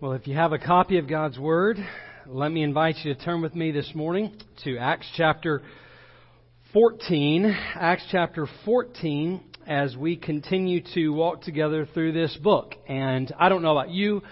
Well, 0.03 0.13
if 0.13 0.27
you 0.27 0.35
have 0.35 0.53
a 0.53 0.59
copy 0.59 0.99
of 0.99 1.09
God's 1.09 1.39
Word, 1.39 1.79
let 2.29 2.51
me 2.51 2.65
invite 2.65 2.97
you 3.05 3.15
to 3.15 3.25
turn 3.25 3.41
with 3.41 3.55
me 3.55 3.71
this 3.71 3.93
morning 3.95 4.37
to 4.65 4.79
Acts 4.79 5.07
chapter 5.17 5.63
14. 6.73 7.45
Acts 7.77 8.03
chapter 8.11 8.49
14 8.65 9.41
as 9.67 9.97
we 9.97 10.17
continue 10.17 10.83
to 10.95 11.11
walk 11.11 11.43
together 11.43 11.87
through 11.95 12.13
this 12.13 12.37
book. 12.43 12.75
And 12.89 13.33
I 13.39 13.49
don't 13.49 13.63
know 13.63 13.79
about 13.79 13.91
you, 13.91 14.23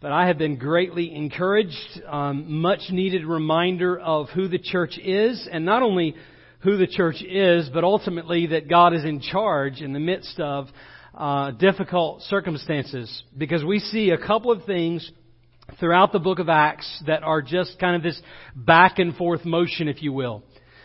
but 0.00 0.12
I 0.12 0.26
have 0.26 0.36
been 0.36 0.56
greatly 0.56 1.14
encouraged. 1.14 2.02
Um, 2.06 2.60
much 2.60 2.80
needed 2.90 3.24
reminder 3.24 3.98
of 3.98 4.28
who 4.30 4.48
the 4.48 4.58
church 4.58 4.98
is, 4.98 5.48
and 5.50 5.64
not 5.64 5.82
only 5.82 6.16
who 6.60 6.76
the 6.76 6.86
church 6.86 7.22
is, 7.22 7.70
but 7.72 7.82
ultimately 7.82 8.48
that 8.48 8.68
God 8.68 8.92
is 8.92 9.04
in 9.04 9.20
charge 9.20 9.80
in 9.80 9.94
the 9.94 10.00
midst 10.00 10.38
of 10.38 10.68
uh, 11.14 11.52
difficult 11.52 12.22
circumstances. 12.22 13.22
Because 13.36 13.64
we 13.64 13.78
see 13.78 14.10
a 14.10 14.18
couple 14.18 14.52
of 14.52 14.64
things 14.64 15.10
throughout 15.78 16.12
the 16.12 16.18
book 16.18 16.38
of 16.38 16.48
Acts 16.48 17.02
that 17.06 17.22
are 17.22 17.42
just 17.42 17.78
kind 17.78 17.96
of 17.96 18.02
this 18.02 18.20
back 18.54 18.98
and 18.98 19.14
forth 19.16 19.44
motion, 19.44 19.88
if 19.88 20.02
you 20.02 20.12
will. 20.12 20.42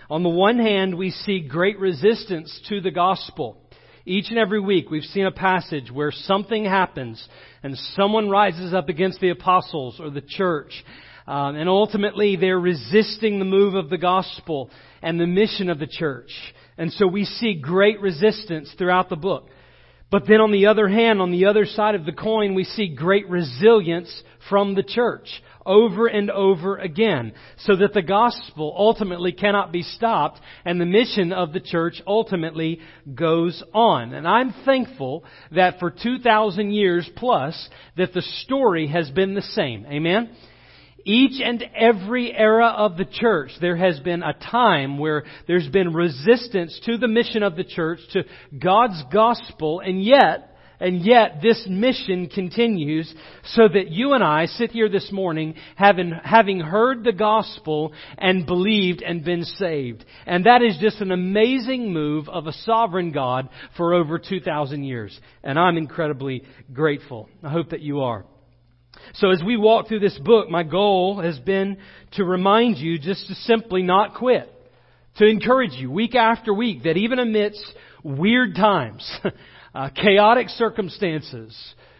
On 0.09 0.23
the 0.23 0.29
one 0.29 0.59
hand, 0.59 0.97
we 0.97 1.11
see 1.11 1.39
great 1.39 1.79
resistance 1.79 2.61
to 2.69 2.81
the 2.81 2.91
gospel. 2.91 3.57
Each 4.05 4.29
and 4.29 4.37
every 4.37 4.59
week, 4.59 4.91
we've 4.91 5.03
seen 5.03 5.25
a 5.25 5.31
passage 5.31 5.89
where 5.89 6.11
something 6.11 6.65
happens 6.65 7.25
and 7.63 7.77
someone 7.95 8.29
rises 8.29 8.73
up 8.73 8.89
against 8.89 9.21
the 9.21 9.29
apostles 9.29 9.99
or 9.99 10.09
the 10.09 10.21
church. 10.21 10.83
Um, 11.25 11.55
and 11.55 11.69
ultimately, 11.69 12.35
they're 12.35 12.59
resisting 12.59 13.39
the 13.39 13.45
move 13.45 13.75
of 13.75 13.89
the 13.89 13.97
gospel 13.97 14.69
and 15.01 15.19
the 15.19 15.27
mission 15.27 15.69
of 15.69 15.79
the 15.79 15.87
church. 15.87 16.31
And 16.77 16.91
so 16.91 17.07
we 17.07 17.23
see 17.23 17.53
great 17.53 18.01
resistance 18.01 18.73
throughout 18.77 19.09
the 19.09 19.15
book. 19.15 19.47
But 20.13 20.27
then 20.27 20.41
on 20.41 20.51
the 20.51 20.67
other 20.67 20.87
hand, 20.87 21.21
on 21.21 21.31
the 21.31 21.45
other 21.45 21.65
side 21.65 21.95
of 21.95 22.05
the 22.05 22.11
coin, 22.11 22.53
we 22.53 22.65
see 22.65 22.87
great 22.87 23.27
resilience 23.27 24.21
from 24.47 24.75
the 24.75 24.83
church 24.83 25.41
over 25.65 26.05
and 26.05 26.29
over 26.29 26.77
again 26.77 27.33
so 27.57 27.75
that 27.77 27.95
the 27.95 28.03
gospel 28.03 28.75
ultimately 28.77 29.31
cannot 29.31 29.71
be 29.71 29.81
stopped 29.81 30.39
and 30.65 30.79
the 30.79 30.85
mission 30.85 31.33
of 31.33 31.51
the 31.51 31.59
church 31.59 31.99
ultimately 32.05 32.79
goes 33.15 33.63
on. 33.73 34.13
And 34.13 34.27
I'm 34.27 34.53
thankful 34.65 35.25
that 35.51 35.79
for 35.79 35.89
2,000 35.89 36.69
years 36.69 37.09
plus 37.15 37.67
that 37.97 38.13
the 38.13 38.21
story 38.21 38.85
has 38.85 39.09
been 39.09 39.33
the 39.33 39.41
same. 39.41 39.83
Amen? 39.87 40.29
Each 41.05 41.41
and 41.43 41.63
every 41.75 42.33
era 42.33 42.67
of 42.67 42.97
the 42.97 43.05
church, 43.05 43.51
there 43.59 43.75
has 43.75 43.99
been 43.99 44.23
a 44.23 44.33
time 44.33 44.97
where 44.97 45.23
there's 45.47 45.67
been 45.67 45.93
resistance 45.93 46.79
to 46.85 46.97
the 46.97 47.07
mission 47.07 47.43
of 47.43 47.55
the 47.55 47.65
church, 47.65 47.99
to 48.13 48.23
God's 48.57 49.03
gospel, 49.11 49.81
and 49.81 50.01
yet, 50.01 50.55
and 50.79 51.01
yet 51.05 51.39
this 51.41 51.65
mission 51.69 52.27
continues 52.27 53.13
so 53.43 53.67
that 53.67 53.89
you 53.89 54.13
and 54.13 54.23
I 54.23 54.45
sit 54.45 54.71
here 54.71 54.89
this 54.89 55.11
morning 55.11 55.55
having, 55.75 56.13
having 56.23 56.59
heard 56.59 57.03
the 57.03 57.13
gospel 57.13 57.93
and 58.17 58.45
believed 58.45 59.01
and 59.01 59.23
been 59.23 59.43
saved. 59.43 60.05
And 60.25 60.45
that 60.45 60.61
is 60.61 60.77
just 60.79 61.01
an 61.01 61.11
amazing 61.11 61.91
move 61.91 62.29
of 62.29 62.47
a 62.47 62.53
sovereign 62.53 63.11
God 63.11 63.49
for 63.75 63.93
over 63.93 64.19
2,000 64.19 64.83
years. 64.83 65.17
And 65.43 65.59
I'm 65.59 65.77
incredibly 65.77 66.43
grateful. 66.71 67.29
I 67.43 67.49
hope 67.49 67.69
that 67.69 67.81
you 67.81 68.01
are. 68.01 68.25
So 69.15 69.31
as 69.31 69.41
we 69.45 69.57
walk 69.57 69.87
through 69.87 69.99
this 69.99 70.17
book, 70.19 70.49
my 70.49 70.63
goal 70.63 71.21
has 71.21 71.37
been 71.39 71.77
to 72.13 72.23
remind 72.23 72.77
you 72.77 72.97
just 72.97 73.27
to 73.27 73.35
simply 73.35 73.83
not 73.83 74.15
quit. 74.15 74.49
To 75.17 75.27
encourage 75.27 75.73
you 75.73 75.91
week 75.91 76.15
after 76.15 76.53
week 76.53 76.83
that 76.83 76.97
even 76.97 77.19
amidst 77.19 77.63
weird 78.03 78.55
times, 78.55 79.07
uh, 79.75 79.89
chaotic 79.89 80.49
circumstances, 80.49 81.55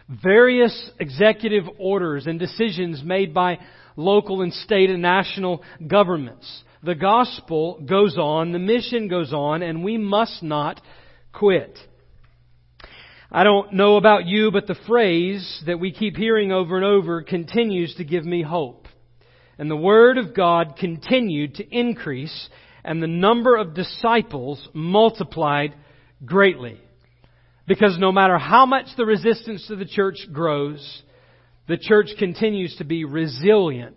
various 0.08 0.90
executive 0.98 1.64
orders 1.78 2.26
and 2.26 2.38
decisions 2.38 3.02
made 3.04 3.32
by 3.32 3.58
local 3.96 4.42
and 4.42 4.52
state 4.52 4.90
and 4.90 5.00
national 5.00 5.62
governments, 5.86 6.64
the 6.82 6.94
gospel 6.94 7.80
goes 7.88 8.18
on, 8.18 8.52
the 8.52 8.58
mission 8.58 9.08
goes 9.08 9.32
on, 9.32 9.62
and 9.62 9.84
we 9.84 9.96
must 9.96 10.42
not 10.42 10.80
quit. 11.32 11.78
I 13.36 13.42
don't 13.42 13.72
know 13.72 13.96
about 13.96 14.26
you, 14.26 14.52
but 14.52 14.68
the 14.68 14.78
phrase 14.86 15.64
that 15.66 15.80
we 15.80 15.90
keep 15.90 16.16
hearing 16.16 16.52
over 16.52 16.76
and 16.76 16.84
over 16.84 17.20
continues 17.20 17.92
to 17.96 18.04
give 18.04 18.24
me 18.24 18.42
hope. 18.42 18.86
And 19.58 19.68
the 19.68 19.74
Word 19.74 20.18
of 20.18 20.36
God 20.36 20.76
continued 20.78 21.56
to 21.56 21.68
increase, 21.68 22.48
and 22.84 23.02
the 23.02 23.08
number 23.08 23.56
of 23.56 23.74
disciples 23.74 24.68
multiplied 24.72 25.74
greatly. 26.24 26.80
Because 27.66 27.98
no 27.98 28.12
matter 28.12 28.38
how 28.38 28.66
much 28.66 28.86
the 28.96 29.04
resistance 29.04 29.66
to 29.66 29.74
the 29.74 29.84
church 29.84 30.28
grows, 30.32 31.02
the 31.66 31.76
church 31.76 32.10
continues 32.20 32.76
to 32.76 32.84
be 32.84 33.04
resilient 33.04 33.96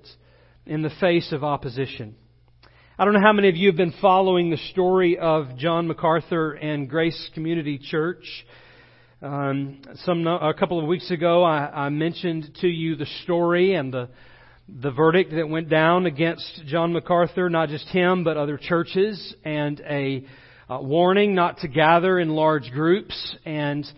in 0.66 0.82
the 0.82 0.90
face 1.00 1.32
of 1.32 1.44
opposition. 1.44 2.16
I 2.98 3.06
don't 3.06 3.14
know 3.14 3.22
how 3.22 3.34
many 3.34 3.50
of 3.50 3.56
you 3.56 3.70
have 3.70 3.78
been 3.78 3.94
following 4.02 4.50
the 4.50 4.58
story 4.72 5.20
of 5.20 5.58
John 5.58 5.88
MacArthur 5.88 6.54
and 6.54 6.90
Grace 6.90 7.30
Community 7.36 7.78
Church. 7.78 8.26
Um, 9.20 9.82
some 10.06 10.28
a 10.28 10.54
couple 10.54 10.80
of 10.80 10.86
weeks 10.86 11.10
ago, 11.10 11.44
I, 11.44 11.88
I 11.88 11.90
mentioned 11.90 12.52
to 12.62 12.68
you 12.68 12.96
the 12.96 13.08
story 13.24 13.74
and 13.74 13.92
the 13.92 14.10
the 14.70 14.92
verdict 14.92 15.32
that 15.32 15.50
went 15.50 15.70
down 15.70 16.06
against 16.06 16.62
John 16.68 16.94
MacArthur, 16.94 17.50
not 17.50 17.70
just 17.70 17.88
him, 17.88 18.24
but 18.24 18.38
other 18.38 18.60
churches, 18.62 19.34
and 19.44 19.82
a 19.90 20.24
warning 20.70 21.34
not 21.34 21.58
to 21.60 21.68
gather 21.68 22.20
in 22.20 22.30
large 22.30 22.70
groups. 22.70 23.36
And 23.44 23.92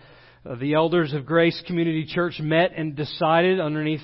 uh, 0.50 0.56
the 0.56 0.76
elders 0.76 1.12
of 1.12 1.26
Grace 1.26 1.62
Community 1.68 2.06
Church 2.06 2.40
met 2.40 2.72
and 2.78 2.96
decided, 2.96 3.60
underneath 3.60 4.04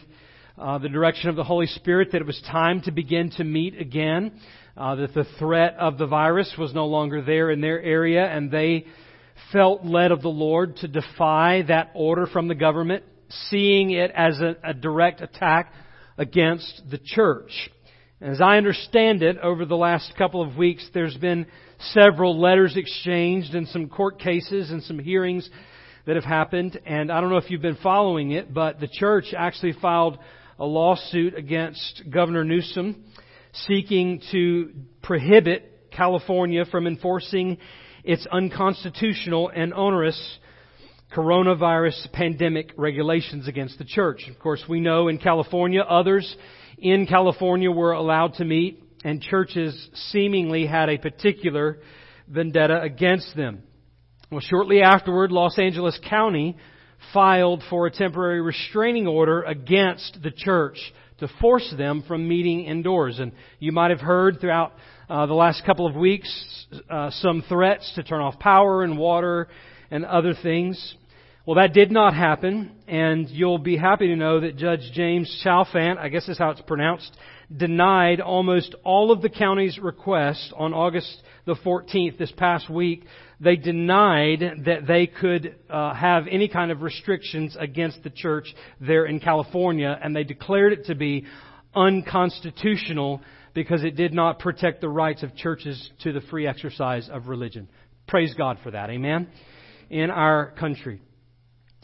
uh, 0.57 0.79
the 0.79 0.89
direction 0.89 1.29
of 1.29 1.37
the 1.37 1.45
Holy 1.45 1.67
Spirit, 1.67 2.11
that 2.11 2.19
it 2.19 2.27
was 2.27 2.41
time 2.51 2.81
to 2.81 2.91
begin 2.91 3.31
to 3.37 3.45
meet 3.45 3.79
again. 3.79 4.33
Uh, 4.75 4.95
that 4.95 5.13
the 5.13 5.25
threat 5.39 5.77
of 5.79 5.97
the 5.97 6.07
virus 6.07 6.53
was 6.57 6.73
no 6.73 6.87
longer 6.87 7.21
there 7.21 7.51
in 7.51 7.61
their 7.61 7.81
area, 7.81 8.25
and 8.25 8.51
they 8.51 8.85
felt 9.51 9.85
led 9.85 10.11
of 10.11 10.21
the 10.21 10.29
Lord 10.29 10.77
to 10.77 10.87
defy 10.87 11.63
that 11.67 11.91
order 11.93 12.25
from 12.25 12.47
the 12.47 12.55
government, 12.55 13.03
seeing 13.49 13.91
it 13.91 14.11
as 14.11 14.39
a, 14.39 14.55
a 14.63 14.73
direct 14.73 15.21
attack 15.21 15.73
against 16.17 16.83
the 16.89 16.97
church. 16.97 17.51
As 18.21 18.39
I 18.39 18.57
understand 18.57 19.21
it, 19.21 19.37
over 19.37 19.65
the 19.65 19.75
last 19.75 20.13
couple 20.17 20.41
of 20.41 20.55
weeks, 20.57 20.89
there's 20.93 21.17
been 21.17 21.47
several 21.79 22.39
letters 22.39 22.77
exchanged 22.77 23.53
and 23.53 23.67
some 23.67 23.89
court 23.89 24.19
cases 24.19 24.71
and 24.71 24.81
some 24.83 24.99
hearings 24.99 25.49
that 26.05 26.15
have 26.15 26.23
happened. 26.23 26.79
And 26.85 27.11
I 27.11 27.19
don't 27.19 27.29
know 27.29 27.37
if 27.37 27.51
you've 27.51 27.61
been 27.61 27.77
following 27.83 28.31
it, 28.31 28.53
but 28.53 28.79
the 28.79 28.87
church 28.87 29.33
actually 29.37 29.73
filed 29.73 30.17
a 30.57 30.65
lawsuit 30.65 31.35
against 31.35 32.03
Governor 32.09 32.45
Newsom 32.45 33.03
seeking 33.67 34.21
to 34.31 34.71
prohibit 35.01 35.91
California 35.91 36.65
from 36.65 36.87
enforcing 36.87 37.57
its 38.05 38.25
unconstitutional 38.31 39.49
and 39.49 39.73
onerous 39.73 40.37
coronavirus 41.13 42.11
pandemic 42.13 42.71
regulations 42.77 43.47
against 43.47 43.77
the 43.77 43.85
church. 43.85 44.27
Of 44.29 44.39
course, 44.39 44.63
we 44.69 44.79
know 44.79 45.07
in 45.07 45.17
California, 45.17 45.81
others 45.81 46.35
in 46.77 47.07
California 47.07 47.71
were 47.71 47.93
allowed 47.93 48.35
to 48.35 48.45
meet, 48.45 48.83
and 49.03 49.21
churches 49.21 49.89
seemingly 50.11 50.65
had 50.65 50.89
a 50.89 50.97
particular 50.97 51.79
vendetta 52.27 52.81
against 52.81 53.35
them. 53.35 53.63
Well, 54.31 54.41
shortly 54.41 54.81
afterward, 54.81 55.31
Los 55.31 55.57
Angeles 55.57 55.99
County 56.07 56.57
filed 57.13 57.63
for 57.69 57.87
a 57.87 57.91
temporary 57.91 58.41
restraining 58.41 59.07
order 59.07 59.43
against 59.43 60.19
the 60.21 60.31
church 60.31 60.77
to 61.19 61.27
force 61.39 61.73
them 61.77 62.03
from 62.07 62.27
meeting 62.27 62.65
indoors. 62.65 63.19
And 63.19 63.31
you 63.59 63.71
might 63.71 63.91
have 63.91 64.01
heard 64.01 64.39
throughout 64.39 64.73
uh, 65.09 65.25
the 65.25 65.33
last 65.33 65.65
couple 65.65 65.87
of 65.87 65.95
weeks 65.95 66.67
uh, 66.89 67.09
some 67.11 67.43
threats 67.47 67.91
to 67.95 68.03
turn 68.03 68.21
off 68.21 68.39
power 68.39 68.83
and 68.83 68.97
water 68.97 69.47
and 69.91 70.05
other 70.05 70.33
things. 70.33 70.95
Well, 71.45 71.57
that 71.57 71.73
did 71.73 71.91
not 71.91 72.15
happen, 72.15 72.71
and 72.87 73.29
you'll 73.29 73.59
be 73.59 73.77
happy 73.77 74.07
to 74.07 74.15
know 74.15 74.39
that 74.39 74.57
Judge 74.57 74.91
James 74.93 75.43
Chalfant, 75.45 75.99
I 75.99 76.09
guess 76.09 76.27
is 76.27 76.39
how 76.39 76.49
it's 76.49 76.61
pronounced, 76.61 77.15
denied 77.55 78.19
almost 78.19 78.73
all 78.83 79.11
of 79.11 79.21
the 79.21 79.29
county's 79.29 79.77
requests 79.77 80.51
on 80.57 80.73
August 80.73 81.21
the 81.45 81.53
14th 81.53 82.17
this 82.17 82.31
past 82.31 82.67
week. 82.67 83.05
They 83.39 83.55
denied 83.55 84.63
that 84.65 84.87
they 84.87 85.07
could 85.07 85.55
uh, 85.69 85.93
have 85.93 86.25
any 86.29 86.47
kind 86.47 86.71
of 86.71 86.81
restrictions 86.81 87.55
against 87.59 88.03
the 88.03 88.09
church 88.09 88.53
there 88.79 89.05
in 89.05 89.19
California, 89.19 89.97
and 90.01 90.15
they 90.15 90.23
declared 90.23 90.73
it 90.73 90.85
to 90.85 90.95
be 90.95 91.25
unconstitutional 91.75 93.21
because 93.53 93.83
it 93.83 93.95
did 93.95 94.13
not 94.13 94.39
protect 94.39 94.81
the 94.81 94.89
rights 94.89 95.23
of 95.23 95.35
churches 95.35 95.89
to 96.03 96.13
the 96.13 96.21
free 96.21 96.47
exercise 96.47 97.09
of 97.11 97.27
religion. 97.27 97.67
Praise 98.07 98.33
God 98.37 98.57
for 98.63 98.71
that. 98.71 98.89
Amen. 98.89 99.27
In 99.89 100.09
our 100.11 100.51
country. 100.51 101.01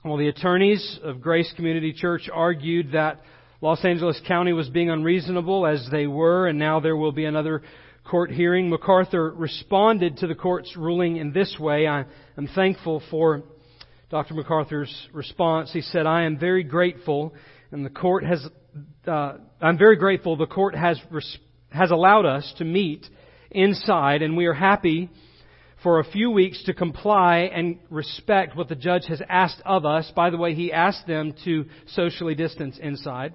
Well, 0.03 0.17
the 0.17 0.29
attorneys 0.29 0.99
of 1.03 1.21
Grace 1.21 1.51
Community 1.55 1.93
Church 1.93 2.29
argued 2.31 2.93
that 2.93 3.21
Los 3.61 3.85
Angeles 3.85 4.19
County 4.27 4.53
was 4.53 4.69
being 4.69 4.89
unreasonable 4.89 5.67
as 5.67 5.87
they 5.91 6.07
were, 6.07 6.47
and 6.47 6.57
now 6.57 6.79
there 6.79 6.95
will 6.95 7.11
be 7.11 7.25
another 7.25 7.61
court 8.03 8.31
hearing. 8.31 8.69
MacArthur 8.69 9.31
responded 9.31 10.17
to 10.17 10.27
the 10.27 10.35
court's 10.35 10.75
ruling 10.75 11.17
in 11.17 11.31
this 11.31 11.57
way. 11.59 11.87
I 11.87 12.05
am 12.37 12.47
thankful 12.53 13.01
for 13.09 13.43
Dr. 14.09 14.33
MacArthur's 14.33 15.07
response. 15.13 15.71
He 15.71 15.81
said, 15.81 16.05
I 16.05 16.23
am 16.23 16.37
very 16.37 16.63
grateful, 16.63 17.33
and 17.71 17.85
the 17.85 17.89
court 17.89 18.25
has, 18.25 18.45
uh, 19.07 19.33
I'm 19.61 19.77
very 19.77 19.95
grateful 19.95 20.35
the 20.35 20.45
court 20.45 20.75
has, 20.75 20.99
has 21.69 21.91
allowed 21.91 22.25
us 22.25 22.53
to 22.57 22.65
meet 22.65 23.05
inside, 23.49 24.21
and 24.21 24.35
we 24.35 24.47
are 24.47 24.53
happy 24.53 25.09
for 25.83 25.99
a 25.99 26.03
few 26.03 26.29
weeks 26.29 26.63
to 26.65 26.73
comply 26.73 27.49
and 27.53 27.79
respect 27.89 28.55
what 28.55 28.69
the 28.69 28.75
judge 28.75 29.05
has 29.07 29.21
asked 29.27 29.61
of 29.65 29.85
us. 29.85 30.11
By 30.15 30.29
the 30.29 30.37
way, 30.37 30.53
he 30.53 30.71
asked 30.71 31.07
them 31.07 31.33
to 31.45 31.65
socially 31.87 32.35
distance 32.35 32.77
inside. 32.81 33.33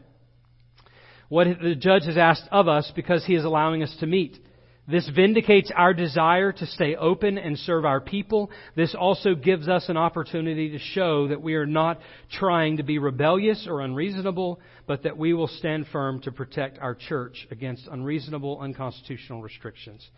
What 1.29 1.49
the 1.61 1.75
judge 1.75 2.05
has 2.05 2.17
asked 2.17 2.45
of 2.53 2.69
us 2.69 2.93
because 2.95 3.25
he 3.25 3.35
is 3.35 3.45
allowing 3.45 3.83
us 3.83 3.97
to 3.99 4.07
meet. 4.07 4.39
This 4.89 5.09
vindicates 5.09 5.73
our 5.75 5.93
desire 5.93 6.53
to 6.53 6.67
stay 6.67 6.95
open 6.95 7.39
and 7.39 7.59
serve 7.59 7.85
our 7.85 8.01
people. 8.01 8.51
This 8.77 8.95
also 8.97 9.35
gives 9.35 9.69
us 9.69 9.89
an 9.89 9.97
opportunity 9.97 10.71
to 10.71 10.79
show 10.79 11.27
that 11.29 11.43
we 11.43 11.55
are 11.55 11.67
not 11.67 11.99
trying 12.31 12.77
to 12.77 12.85
be 12.85 12.99
rebellious 12.99 13.67
or 13.69 13.81
unreasonable, 13.81 14.61
but 14.87 15.03
that 15.03 15.17
we 15.17 15.35
will 15.35 15.49
stand 15.49 15.87
firm 15.91 16.21
to 16.23 16.31
protect 16.31 16.79
our 16.79 16.95
church 16.95 17.49
against 17.51 17.89
unreasonable, 17.89 18.61
unconstitutional 18.61 19.43
restrictions. 19.43 20.09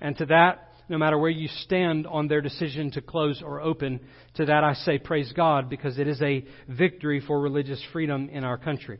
And 0.00 0.16
to 0.18 0.26
that, 0.26 0.72
no 0.90 0.98
matter 0.98 1.18
where 1.18 1.30
you 1.30 1.48
stand 1.48 2.06
on 2.06 2.28
their 2.28 2.42
decision 2.42 2.90
to 2.92 3.00
close 3.00 3.42
or 3.42 3.62
open, 3.62 4.00
to 4.34 4.44
that 4.44 4.62
I 4.62 4.74
say 4.74 4.98
praise 4.98 5.32
God 5.34 5.70
because 5.70 5.98
it 5.98 6.06
is 6.06 6.20
a 6.20 6.44
victory 6.68 7.22
for 7.26 7.40
religious 7.40 7.82
freedom 7.92 8.28
in 8.30 8.44
our 8.44 8.58
country. 8.58 8.98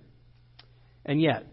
And 1.04 1.20
yet, 1.20 1.46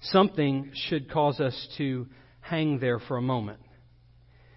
something 0.00 0.72
should 0.74 1.10
cause 1.10 1.40
us 1.40 1.68
to 1.78 2.06
hang 2.40 2.78
there 2.78 2.98
for 2.98 3.16
a 3.16 3.22
moment. 3.22 3.60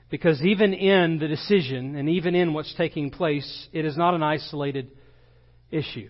Because 0.10 0.42
even 0.42 0.74
in 0.74 1.20
the 1.20 1.28
decision 1.28 1.96
and 1.96 2.10
even 2.10 2.36
in 2.36 2.54
what's 2.54 2.74
taking 2.76 3.12
place, 3.12 3.68
it 3.72 3.86
is 3.86 3.96
not 3.96 4.14
an 4.14 4.24
isolated 4.24 4.92
issue. 5.72 6.10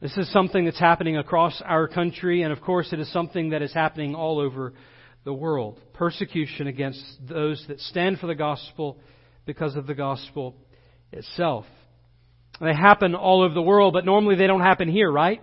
This 0.00 0.16
is 0.16 0.32
something 0.32 0.64
that's 0.64 0.78
happening 0.78 1.18
across 1.18 1.60
our 1.64 1.86
country, 1.86 2.42
and 2.42 2.52
of 2.52 2.60
course, 2.62 2.92
it 2.92 3.00
is 3.00 3.12
something 3.12 3.50
that 3.50 3.62
is 3.62 3.72
happening 3.72 4.14
all 4.14 4.38
over 4.38 4.72
the 5.24 5.34
world. 5.34 5.78
Persecution 5.92 6.68
against 6.68 7.04
those 7.28 7.62
that 7.68 7.80
stand 7.80 8.18
for 8.18 8.26
the 8.26 8.34
gospel 8.34 8.98
because 9.44 9.76
of 9.76 9.86
the 9.86 9.94
gospel 9.94 10.54
itself. 11.12 11.66
They 12.60 12.74
happen 12.74 13.14
all 13.14 13.42
over 13.42 13.52
the 13.52 13.62
world, 13.62 13.92
but 13.92 14.04
normally 14.04 14.36
they 14.36 14.46
don't 14.46 14.60
happen 14.60 14.88
here, 14.88 15.10
right? 15.10 15.42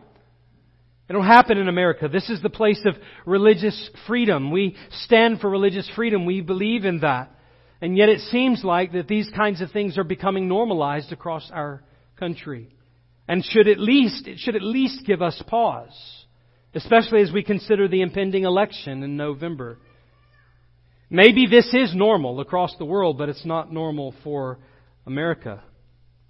Don't 1.09 1.25
happen 1.25 1.57
in 1.57 1.69
America. 1.69 2.09
This 2.09 2.29
is 2.29 2.41
the 2.41 2.49
place 2.49 2.81
of 2.85 2.95
religious 3.25 3.89
freedom. 4.07 4.51
We 4.51 4.75
stand 5.03 5.39
for 5.39 5.49
religious 5.49 5.89
freedom. 5.95 6.25
We 6.25 6.41
believe 6.41 6.83
in 6.83 6.99
that. 6.99 7.31
And 7.79 7.95
yet 7.95 8.09
it 8.09 8.19
seems 8.21 8.63
like 8.63 8.91
that 8.91 9.07
these 9.07 9.29
kinds 9.35 9.61
of 9.61 9.71
things 9.71 9.97
are 9.97 10.03
becoming 10.03 10.47
normalized 10.47 11.11
across 11.13 11.49
our 11.53 11.83
country. 12.17 12.69
And 13.27 13.45
should 13.45 13.67
at 13.67 13.79
least, 13.79 14.27
it 14.27 14.39
should 14.39 14.55
at 14.55 14.63
least 14.63 15.05
give 15.05 15.21
us 15.21 15.41
pause 15.47 16.17
especially 16.77 17.21
as 17.21 17.31
we 17.31 17.43
consider 17.43 17.87
the 17.87 18.01
impending 18.01 18.43
election 18.43 19.03
in 19.03 19.17
November. 19.17 19.79
Maybe 21.09 21.47
this 21.47 21.67
is 21.73 21.95
normal 21.95 22.39
across 22.39 22.75
the 22.77 22.85
world, 22.85 23.17
but 23.17 23.29
it's 23.29 23.45
not 23.45 23.71
normal 23.71 24.13
for 24.23 24.59
America. 25.05 25.63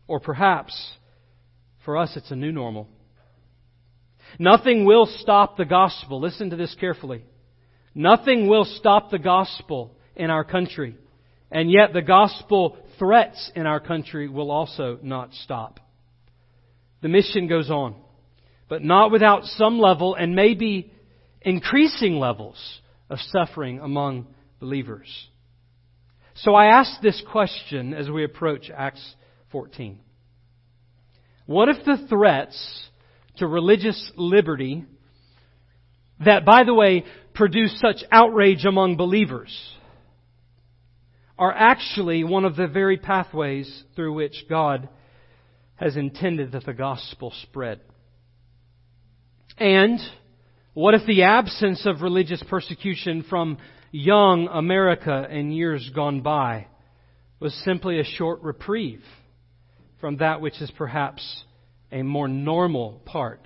Or 0.08 0.20
perhaps 0.20 0.74
for 1.84 1.98
us 1.98 2.14
it's 2.16 2.32
a 2.32 2.36
new 2.36 2.52
normal. 2.52 2.88
Nothing 4.40 4.86
will 4.86 5.06
stop 5.06 5.58
the 5.58 5.66
gospel. 5.66 6.20
Listen 6.20 6.50
to 6.52 6.56
this 6.56 6.76
carefully. 6.80 7.24
Nothing 7.96 8.48
will 8.48 8.66
stop 8.66 9.10
the 9.10 9.20
gospel 9.20 9.96
in 10.16 10.30
our 10.30 10.44
country. 10.44 10.96
And 11.50 11.72
yet 11.72 11.94
the 11.94 12.02
gospel 12.02 12.78
threats 13.00 13.52
in 13.56 13.66
our 13.66 13.80
country 13.80 14.30
will 14.30 14.52
also 14.52 15.00
not 15.02 15.34
stop. 15.34 15.80
The 17.02 17.10
mission 17.10 17.48
goes 17.48 17.70
on 17.70 17.96
but 18.70 18.84
not 18.84 19.12
without 19.12 19.46
some 19.46 19.80
level 19.80 20.16
and 20.16 20.36
maybe 20.36 20.92
increasing 21.42 22.20
levels 22.20 22.82
of 23.10 23.20
suffering 23.20 23.80
among 23.80 24.28
believers. 24.60 25.08
So 26.36 26.54
I 26.54 26.68
ask 26.68 27.02
this 27.02 27.22
question 27.32 27.94
as 27.94 28.10
we 28.10 28.24
approach 28.24 28.70
Acts 28.76 29.16
14. 29.52 30.00
What 31.46 31.70
if 31.70 31.86
the 31.86 32.06
threats 32.10 32.90
to 33.38 33.48
religious 33.48 34.12
liberty 34.16 34.86
that, 36.24 36.46
by 36.46 36.64
the 36.64 36.74
way, 36.74 37.06
produce 37.34 37.80
such 37.80 38.04
outrage 38.12 38.66
among 38.66 38.98
believers 38.98 39.56
are 41.38 41.54
actually 41.54 42.24
one 42.24 42.46
of 42.46 42.56
the 42.56 42.68
very 42.68 42.98
pathways 42.98 43.84
through 43.96 44.14
which 44.14 44.46
God 44.50 44.90
has 45.76 45.96
intended 45.96 46.54
that 46.54 46.66
the 46.66 46.74
gospel 46.74 47.32
spread? 47.44 47.80
And 49.58 50.00
what 50.74 50.96
if 50.96 51.06
the 51.06 51.24
absence 51.24 51.86
of 51.86 52.02
religious 52.02 52.44
persecution 52.50 53.24
from 53.30 53.58
young 53.92 54.48
America 54.52 55.28
in 55.30 55.52
years 55.52 55.90
gone 55.94 56.22
by 56.22 56.68
was 57.40 57.54
simply 57.64 58.00
a 58.00 58.04
short 58.04 58.42
reprieve 58.42 59.04
from 60.00 60.18
that 60.18 60.42
which 60.42 60.60
is 60.62 60.72
perhaps 60.78 61.44
a 61.92 62.04
more 62.04 62.28
normal 62.28 63.02
part 63.06 63.42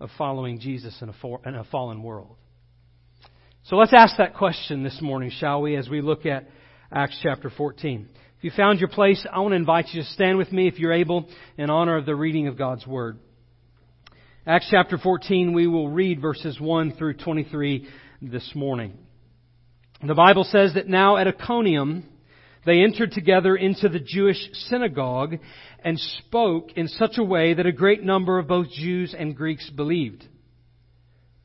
of 0.00 0.10
following 0.16 0.60
Jesus 0.60 0.96
in 1.00 1.08
a, 1.08 1.14
for, 1.20 1.40
in 1.44 1.54
a 1.54 1.64
fallen 1.64 2.02
world? 2.02 2.36
So 3.64 3.76
let's 3.76 3.92
ask 3.92 4.16
that 4.18 4.34
question 4.34 4.82
this 4.82 5.00
morning, 5.02 5.30
shall 5.30 5.60
we, 5.60 5.76
as 5.76 5.88
we 5.88 6.00
look 6.00 6.24
at 6.24 6.48
Acts 6.90 7.18
chapter 7.22 7.50
14. 7.50 8.08
If 8.38 8.44
you 8.44 8.50
found 8.56 8.80
your 8.80 8.88
place, 8.88 9.26
I 9.30 9.40
want 9.40 9.52
to 9.52 9.56
invite 9.56 9.88
you 9.92 10.00
to 10.02 10.08
stand 10.08 10.38
with 10.38 10.50
me 10.50 10.68
if 10.68 10.78
you're 10.78 10.92
able 10.92 11.28
in 11.58 11.68
honor 11.68 11.96
of 11.96 12.06
the 12.06 12.14
reading 12.14 12.46
of 12.46 12.56
God's 12.56 12.86
Word. 12.86 13.18
Acts 14.46 14.68
chapter 14.70 14.96
14, 14.96 15.52
we 15.52 15.66
will 15.66 15.90
read 15.90 16.22
verses 16.22 16.58
1 16.58 16.92
through 16.92 17.14
23 17.18 17.86
this 18.22 18.52
morning. 18.54 18.96
The 20.02 20.14
Bible 20.14 20.44
says 20.44 20.74
that 20.74 20.88
now 20.88 21.18
at 21.18 21.26
Iconium, 21.26 22.08
they 22.68 22.82
entered 22.82 23.12
together 23.12 23.56
into 23.56 23.88
the 23.88 23.98
Jewish 23.98 24.38
synagogue 24.68 25.36
and 25.82 25.98
spoke 25.98 26.72
in 26.76 26.88
such 26.88 27.16
a 27.16 27.24
way 27.24 27.54
that 27.54 27.66
a 27.66 27.72
great 27.72 28.02
number 28.02 28.38
of 28.38 28.46
both 28.46 28.70
Jews 28.70 29.14
and 29.18 29.34
Greeks 29.34 29.70
believed. 29.70 30.26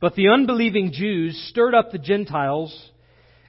But 0.02 0.16
the 0.16 0.28
unbelieving 0.28 0.92
Jews 0.92 1.42
stirred 1.50 1.74
up 1.74 1.92
the 1.92 1.98
Gentiles 1.98 2.78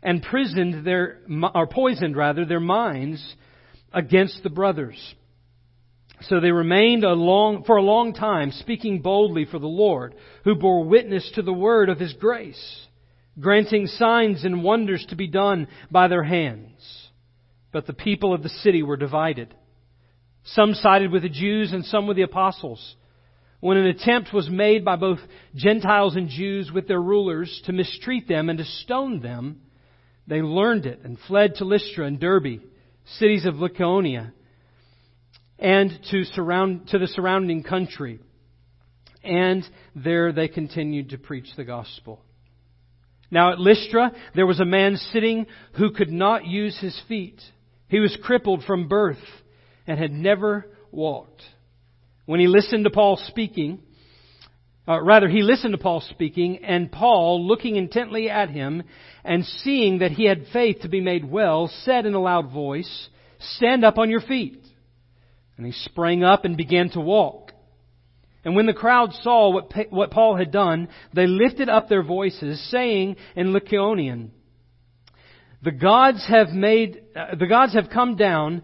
and 0.04 0.22
prisoned 0.22 0.86
their, 0.86 1.18
or 1.54 1.66
poisoned 1.66 2.16
rather, 2.16 2.44
their 2.44 2.60
minds 2.60 3.34
against 3.92 4.44
the 4.44 4.50
brothers. 4.50 5.14
So 6.22 6.38
they 6.38 6.52
remained 6.52 7.02
a 7.02 7.12
long, 7.12 7.64
for 7.64 7.76
a 7.76 7.82
long 7.82 8.14
time 8.14 8.52
speaking 8.52 9.02
boldly 9.02 9.46
for 9.46 9.58
the 9.58 9.66
Lord, 9.66 10.14
who 10.44 10.54
bore 10.54 10.84
witness 10.84 11.28
to 11.34 11.42
the 11.42 11.52
word 11.52 11.88
of 11.88 11.98
his 11.98 12.12
grace, 12.12 12.86
granting 13.40 13.88
signs 13.88 14.44
and 14.44 14.62
wonders 14.62 15.04
to 15.08 15.16
be 15.16 15.26
done 15.26 15.66
by 15.90 16.06
their 16.06 16.22
hands. 16.22 17.03
But 17.74 17.88
the 17.88 17.92
people 17.92 18.32
of 18.32 18.44
the 18.44 18.48
city 18.48 18.84
were 18.84 18.96
divided. 18.96 19.52
Some 20.44 20.74
sided 20.74 21.10
with 21.10 21.22
the 21.22 21.28
Jews 21.28 21.72
and 21.72 21.84
some 21.84 22.06
with 22.06 22.16
the 22.16 22.22
apostles. 22.22 22.94
When 23.58 23.76
an 23.76 23.86
attempt 23.86 24.32
was 24.32 24.48
made 24.48 24.84
by 24.84 24.94
both 24.94 25.18
Gentiles 25.56 26.14
and 26.14 26.28
Jews 26.28 26.70
with 26.70 26.86
their 26.86 27.02
rulers 27.02 27.60
to 27.66 27.72
mistreat 27.72 28.28
them 28.28 28.48
and 28.48 28.60
to 28.60 28.64
stone 28.64 29.18
them, 29.20 29.62
they 30.28 30.40
learned 30.40 30.86
it 30.86 31.00
and 31.02 31.18
fled 31.26 31.56
to 31.56 31.64
Lystra 31.64 32.06
and 32.06 32.20
Derbe, 32.20 32.60
cities 33.18 33.44
of 33.44 33.56
Lycaonia 33.56 34.32
and 35.58 35.90
to, 36.12 36.22
surround, 36.22 36.86
to 36.88 36.98
the 37.00 37.08
surrounding 37.08 37.64
country. 37.64 38.20
and 39.24 39.68
there 39.96 40.32
they 40.32 40.46
continued 40.46 41.10
to 41.10 41.18
preach 41.18 41.48
the 41.56 41.64
gospel. 41.64 42.22
Now 43.32 43.50
at 43.50 43.58
Lystra, 43.58 44.12
there 44.36 44.46
was 44.46 44.60
a 44.60 44.64
man 44.64 44.96
sitting 44.96 45.46
who 45.72 45.90
could 45.90 46.12
not 46.12 46.46
use 46.46 46.78
his 46.78 46.96
feet. 47.08 47.40
He 47.88 48.00
was 48.00 48.16
crippled 48.22 48.64
from 48.64 48.88
birth 48.88 49.18
and 49.86 49.98
had 49.98 50.12
never 50.12 50.66
walked. 50.90 51.42
When 52.26 52.40
he 52.40 52.46
listened 52.46 52.84
to 52.84 52.90
Paul 52.90 53.16
speaking, 53.16 53.80
uh, 54.86 55.00
rather, 55.02 55.28
he 55.28 55.42
listened 55.42 55.72
to 55.72 55.78
Paul 55.78 56.00
speaking, 56.00 56.62
and 56.62 56.92
Paul, 56.92 57.46
looking 57.46 57.76
intently 57.76 58.28
at 58.28 58.50
him 58.50 58.82
and 59.24 59.44
seeing 59.44 60.00
that 60.00 60.10
he 60.12 60.26
had 60.26 60.46
faith 60.52 60.80
to 60.82 60.88
be 60.88 61.00
made 61.00 61.24
well, 61.24 61.68
said 61.84 62.04
in 62.04 62.12
a 62.14 62.20
loud 62.20 62.52
voice, 62.52 63.08
Stand 63.38 63.84
up 63.84 63.96
on 63.96 64.10
your 64.10 64.20
feet. 64.20 64.62
And 65.56 65.64
he 65.64 65.72
sprang 65.72 66.22
up 66.22 66.44
and 66.44 66.56
began 66.56 66.90
to 66.90 67.00
walk. 67.00 67.52
And 68.44 68.54
when 68.54 68.66
the 68.66 68.74
crowd 68.74 69.14
saw 69.22 69.50
what, 69.50 69.72
what 69.88 70.10
Paul 70.10 70.36
had 70.36 70.50
done, 70.50 70.88
they 71.14 71.26
lifted 71.26 71.70
up 71.70 71.88
their 71.88 72.02
voices, 72.02 72.62
saying 72.70 73.16
in 73.34 73.54
Lycaonian, 73.54 74.30
The 75.64 75.72
gods 75.72 76.26
have 76.28 76.50
made, 76.50 77.02
uh, 77.16 77.36
the 77.36 77.46
gods 77.46 77.72
have 77.72 77.88
come 77.88 78.16
down 78.16 78.62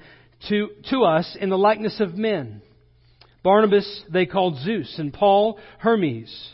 to, 0.51 0.69
to 0.91 1.05
us 1.05 1.35
in 1.41 1.49
the 1.49 1.57
likeness 1.57 1.99
of 1.99 2.15
men. 2.15 2.61
Barnabas 3.43 4.03
they 4.13 4.27
called 4.27 4.59
Zeus, 4.59 4.97
and 4.99 5.11
Paul 5.11 5.59
Hermes, 5.79 6.51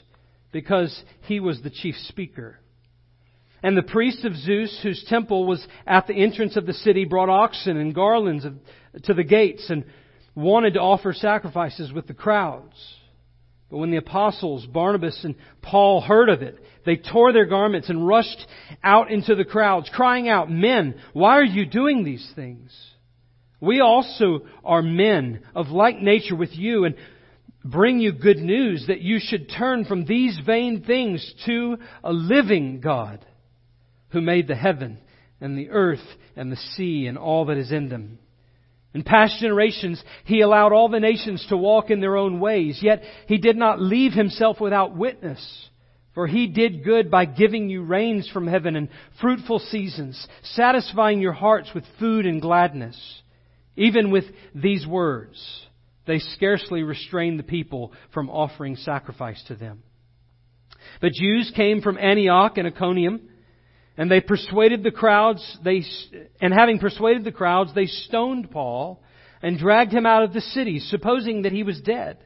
because 0.52 1.02
he 1.22 1.40
was 1.40 1.60
the 1.62 1.70
chief 1.70 1.96
speaker. 2.06 2.60
And 3.60 3.76
the 3.76 3.82
priest 3.82 4.24
of 4.24 4.36
Zeus, 4.36 4.78
whose 4.84 5.04
temple 5.08 5.46
was 5.46 5.66
at 5.84 6.06
the 6.06 6.14
entrance 6.14 6.56
of 6.56 6.64
the 6.64 6.74
city, 6.74 7.04
brought 7.04 7.28
oxen 7.28 7.76
and 7.76 7.92
garlands 7.92 8.44
of, 8.44 8.54
to 9.04 9.14
the 9.14 9.24
gates 9.24 9.68
and 9.68 9.84
wanted 10.36 10.74
to 10.74 10.80
offer 10.80 11.12
sacrifices 11.12 11.92
with 11.92 12.06
the 12.06 12.14
crowds. 12.14 12.76
But 13.68 13.78
when 13.78 13.90
the 13.90 13.96
apostles, 13.96 14.64
Barnabas 14.66 15.18
and 15.24 15.34
Paul, 15.60 16.02
heard 16.02 16.28
of 16.28 16.42
it, 16.42 16.56
they 16.86 16.96
tore 16.96 17.32
their 17.32 17.44
garments 17.44 17.90
and 17.90 18.06
rushed 18.06 18.46
out 18.82 19.10
into 19.10 19.34
the 19.34 19.44
crowds, 19.44 19.90
crying 19.92 20.28
out, 20.28 20.50
Men, 20.50 20.94
why 21.12 21.36
are 21.36 21.44
you 21.44 21.66
doing 21.66 22.04
these 22.04 22.26
things? 22.34 22.74
We 23.60 23.80
also 23.80 24.46
are 24.64 24.82
men 24.82 25.42
of 25.54 25.68
like 25.68 25.98
nature 25.98 26.36
with 26.36 26.54
you 26.54 26.84
and 26.84 26.94
bring 27.64 27.98
you 27.98 28.12
good 28.12 28.38
news 28.38 28.84
that 28.86 29.00
you 29.00 29.18
should 29.20 29.50
turn 29.50 29.84
from 29.84 30.04
these 30.04 30.38
vain 30.46 30.84
things 30.84 31.34
to 31.46 31.78
a 32.04 32.12
living 32.12 32.80
God 32.80 33.24
who 34.10 34.20
made 34.20 34.46
the 34.46 34.54
heaven 34.54 34.98
and 35.40 35.58
the 35.58 35.70
earth 35.70 36.04
and 36.36 36.52
the 36.52 36.56
sea 36.56 37.06
and 37.06 37.18
all 37.18 37.46
that 37.46 37.56
is 37.56 37.72
in 37.72 37.88
them. 37.88 38.18
In 38.94 39.02
past 39.02 39.40
generations, 39.40 40.02
he 40.24 40.40
allowed 40.40 40.72
all 40.72 40.88
the 40.88 41.00
nations 41.00 41.44
to 41.48 41.56
walk 41.56 41.90
in 41.90 42.00
their 42.00 42.16
own 42.16 42.40
ways, 42.40 42.78
yet 42.80 43.02
he 43.26 43.36
did 43.36 43.56
not 43.56 43.80
leave 43.80 44.12
himself 44.12 44.60
without 44.60 44.96
witness. 44.96 45.68
For 46.16 46.26
he 46.26 46.46
did 46.46 46.82
good 46.82 47.10
by 47.10 47.26
giving 47.26 47.68
you 47.68 47.82
rains 47.82 48.26
from 48.32 48.46
heaven 48.46 48.74
and 48.74 48.88
fruitful 49.20 49.58
seasons, 49.58 50.26
satisfying 50.54 51.20
your 51.20 51.34
hearts 51.34 51.68
with 51.74 51.84
food 51.98 52.24
and 52.24 52.40
gladness. 52.40 52.98
Even 53.76 54.10
with 54.10 54.24
these 54.54 54.86
words, 54.86 55.66
they 56.06 56.18
scarcely 56.18 56.82
restrained 56.82 57.38
the 57.38 57.42
people 57.42 57.92
from 58.14 58.30
offering 58.30 58.76
sacrifice 58.76 59.44
to 59.48 59.56
them. 59.56 59.82
But 61.02 61.12
Jews 61.12 61.52
came 61.54 61.82
from 61.82 61.98
Antioch 61.98 62.56
and 62.56 62.66
Iconium, 62.66 63.20
and 63.98 64.10
they 64.10 64.22
persuaded 64.22 64.82
the 64.82 64.90
crowds, 64.90 65.58
they, 65.62 65.84
and 66.40 66.54
having 66.54 66.78
persuaded 66.78 67.24
the 67.24 67.32
crowds, 67.32 67.74
they 67.74 67.84
stoned 67.84 68.50
Paul 68.50 69.02
and 69.42 69.58
dragged 69.58 69.92
him 69.92 70.06
out 70.06 70.22
of 70.22 70.32
the 70.32 70.40
city, 70.40 70.78
supposing 70.78 71.42
that 71.42 71.52
he 71.52 71.62
was 71.62 71.78
dead. 71.82 72.16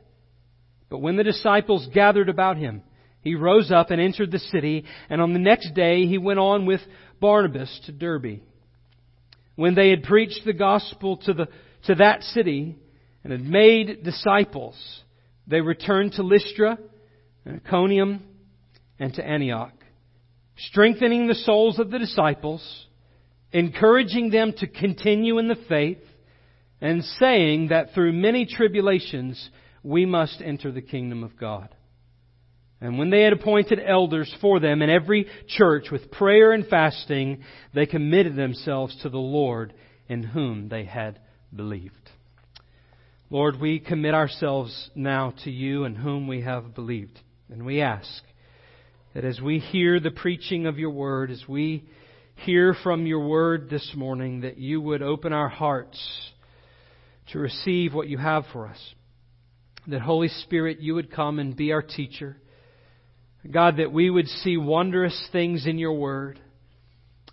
But 0.88 0.98
when 0.98 1.16
the 1.16 1.24
disciples 1.24 1.88
gathered 1.92 2.28
about 2.28 2.56
him, 2.56 2.84
he 3.22 3.34
rose 3.34 3.70
up 3.70 3.90
and 3.90 4.00
entered 4.00 4.30
the 4.30 4.38
city, 4.38 4.84
and 5.08 5.20
on 5.20 5.32
the 5.32 5.38
next 5.38 5.74
day 5.74 6.06
he 6.06 6.18
went 6.18 6.38
on 6.38 6.66
with 6.66 6.80
Barnabas 7.20 7.80
to 7.86 7.92
Derbe. 7.92 8.40
When 9.56 9.74
they 9.74 9.90
had 9.90 10.04
preached 10.04 10.42
the 10.46 10.54
gospel 10.54 11.18
to, 11.18 11.34
the, 11.34 11.48
to 11.84 11.94
that 11.96 12.22
city 12.22 12.76
and 13.22 13.32
had 13.32 13.44
made 13.44 14.02
disciples, 14.02 14.76
they 15.46 15.60
returned 15.60 16.12
to 16.12 16.22
Lystra 16.22 16.78
and 17.44 17.60
Iconium 17.64 18.22
and 18.98 19.12
to 19.14 19.26
Antioch, 19.26 19.74
strengthening 20.56 21.26
the 21.26 21.34
souls 21.34 21.78
of 21.78 21.90
the 21.90 21.98
disciples, 21.98 22.86
encouraging 23.52 24.30
them 24.30 24.54
to 24.58 24.66
continue 24.66 25.38
in 25.38 25.48
the 25.48 25.58
faith, 25.68 25.98
and 26.80 27.04
saying 27.04 27.68
that 27.68 27.92
through 27.92 28.12
many 28.12 28.46
tribulations 28.46 29.50
we 29.82 30.06
must 30.06 30.40
enter 30.40 30.72
the 30.72 30.80
kingdom 30.80 31.22
of 31.22 31.36
God. 31.36 31.68
And 32.80 32.98
when 32.98 33.10
they 33.10 33.22
had 33.22 33.34
appointed 33.34 33.78
elders 33.84 34.34
for 34.40 34.58
them 34.58 34.80
in 34.80 34.88
every 34.88 35.26
church 35.48 35.90
with 35.90 36.10
prayer 36.10 36.52
and 36.52 36.66
fasting, 36.66 37.42
they 37.74 37.84
committed 37.84 38.36
themselves 38.36 38.96
to 39.02 39.10
the 39.10 39.18
Lord 39.18 39.74
in 40.08 40.22
whom 40.22 40.68
they 40.68 40.84
had 40.84 41.20
believed. 41.54 41.94
Lord, 43.28 43.60
we 43.60 43.80
commit 43.80 44.14
ourselves 44.14 44.90
now 44.94 45.34
to 45.44 45.50
you 45.50 45.84
in 45.84 45.94
whom 45.94 46.26
we 46.26 46.40
have 46.40 46.74
believed. 46.74 47.20
And 47.50 47.66
we 47.66 47.82
ask 47.82 48.22
that 49.14 49.24
as 49.24 49.40
we 49.40 49.58
hear 49.58 50.00
the 50.00 50.10
preaching 50.10 50.66
of 50.66 50.78
your 50.78 50.90
word, 50.90 51.30
as 51.30 51.44
we 51.46 51.84
hear 52.46 52.74
from 52.82 53.06
your 53.06 53.28
word 53.28 53.68
this 53.68 53.92
morning, 53.94 54.40
that 54.40 54.56
you 54.56 54.80
would 54.80 55.02
open 55.02 55.32
our 55.34 55.48
hearts 55.50 56.00
to 57.32 57.38
receive 57.38 57.92
what 57.92 58.08
you 58.08 58.16
have 58.16 58.44
for 58.52 58.66
us. 58.66 58.94
That 59.86 60.00
Holy 60.00 60.28
Spirit, 60.28 60.80
you 60.80 60.94
would 60.94 61.12
come 61.12 61.38
and 61.38 61.54
be 61.54 61.72
our 61.72 61.82
teacher 61.82 62.36
God, 63.48 63.78
that 63.78 63.92
we 63.92 64.10
would 64.10 64.28
see 64.28 64.56
wondrous 64.56 65.28
things 65.32 65.66
in 65.66 65.78
your 65.78 65.94
word, 65.94 66.38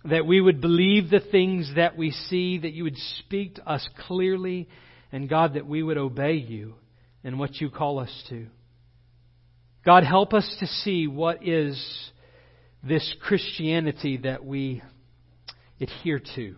that 0.04 0.26
we 0.26 0.40
would 0.40 0.60
believe 0.60 1.10
the 1.10 1.20
things 1.20 1.70
that 1.76 1.96
we 1.96 2.12
see, 2.12 2.58
that 2.58 2.72
you 2.72 2.84
would 2.84 2.96
speak 3.18 3.56
to 3.56 3.68
us 3.68 3.86
clearly, 4.06 4.68
and 5.12 5.28
God, 5.28 5.54
that 5.54 5.66
we 5.66 5.82
would 5.82 5.98
obey 5.98 6.34
you 6.34 6.74
and 7.24 7.38
what 7.38 7.56
you 7.60 7.68
call 7.68 7.98
us 7.98 8.24
to. 8.30 8.46
God, 9.84 10.04
help 10.04 10.32
us 10.32 10.56
to 10.60 10.66
see 10.66 11.06
what 11.06 11.46
is 11.46 12.10
this 12.82 13.14
Christianity 13.22 14.18
that 14.18 14.44
we 14.44 14.82
adhere 15.80 16.20
to 16.36 16.56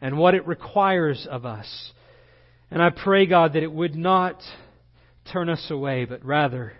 and 0.00 0.18
what 0.18 0.34
it 0.34 0.46
requires 0.46 1.26
of 1.30 1.46
us. 1.46 1.92
And 2.70 2.82
I 2.82 2.90
pray, 2.90 3.26
God, 3.26 3.52
that 3.52 3.62
it 3.62 3.72
would 3.72 3.94
not 3.94 4.40
turn 5.32 5.48
us 5.48 5.66
away, 5.70 6.04
but 6.04 6.24
rather 6.24 6.72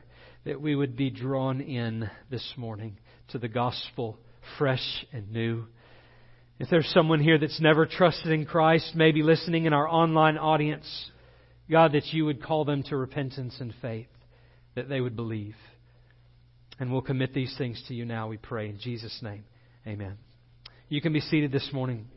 that 0.45 0.61
we 0.61 0.75
would 0.75 0.97
be 0.97 1.11
drawn 1.11 1.61
in 1.61 2.11
this 2.31 2.55
morning 2.57 2.99
to 3.29 3.39
the 3.39 3.49
gospel, 3.49 4.19
fresh 4.59 5.07
and 5.13 5.31
new. 5.31 5.65
If 6.59 6.69
there's 6.69 6.89
someone 6.89 7.21
here 7.21 7.39
that's 7.39 7.61
never 7.61 7.87
trusted 7.87 8.33
in 8.33 8.45
Christ, 8.45 8.93
maybe 8.95 9.23
listening 9.23 9.67
in 9.67 9.73
our 9.73 9.89
online 9.89 10.39
audience, 10.39 11.11
God, 11.71 11.93
that 11.93 12.07
you 12.13 12.25
would 12.25 12.43
call 12.43 12.65
them 12.65 12.83
to 12.85 12.97
repentance 12.97 13.57
and 13.61 13.73
faith, 13.81 14.09
that 14.75 14.89
they 14.89 15.01
would 15.01 15.17
believe. 15.17 15.57
And 16.79 16.93
we'll 16.93 17.03
commit 17.03 17.33
these 17.33 17.55
things 17.57 17.83
to 17.89 17.95
you 17.95 18.05
now, 18.05 18.29
we 18.29 18.37
pray. 18.37 18.69
In 18.69 18.79
Jesus' 18.79 19.19
name, 19.23 19.45
amen. 19.87 20.19
You 20.89 21.01
can 21.01 21.13
be 21.13 21.21
seated 21.21 21.53
this 21.53 21.71
morning. 21.73 22.09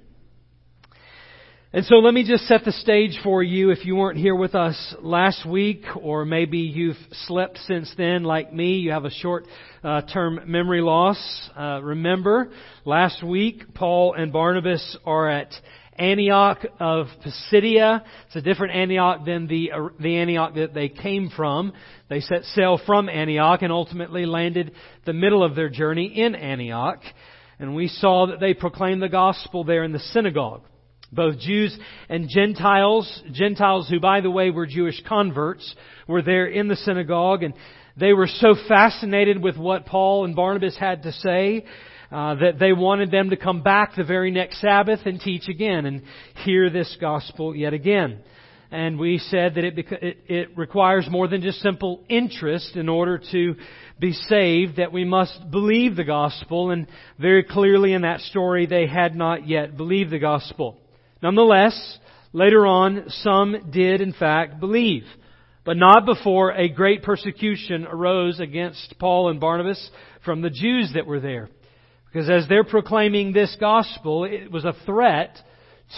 And 1.74 1.84
so 1.86 1.96
let 1.96 2.14
me 2.14 2.26
just 2.26 2.48
set 2.48 2.64
the 2.64 2.72
stage 2.72 3.20
for 3.22 3.44
you 3.44 3.72
if 3.72 3.86
you 3.86 3.98
weren't 3.98 4.18
here 4.18 4.36
with 4.36 4.56
us 4.56 4.96
last 5.02 5.46
week, 5.46 5.84
or 6.02 6.24
maybe 6.24 6.60
you've 6.60 6.96
slept 7.26 7.58
since 7.66 7.94
then 7.98 8.24
like 8.24 8.54
me. 8.54 8.76
You 8.76 8.92
have 8.92 9.04
a 9.04 9.10
short 9.10 9.46
uh, 9.84 10.02
term 10.02 10.40
memory 10.46 10.82
loss. 10.82 11.18
Uh, 11.58 11.82
remember, 11.84 12.52
last 12.86 13.24
week, 13.24 13.74
Paul 13.74 14.14
and 14.14 14.32
Barnabas 14.32 14.96
are 15.06 15.30
at 15.30 15.54
Antioch 15.98 16.66
of 16.80 17.08
Pisidia. 17.26 18.04
It's 18.28 18.36
a 18.38 18.42
different 18.42 18.74
Antioch 18.74 19.26
than 19.26 19.48
the, 19.48 19.72
uh, 19.74 19.90
the 20.00 20.16
Antioch 20.16 20.54
that 20.56 20.74
they 20.74 20.88
came 20.88 21.30
from. 21.36 21.74
They 22.10 22.22
set 22.22 22.44
sail 22.46 22.80
from 22.86 23.10
Antioch 23.10 23.64
and 23.64 23.74
ultimately 23.74 24.26
landed 24.26 24.72
the 25.06 25.14
middle 25.14 25.44
of 25.44 25.56
their 25.56 25.70
journey 25.70 26.06
in 26.06 26.36
Antioch. 26.36 27.02
And 27.60 27.76
we 27.76 27.90
saw 27.90 28.28
that 28.28 28.40
they 28.40 28.54
proclaimed 28.54 29.02
the 29.02 29.10
gospel 29.10 29.66
there 29.66 29.84
in 29.84 29.92
the 29.92 30.00
synagogue 30.00 30.62
both 31.16 31.40
Jews 31.40 31.78
and 32.10 32.30
Gentiles, 32.30 33.24
Gentiles 33.32 33.88
who, 33.90 34.00
by 34.00 34.22
the 34.22 34.32
way, 34.32 34.52
were 34.52 34.66
Jewish 34.68 35.02
converts, 35.08 35.76
were 36.08 36.22
there 36.22 36.46
in 36.46 36.68
the 36.68 36.76
synagogue, 36.76 37.44
and 37.44 37.54
they 37.98 38.14
were 38.14 38.28
so 38.28 38.56
fascinated 38.68 39.42
with 39.42 39.58
what 39.58 39.86
Paul 39.86 40.26
and 40.26 40.36
Barnabas 40.36 40.78
had 40.78 41.04
to 41.04 41.12
say 41.14 41.66
uh, 42.12 42.36
that 42.36 42.60
they 42.60 42.74
wanted 42.74 43.10
them 43.10 43.30
to 43.30 43.38
come 43.38 43.64
back 43.64 43.96
the 43.96 44.04
very 44.04 44.32
next 44.32 44.62
Sabbath 44.62 45.00
and 45.06 45.20
teach 45.20 45.48
again 45.48 45.86
and 45.86 46.04
hear 46.44 46.70
this 46.70 46.96
gospel 47.00 47.56
yet 47.56 47.74
again. 47.74 48.20
And 48.72 49.00
we 49.00 49.20
said 49.20 49.56
that 49.56 49.64
it, 49.64 49.78
it, 49.78 50.18
it 50.28 50.58
requires 50.58 51.08
more 51.10 51.28
than 51.28 51.42
just 51.42 51.60
simple 51.60 52.04
interest 52.10 52.76
in 52.76 52.90
order 52.90 53.22
to 53.32 53.56
be 54.00 54.12
saved, 54.12 54.78
that 54.78 54.92
we 54.92 55.06
must 55.06 55.50
believe 55.50 55.96
the 55.96 56.04
gospel, 56.04 56.72
and 56.72 56.88
very 57.18 57.44
clearly 57.44 57.94
in 57.94 58.02
that 58.02 58.20
story 58.22 58.66
they 58.66 58.88
had 58.88 59.16
not 59.16 59.48
yet 59.48 59.78
believed 59.78 60.12
the 60.12 60.20
gospel. 60.20 60.78
Nonetheless, 61.26 61.98
later 62.34 62.68
on, 62.68 63.06
some 63.10 63.72
did 63.72 64.00
in 64.00 64.14
fact 64.14 64.60
believe. 64.60 65.06
but 65.64 65.76
not 65.76 66.06
before 66.06 66.52
a 66.52 66.70
great 66.70 67.02
persecution 67.02 67.88
arose 67.88 68.40
against 68.40 68.94
Paul 69.00 69.30
and 69.30 69.40
Barnabas 69.40 69.90
from 70.24 70.42
the 70.42 70.52
Jews 70.52 70.92
that 70.94 71.08
were 71.08 71.20
there. 71.20 71.50
Because 72.06 72.30
as 72.30 72.48
they're 72.48 72.64
proclaiming 72.64 73.34
this 73.34 73.58
gospel, 73.60 74.26
it 74.26 74.52
was 74.52 74.64
a 74.64 74.76
threat 74.86 75.36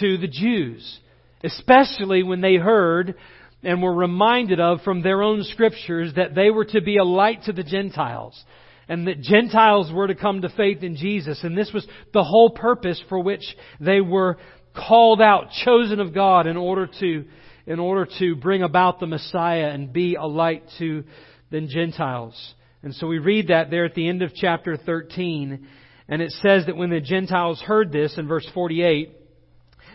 to 0.00 0.16
the 0.16 0.26
Jews, 0.26 0.98
especially 1.44 2.22
when 2.22 2.40
they 2.40 2.54
heard 2.54 3.14
and 3.62 3.82
were 3.82 3.94
reminded 3.94 4.58
of 4.58 4.80
from 4.80 5.02
their 5.02 5.22
own 5.22 5.44
scriptures 5.44 6.14
that 6.16 6.34
they 6.34 6.48
were 6.48 6.64
to 6.64 6.80
be 6.80 6.96
a 6.96 7.04
light 7.04 7.42
to 7.42 7.52
the 7.52 7.62
Gentiles 7.62 8.42
and 8.88 9.06
that 9.06 9.20
Gentiles 9.20 9.92
were 9.92 10.06
to 10.06 10.14
come 10.14 10.40
to 10.40 10.48
faith 10.48 10.82
in 10.82 10.96
Jesus. 10.96 11.44
And 11.44 11.56
this 11.56 11.70
was 11.74 11.86
the 12.14 12.24
whole 12.24 12.50
purpose 12.50 13.02
for 13.08 13.20
which 13.20 13.44
they 13.78 14.00
were 14.00 14.38
called 14.86 15.20
out, 15.20 15.50
chosen 15.64 16.00
of 16.00 16.14
God 16.14 16.46
in 16.46 16.56
order 16.56 16.88
to, 17.00 17.24
in 17.66 17.78
order 17.78 18.08
to 18.18 18.36
bring 18.36 18.62
about 18.62 19.00
the 19.00 19.06
Messiah 19.06 19.68
and 19.68 19.92
be 19.92 20.14
a 20.14 20.24
light 20.24 20.64
to 20.78 21.04
the 21.50 21.60
Gentiles. 21.62 22.54
And 22.82 22.94
so 22.94 23.06
we 23.06 23.18
read 23.18 23.48
that 23.48 23.70
there 23.70 23.84
at 23.84 23.94
the 23.94 24.08
end 24.08 24.22
of 24.22 24.34
chapter 24.34 24.76
13. 24.76 25.66
And 26.08 26.22
it 26.22 26.30
says 26.42 26.66
that 26.66 26.76
when 26.76 26.90
the 26.90 27.00
Gentiles 27.00 27.60
heard 27.60 27.92
this 27.92 28.16
in 28.16 28.28
verse 28.28 28.48
48, 28.54 29.14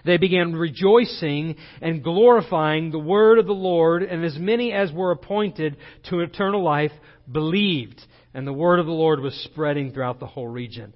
they 0.06 0.18
began 0.18 0.54
rejoicing 0.54 1.56
and 1.82 2.04
glorifying 2.04 2.92
the 2.92 3.00
word 3.00 3.40
of 3.40 3.46
the 3.46 3.54
Lord, 3.54 4.04
and 4.04 4.24
as 4.26 4.38
many 4.38 4.74
as 4.74 4.92
were 4.92 5.12
appointed 5.12 5.78
to 6.10 6.20
eternal 6.20 6.62
life 6.62 6.92
believed. 7.32 8.02
And 8.34 8.46
the 8.46 8.54
word 8.54 8.80
of 8.80 8.86
the 8.86 8.92
Lord 8.92 9.22
was 9.22 9.34
spreading 9.46 9.92
throughout 9.92 10.20
the 10.20 10.28
whole 10.28 10.48
region. 10.48 10.94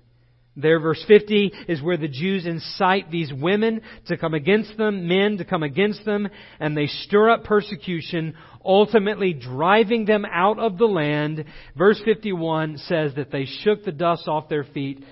There, 0.60 0.80
verse 0.80 1.04
50 1.08 1.54
is 1.68 1.84
where 1.84 1.98
the 1.98 2.08
Jews 2.08 2.48
incite 2.48 3.12
these 3.12 3.32
women 3.32 3.82
to 4.08 4.18
come 4.18 4.34
against 4.34 4.76
them, 4.76 5.08
men 5.08 5.38
to 5.38 5.46
come 5.46 5.62
against 5.62 6.04
them, 6.04 6.28
and 6.60 6.76
they 6.76 6.88
stir 6.88 7.30
up 7.30 7.44
persecution, 7.44 8.34
ultimately 8.66 9.34
driving 9.34 10.06
them 10.06 10.26
out 10.26 10.58
of 10.58 10.80
the 10.80 10.88
land. 10.88 11.46
Verse 11.78 12.02
51 12.04 12.80
says 12.80 13.14
that 13.16 13.32
they 13.32 13.46
shook 13.46 13.84
the 13.84 13.92
dust 13.92 14.28
off 14.28 14.50
their 14.50 14.64
feet 14.64 15.04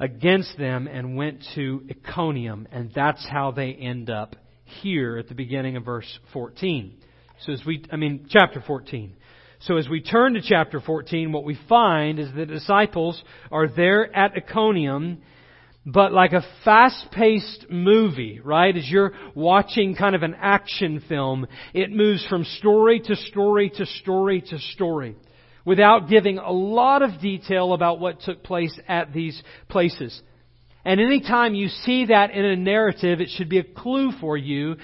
against 0.00 0.58
them 0.58 0.88
and 0.88 1.16
went 1.16 1.44
to 1.54 1.86
Iconium, 1.88 2.66
and 2.72 2.90
that's 2.92 3.24
how 3.28 3.52
they 3.52 3.72
end 3.72 4.10
up 4.10 4.34
here 4.82 5.18
at 5.18 5.28
the 5.28 5.34
beginning 5.36 5.76
of 5.76 5.84
verse 5.84 6.18
14. 6.32 6.96
So 7.42 7.52
as 7.52 7.62
we, 7.64 7.84
I 7.92 7.96
mean, 7.96 8.26
chapter 8.28 8.60
14. 8.66 9.14
So 9.64 9.76
as 9.76 9.90
we 9.90 10.00
turn 10.00 10.34
to 10.34 10.40
chapter 10.40 10.80
14, 10.80 11.32
what 11.32 11.44
we 11.44 11.58
find 11.68 12.18
is 12.18 12.32
the 12.34 12.46
disciples 12.46 13.22
are 13.52 13.68
there 13.68 14.14
at 14.16 14.32
Iconium, 14.34 15.18
but 15.84 16.14
like 16.14 16.32
a 16.32 16.46
fast-paced 16.64 17.66
movie, 17.68 18.40
right? 18.42 18.74
As 18.74 18.88
you're 18.88 19.12
watching 19.34 19.94
kind 19.94 20.14
of 20.14 20.22
an 20.22 20.34
action 20.40 21.02
film, 21.06 21.46
it 21.74 21.90
moves 21.90 22.24
from 22.26 22.44
story 22.44 23.00
to 23.00 23.14
story 23.14 23.70
to 23.76 23.84
story 23.84 24.40
to 24.48 24.58
story 24.58 25.14
without 25.66 26.08
giving 26.08 26.38
a 26.38 26.50
lot 26.50 27.02
of 27.02 27.20
detail 27.20 27.74
about 27.74 28.00
what 28.00 28.20
took 28.20 28.42
place 28.42 28.78
at 28.88 29.12
these 29.12 29.42
places. 29.68 30.22
And 30.84 31.00
anytime 31.00 31.54
you 31.54 31.68
see 31.68 32.06
that 32.06 32.30
in 32.30 32.44
a 32.44 32.56
narrative, 32.56 33.20
it 33.20 33.28
should 33.30 33.48
be 33.48 33.58
a 33.58 33.64
clue 33.64 34.12
for 34.20 34.36
you 34.36 34.76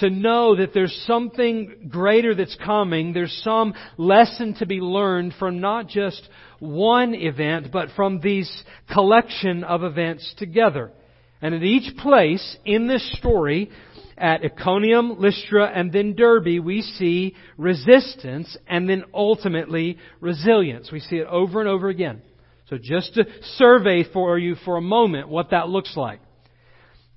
to 0.00 0.10
know 0.10 0.56
that 0.56 0.74
there's 0.74 1.04
something 1.06 1.88
greater 1.88 2.34
that's 2.34 2.56
coming. 2.64 3.12
There's 3.12 3.40
some 3.44 3.74
lesson 3.96 4.54
to 4.54 4.66
be 4.66 4.80
learned 4.80 5.34
from 5.38 5.60
not 5.60 5.88
just 5.88 6.28
one 6.58 7.14
event, 7.14 7.68
but 7.72 7.90
from 7.94 8.20
these 8.20 8.50
collection 8.92 9.62
of 9.62 9.84
events 9.84 10.34
together. 10.36 10.90
And 11.40 11.54
at 11.54 11.62
each 11.62 11.96
place 11.98 12.56
in 12.64 12.88
this 12.88 13.16
story, 13.18 13.70
at 14.16 14.44
Iconium, 14.44 15.20
Lystra, 15.20 15.66
and 15.66 15.92
then 15.92 16.14
Derbe, 16.14 16.64
we 16.64 16.82
see 16.82 17.34
resistance 17.56 18.56
and 18.66 18.88
then 18.88 19.04
ultimately 19.12 19.98
resilience. 20.20 20.90
We 20.90 21.00
see 21.00 21.16
it 21.16 21.26
over 21.26 21.60
and 21.60 21.68
over 21.68 21.88
again. 21.88 22.22
So 22.70 22.78
just 22.80 23.14
to 23.14 23.24
survey 23.56 24.04
for 24.10 24.38
you 24.38 24.54
for 24.64 24.76
a 24.76 24.82
moment 24.82 25.28
what 25.28 25.50
that 25.50 25.68
looks 25.68 25.96
like. 25.96 26.20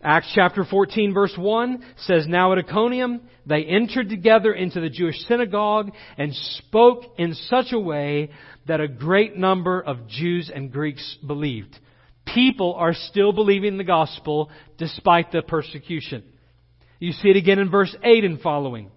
Acts 0.02 0.32
chapter 0.36 0.64
14 0.64 1.14
verse 1.14 1.34
1 1.38 1.84
says, 1.98 2.28
Now 2.28 2.52
at 2.52 2.60
Iconium 2.60 3.22
they 3.46 3.64
entered 3.64 4.10
together 4.10 4.54
into 4.54 4.80
the 4.80 4.90
Jewish 4.90 5.18
synagogue 5.28 5.92
and 6.18 6.36
spoke 6.36 7.04
in 7.18 7.34
such 7.34 7.68
a 7.72 7.80
way 7.80 8.30
that 8.68 8.82
a 8.82 8.88
great 8.88 9.38
number 9.38 9.82
of 9.82 10.08
Jews 10.08 10.52
and 10.54 10.72
Greeks 10.72 11.18
believed. 11.26 11.78
People 12.26 12.76
are 12.76 12.94
still 12.94 13.32
believing 13.32 13.78
the 13.78 13.84
gospel 13.84 14.52
despite 14.78 15.32
the 15.32 15.42
persecution. 15.42 16.24
You 17.00 17.14
see 17.14 17.30
it 17.30 17.38
again 17.38 17.60
in 17.60 17.72
verse 17.72 17.96
8 18.04 18.26
and 18.26 18.42
following. 18.42 18.92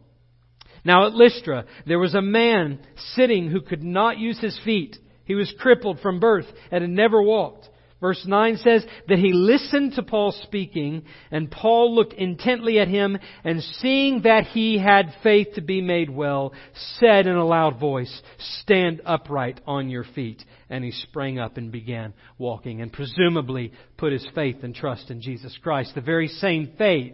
Now 0.85 1.07
at 1.07 1.15
Lystra 1.15 1.65
there 1.87 1.99
was 1.99 2.15
a 2.15 2.23
man 2.23 2.81
sitting 3.15 3.49
who 3.49 3.61
could 3.61 3.83
not 3.83 4.19
use 4.19 4.39
his 4.41 4.59
feet. 4.65 4.97
He 5.25 5.35
was 5.35 5.53
crippled 5.59 6.01
from 6.01 6.21
birth 6.21 6.47
and 6.71 6.83
had 6.83 6.91
never 6.91 7.23
walked. 7.23 7.69
Verse 8.01 8.25
9 8.27 8.57
says 8.57 8.85
that 9.09 9.19
he 9.19 9.35
listened 9.35 9.93
to 9.93 10.03
Paul 10.03 10.33
speaking, 10.33 11.05
and 11.31 11.51
Paul 11.51 11.95
looked 11.95 12.15
intently 12.15 12.79
at 12.79 12.89
him, 12.89 13.19
and 13.45 13.63
seeing 13.63 14.23
that 14.23 14.45
he 14.47 14.79
had 14.79 15.13
faith 15.23 15.49
to 15.57 15.61
be 15.61 15.83
made 15.83 16.09
well, 16.09 16.55
said 16.99 17.27
in 17.27 17.37
a 17.37 17.45
loud 17.45 17.79
voice, 17.79 18.23
Stand 18.63 19.03
upright 19.05 19.61
on 19.67 19.91
your 19.91 20.05
feet. 20.05 20.43
And 20.71 20.83
he 20.83 20.93
sprang 20.93 21.39
up 21.39 21.59
and 21.59 21.71
began 21.71 22.15
walking, 22.39 22.81
and 22.81 22.91
presumably 22.91 23.73
put 23.99 24.15
his 24.15 24.27
faith 24.35 24.63
and 24.63 24.75
trust 24.75 25.11
in 25.11 25.21
Jesus 25.21 25.59
Christ. 25.63 25.95
The 25.95 26.01
very 26.01 26.29
same 26.29 26.73
faith 26.79 27.13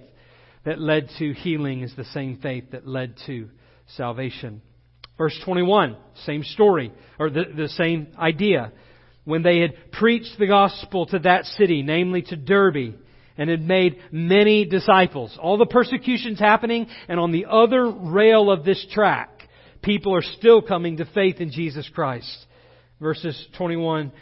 that 0.64 0.80
led 0.80 1.08
to 1.18 1.32
healing 1.32 1.82
is 1.82 1.96
the 1.96 2.04
same 2.04 2.38
faith 2.38 2.70
that 2.70 2.86
led 2.86 3.16
to 3.26 3.48
salvation. 3.96 4.62
Verse 5.18 5.38
21, 5.44 5.96
same 6.24 6.44
story, 6.44 6.92
or 7.18 7.30
the, 7.30 7.44
the 7.56 7.68
same 7.68 8.08
idea 8.18 8.72
when 9.24 9.42
they 9.42 9.60
had 9.60 9.90
preached 9.92 10.38
the 10.38 10.46
gospel 10.46 11.06
to 11.06 11.18
that 11.20 11.44
city, 11.46 11.82
namely 11.82 12.22
to 12.22 12.36
Derbe, 12.36 12.94
and 13.38 13.50
had 13.50 13.66
made 13.66 13.98
many 14.12 14.64
disciples. 14.64 15.36
All 15.40 15.58
the 15.58 15.66
persecutions 15.66 16.38
happening, 16.38 16.86
and 17.08 17.18
on 17.18 17.32
the 17.32 17.46
other 17.46 17.90
rail 17.90 18.50
of 18.50 18.64
this 18.64 18.84
track, 18.92 19.48
people 19.82 20.14
are 20.14 20.22
still 20.22 20.62
coming 20.62 20.98
to 20.98 21.06
faith 21.06 21.40
in 21.40 21.50
Jesus 21.50 21.88
Christ. 21.92 22.46
Verses 23.00 23.46
21, 23.56 24.12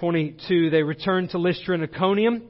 22, 0.00 0.70
they 0.70 0.82
returned 0.82 1.30
to 1.30 1.38
Lystra 1.38 1.74
and 1.74 1.84
Iconium 1.84 2.42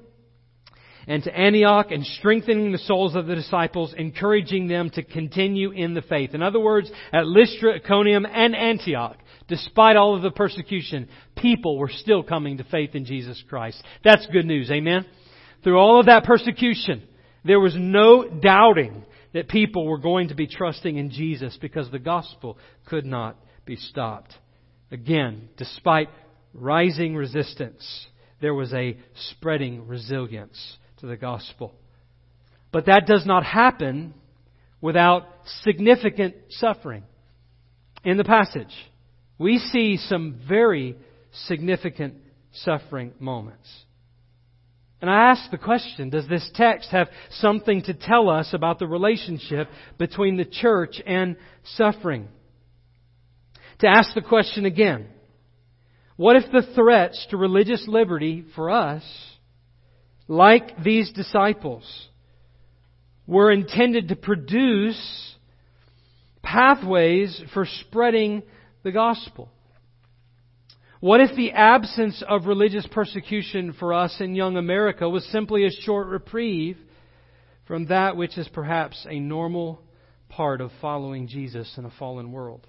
and 1.08 1.24
to 1.24 1.34
Antioch 1.34 1.90
and 1.90 2.04
strengthening 2.04 2.70
the 2.70 2.78
souls 2.78 3.16
of 3.16 3.26
the 3.26 3.34
disciples, 3.34 3.94
encouraging 3.96 4.68
them 4.68 4.90
to 4.90 5.02
continue 5.02 5.70
in 5.70 5.94
the 5.94 6.02
faith. 6.02 6.34
In 6.34 6.42
other 6.42 6.60
words, 6.60 6.90
at 7.12 7.26
Lystra, 7.26 7.76
Iconium, 7.76 8.26
and 8.26 8.54
Antioch, 8.54 9.16
despite 9.48 9.96
all 9.96 10.14
of 10.14 10.20
the 10.20 10.30
persecution, 10.30 11.08
people 11.34 11.78
were 11.78 11.88
still 11.88 12.22
coming 12.22 12.58
to 12.58 12.64
faith 12.64 12.94
in 12.94 13.06
Jesus 13.06 13.42
Christ. 13.48 13.82
That's 14.04 14.26
good 14.26 14.44
news. 14.44 14.70
Amen? 14.70 15.06
Through 15.64 15.78
all 15.78 15.98
of 15.98 16.06
that 16.06 16.24
persecution, 16.24 17.02
there 17.42 17.58
was 17.58 17.74
no 17.74 18.28
doubting 18.28 19.04
that 19.32 19.48
people 19.48 19.86
were 19.86 19.98
going 19.98 20.28
to 20.28 20.34
be 20.34 20.46
trusting 20.46 20.96
in 20.96 21.10
Jesus 21.10 21.56
because 21.58 21.90
the 21.90 21.98
gospel 21.98 22.58
could 22.86 23.06
not 23.06 23.38
be 23.64 23.76
stopped. 23.76 24.34
Again, 24.90 25.48
despite 25.56 26.10
rising 26.52 27.16
resistance, 27.16 28.06
there 28.42 28.54
was 28.54 28.74
a 28.74 28.98
spreading 29.30 29.86
resilience 29.86 30.76
to 31.00 31.06
the 31.06 31.16
gospel. 31.16 31.74
But 32.72 32.86
that 32.86 33.06
does 33.06 33.24
not 33.24 33.44
happen 33.44 34.14
without 34.80 35.24
significant 35.62 36.34
suffering. 36.50 37.04
In 38.04 38.16
the 38.16 38.24
passage, 38.24 38.72
we 39.38 39.58
see 39.58 39.96
some 39.96 40.40
very 40.48 40.96
significant 41.46 42.14
suffering 42.52 43.12
moments. 43.18 43.68
And 45.00 45.08
I 45.08 45.30
ask 45.30 45.50
the 45.50 45.58
question, 45.58 46.10
does 46.10 46.26
this 46.26 46.48
text 46.54 46.90
have 46.90 47.08
something 47.30 47.82
to 47.82 47.94
tell 47.94 48.28
us 48.28 48.52
about 48.52 48.80
the 48.80 48.86
relationship 48.86 49.68
between 49.96 50.36
the 50.36 50.44
church 50.44 51.00
and 51.06 51.36
suffering? 51.76 52.28
To 53.80 53.86
ask 53.86 54.12
the 54.14 54.22
question 54.22 54.64
again, 54.64 55.06
what 56.16 56.34
if 56.34 56.50
the 56.50 56.74
threats 56.74 57.24
to 57.30 57.36
religious 57.36 57.84
liberty 57.86 58.44
for 58.56 58.70
us, 58.70 59.04
like 60.28 60.82
these 60.82 61.10
disciples, 61.12 61.84
were 63.26 63.50
intended 63.50 64.08
to 64.08 64.16
produce 64.16 65.36
pathways 66.42 67.42
for 67.52 67.66
spreading 67.66 68.42
the 68.82 68.92
gospel? 68.92 69.50
What 71.00 71.20
if 71.20 71.36
the 71.36 71.52
absence 71.52 72.22
of 72.28 72.46
religious 72.46 72.86
persecution 72.90 73.72
for 73.78 73.94
us 73.94 74.16
in 74.20 74.34
young 74.34 74.56
America 74.56 75.08
was 75.08 75.24
simply 75.26 75.64
a 75.64 75.70
short 75.70 76.08
reprieve 76.08 76.76
from 77.66 77.86
that 77.86 78.16
which 78.16 78.36
is 78.36 78.48
perhaps 78.48 79.06
a 79.08 79.20
normal 79.20 79.80
part 80.28 80.60
of 80.60 80.70
following 80.80 81.28
Jesus 81.28 81.72
in 81.78 81.84
a 81.84 81.92
fallen 81.98 82.32
world? 82.32 82.66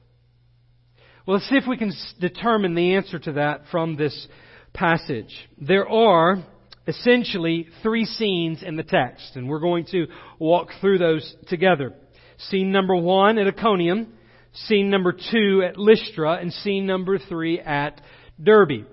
Well, 1.26 1.38
let's 1.38 1.50
see 1.50 1.58
if 1.58 1.68
we 1.68 1.78
can 1.78 1.92
determine 2.20 2.76
the 2.76 2.96
answer 2.96 3.18
to 3.20 3.34
that 3.34 3.64
from 3.72 3.96
this 3.96 4.28
passage. 4.74 5.34
There 5.60 5.88
are 5.88 6.44
essentially 6.90 7.68
three 7.82 8.06
scenes 8.06 8.64
in 8.64 8.76
the 8.76 8.84
text, 8.84 9.36
and 9.36 9.48
we're 9.48 9.60
going 9.60 9.86
to 9.92 10.08
walk 10.40 10.70
through 10.82 10.98
those 10.98 11.36
together. 11.48 11.94
Scene 12.38 12.72
number 12.72 12.96
one 12.96 13.38
at 13.38 13.48
Iconium 13.48 14.14
scene 14.54 14.90
number 14.90 15.14
two 15.14 15.64
at 15.68 15.78
Lystra, 15.78 16.34
and 16.36 16.52
scene 16.52 16.86
number 16.86 17.18
three 17.18 17.60
at 17.60 18.02
Derbe. 18.42 18.86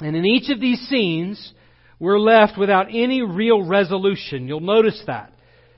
And 0.00 0.16
in 0.16 0.24
each 0.24 0.50
of 0.50 0.60
these 0.60 0.80
scenes, 0.88 1.52
we're 1.98 2.18
left 2.18 2.58
without 2.58 2.88
any 2.90 3.22
real 3.22 3.64
resolution. 3.64 4.48
You'll 4.48 4.60
notice 4.60 5.00
that. 5.06 5.31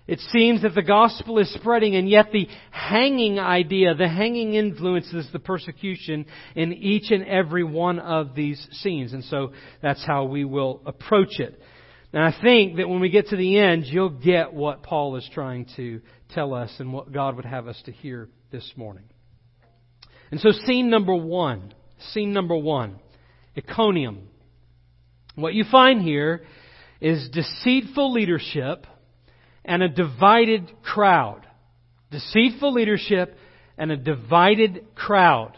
It 0.07 0.21
seems 0.33 0.63
that 0.63 0.75
the 0.75 0.83
gospel 0.83 1.39
is 1.39 1.53
spreading 1.55 1.97
and 1.97 2.09
yet 2.09 2.31
the 2.31 2.47
hanging 2.71 3.39
idea, 3.39 3.95
the 3.95 4.09
hanging 4.09 4.53
influences 4.53 5.27
the 5.33 5.39
persecution 5.39 6.27
in 6.55 6.75
each 6.75 7.11
and 7.11 7.25
every 7.25 7.65
one 7.65 7.99
of 7.99 8.35
these 8.35 8.67
scenes. 8.83 9.15
And 9.15 9.25
so 9.25 9.53
that's 9.81 10.05
how 10.05 10.25
we 10.25 10.45
will 10.45 10.83
approach 10.85 11.41
it. 11.41 11.59
And 12.13 12.23
I 12.23 12.39
think 12.43 12.77
that 12.77 12.89
when 12.89 13.01
we 13.01 13.09
get 13.09 13.29
to 13.29 13.37
the 13.37 13.59
end, 13.59 13.87
you'll 13.87 14.11
get 14.11 14.53
what 14.53 14.83
Paul 14.83 15.17
is 15.17 15.29
trying 15.33 15.67
to 15.77 16.03
tell 16.35 16.53
us 16.53 16.71
and 16.79 16.93
what 16.93 17.11
God 17.11 17.37
would 17.37 17.47
have 17.47 17.67
us 17.67 17.81
to 17.87 17.93
hear 17.93 18.29
this 18.53 18.73
morning. 18.77 19.05
And 20.31 20.39
so 20.39 20.51
scene 20.51 20.91
number 20.91 21.15
one, 21.15 21.73
scene 22.13 22.35
number 22.35 22.57
one, 22.57 23.01
Iconium. 23.57 24.29
What 25.35 25.55
you 25.55 25.65
find 25.71 26.03
here 26.03 26.45
is 27.01 27.29
deceitful 27.31 28.13
leadership 28.13 28.87
and 29.65 29.83
a 29.83 29.89
divided 29.89 30.71
crowd. 30.83 31.47
Deceitful 32.11 32.73
leadership 32.73 33.37
and 33.79 33.91
a 33.91 33.97
divided 33.97 34.95
crowd. 34.95 35.57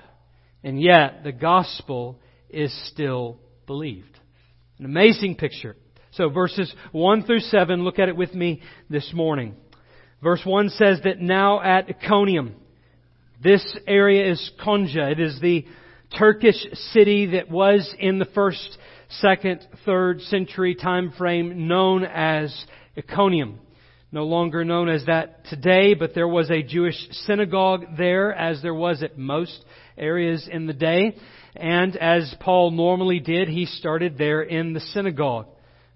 And 0.62 0.80
yet, 0.80 1.22
the 1.24 1.32
gospel 1.32 2.18
is 2.48 2.72
still 2.90 3.38
believed. 3.66 4.18
An 4.78 4.84
amazing 4.84 5.36
picture. 5.36 5.76
So 6.12 6.28
verses 6.28 6.72
1 6.92 7.24
through 7.24 7.40
7, 7.40 7.84
look 7.84 7.98
at 7.98 8.08
it 8.08 8.16
with 8.16 8.34
me 8.34 8.62
this 8.88 9.10
morning. 9.12 9.54
Verse 10.22 10.40
1 10.44 10.70
says 10.70 11.00
that 11.04 11.20
now 11.20 11.60
at 11.60 11.90
Iconium, 11.90 12.54
this 13.42 13.76
area 13.86 14.30
is 14.30 14.50
Konya. 14.64 15.12
It 15.12 15.20
is 15.20 15.38
the 15.40 15.66
Turkish 16.18 16.56
city 16.92 17.26
that 17.32 17.50
was 17.50 17.94
in 17.98 18.18
the 18.18 18.24
first, 18.24 18.78
second, 19.08 19.66
third 19.84 20.22
century 20.22 20.74
time 20.74 21.12
frame 21.18 21.68
known 21.68 22.04
as 22.04 22.64
Iconium 22.96 23.60
no 24.12 24.24
longer 24.24 24.64
known 24.64 24.88
as 24.88 25.04
that 25.06 25.44
today, 25.46 25.94
but 25.94 26.14
there 26.14 26.28
was 26.28 26.50
a 26.50 26.62
Jewish 26.62 26.96
synagogue 27.26 27.96
there, 27.98 28.32
as 28.32 28.62
there 28.62 28.74
was 28.74 29.02
at 29.02 29.18
most 29.18 29.64
areas 29.98 30.48
in 30.50 30.66
the 30.66 30.72
day. 30.72 31.16
And 31.56 31.96
as 31.96 32.34
Paul 32.40 32.70
normally 32.70 33.20
did, 33.20 33.48
he 33.48 33.66
started 33.66 34.16
there 34.16 34.42
in 34.42 34.72
the 34.72 34.80
synagogue. 34.80 35.46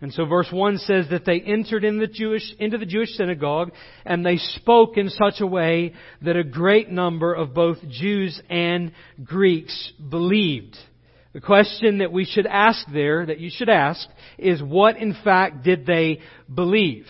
And 0.02 0.12
so 0.14 0.24
verse 0.24 0.48
1 0.50 0.78
says 0.78 1.06
that 1.10 1.26
they 1.26 1.40
entered 1.40 1.84
in 1.84 1.98
the 1.98 2.06
Jewish, 2.06 2.54
into 2.58 2.78
the 2.78 2.86
Jewish 2.86 3.10
synagogue 3.10 3.72
and 4.06 4.24
they 4.24 4.38
spoke 4.38 4.96
in 4.96 5.10
such 5.10 5.40
a 5.40 5.46
way 5.46 5.92
that 6.22 6.36
a 6.36 6.44
great 6.44 6.90
number 6.90 7.34
of 7.34 7.52
both 7.52 7.76
Jews 7.86 8.40
and 8.48 8.92
Greeks 9.22 9.92
believed. 10.08 10.78
The 11.34 11.42
question 11.42 11.98
that 11.98 12.12
we 12.12 12.24
should 12.24 12.46
ask 12.46 12.84
there, 12.90 13.26
that 13.26 13.40
you 13.40 13.50
should 13.52 13.68
ask, 13.68 14.08
is 14.38 14.62
what 14.62 14.96
in 14.96 15.14
fact 15.22 15.64
did 15.64 15.84
they 15.84 16.20
believe? 16.52 17.06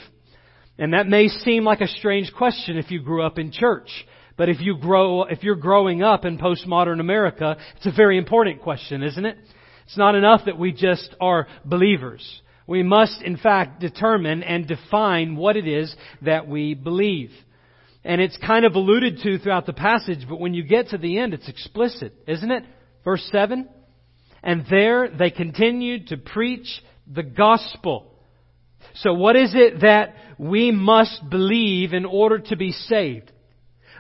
And 0.80 0.94
that 0.94 1.06
may 1.06 1.28
seem 1.28 1.62
like 1.62 1.82
a 1.82 1.86
strange 1.86 2.32
question 2.32 2.78
if 2.78 2.90
you 2.90 3.02
grew 3.02 3.22
up 3.22 3.38
in 3.38 3.52
church. 3.52 3.90
But 4.38 4.48
if 4.48 4.62
you 4.62 4.78
grow, 4.78 5.24
if 5.24 5.42
you're 5.42 5.54
growing 5.54 6.02
up 6.02 6.24
in 6.24 6.38
postmodern 6.38 7.00
America, 7.00 7.58
it's 7.76 7.84
a 7.84 7.92
very 7.94 8.16
important 8.16 8.62
question, 8.62 9.02
isn't 9.02 9.26
it? 9.26 9.36
It's 9.84 9.98
not 9.98 10.14
enough 10.14 10.46
that 10.46 10.58
we 10.58 10.72
just 10.72 11.14
are 11.20 11.46
believers. 11.66 12.40
We 12.66 12.82
must, 12.82 13.20
in 13.20 13.36
fact, 13.36 13.80
determine 13.80 14.42
and 14.42 14.66
define 14.66 15.36
what 15.36 15.58
it 15.58 15.68
is 15.68 15.94
that 16.22 16.48
we 16.48 16.72
believe. 16.72 17.30
And 18.02 18.22
it's 18.22 18.38
kind 18.38 18.64
of 18.64 18.74
alluded 18.74 19.18
to 19.22 19.38
throughout 19.38 19.66
the 19.66 19.74
passage, 19.74 20.24
but 20.26 20.40
when 20.40 20.54
you 20.54 20.62
get 20.62 20.88
to 20.88 20.98
the 20.98 21.18
end, 21.18 21.34
it's 21.34 21.48
explicit, 21.48 22.14
isn't 22.26 22.50
it? 22.50 22.64
Verse 23.04 23.28
7. 23.30 23.68
And 24.42 24.64
there 24.70 25.10
they 25.10 25.30
continued 25.30 26.06
to 26.06 26.16
preach 26.16 26.82
the 27.06 27.22
gospel. 27.22 28.14
So 28.94 29.12
what 29.12 29.36
is 29.36 29.52
it 29.54 29.82
that 29.82 30.14
we 30.40 30.70
must 30.70 31.28
believe 31.28 31.92
in 31.92 32.06
order 32.06 32.38
to 32.38 32.56
be 32.56 32.72
saved? 32.72 33.30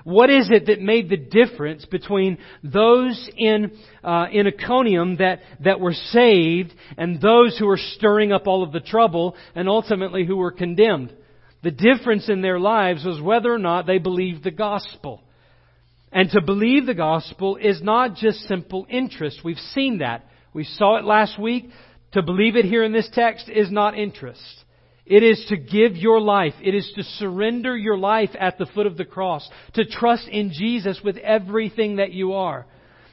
What 0.04 0.30
is 0.30 0.48
it 0.50 0.66
that 0.66 0.80
made 0.80 1.10
the 1.10 1.18
difference 1.18 1.84
between 1.84 2.38
those 2.64 3.28
in 3.36 3.72
uh, 4.02 4.28
in 4.32 4.46
Iconium 4.46 5.16
that 5.18 5.40
that 5.62 5.80
were 5.80 5.92
saved 5.92 6.72
and 6.96 7.20
those 7.20 7.58
who 7.58 7.66
were 7.66 7.76
stirring 7.76 8.32
up 8.32 8.46
all 8.46 8.62
of 8.62 8.72
the 8.72 8.80
trouble 8.80 9.36
and 9.54 9.68
ultimately 9.68 10.24
who 10.24 10.36
were 10.36 10.50
condemned? 10.50 11.12
The 11.62 11.70
difference 11.70 12.30
in 12.30 12.40
their 12.40 12.58
lives 12.58 13.04
was 13.04 13.20
whether 13.20 13.52
or 13.52 13.58
not 13.58 13.86
they 13.86 13.98
believed 13.98 14.42
the 14.42 14.50
gospel. 14.50 15.22
And 16.10 16.30
to 16.30 16.40
believe 16.40 16.86
the 16.86 16.94
gospel 16.94 17.56
is 17.56 17.82
not 17.82 18.14
just 18.14 18.48
simple 18.48 18.86
interest. 18.88 19.40
We've 19.44 19.58
seen 19.74 19.98
that. 19.98 20.24
We 20.54 20.64
saw 20.64 20.96
it 20.96 21.04
last 21.04 21.38
week. 21.38 21.68
To 22.12 22.22
believe 22.22 22.56
it 22.56 22.64
here 22.64 22.82
in 22.82 22.92
this 22.92 23.10
text 23.12 23.50
is 23.50 23.70
not 23.70 23.96
interest. 23.96 24.64
It 25.10 25.24
is 25.24 25.44
to 25.48 25.56
give 25.56 25.96
your 25.96 26.20
life. 26.20 26.54
It 26.62 26.72
is 26.72 26.88
to 26.94 27.02
surrender 27.02 27.76
your 27.76 27.98
life 27.98 28.30
at 28.38 28.58
the 28.58 28.66
foot 28.66 28.86
of 28.86 28.96
the 28.96 29.04
cross. 29.04 29.46
To 29.74 29.84
trust 29.84 30.28
in 30.28 30.52
Jesus 30.52 31.00
with 31.02 31.16
everything 31.16 31.96
that 31.96 32.12
you 32.12 32.34
are. 32.34 32.64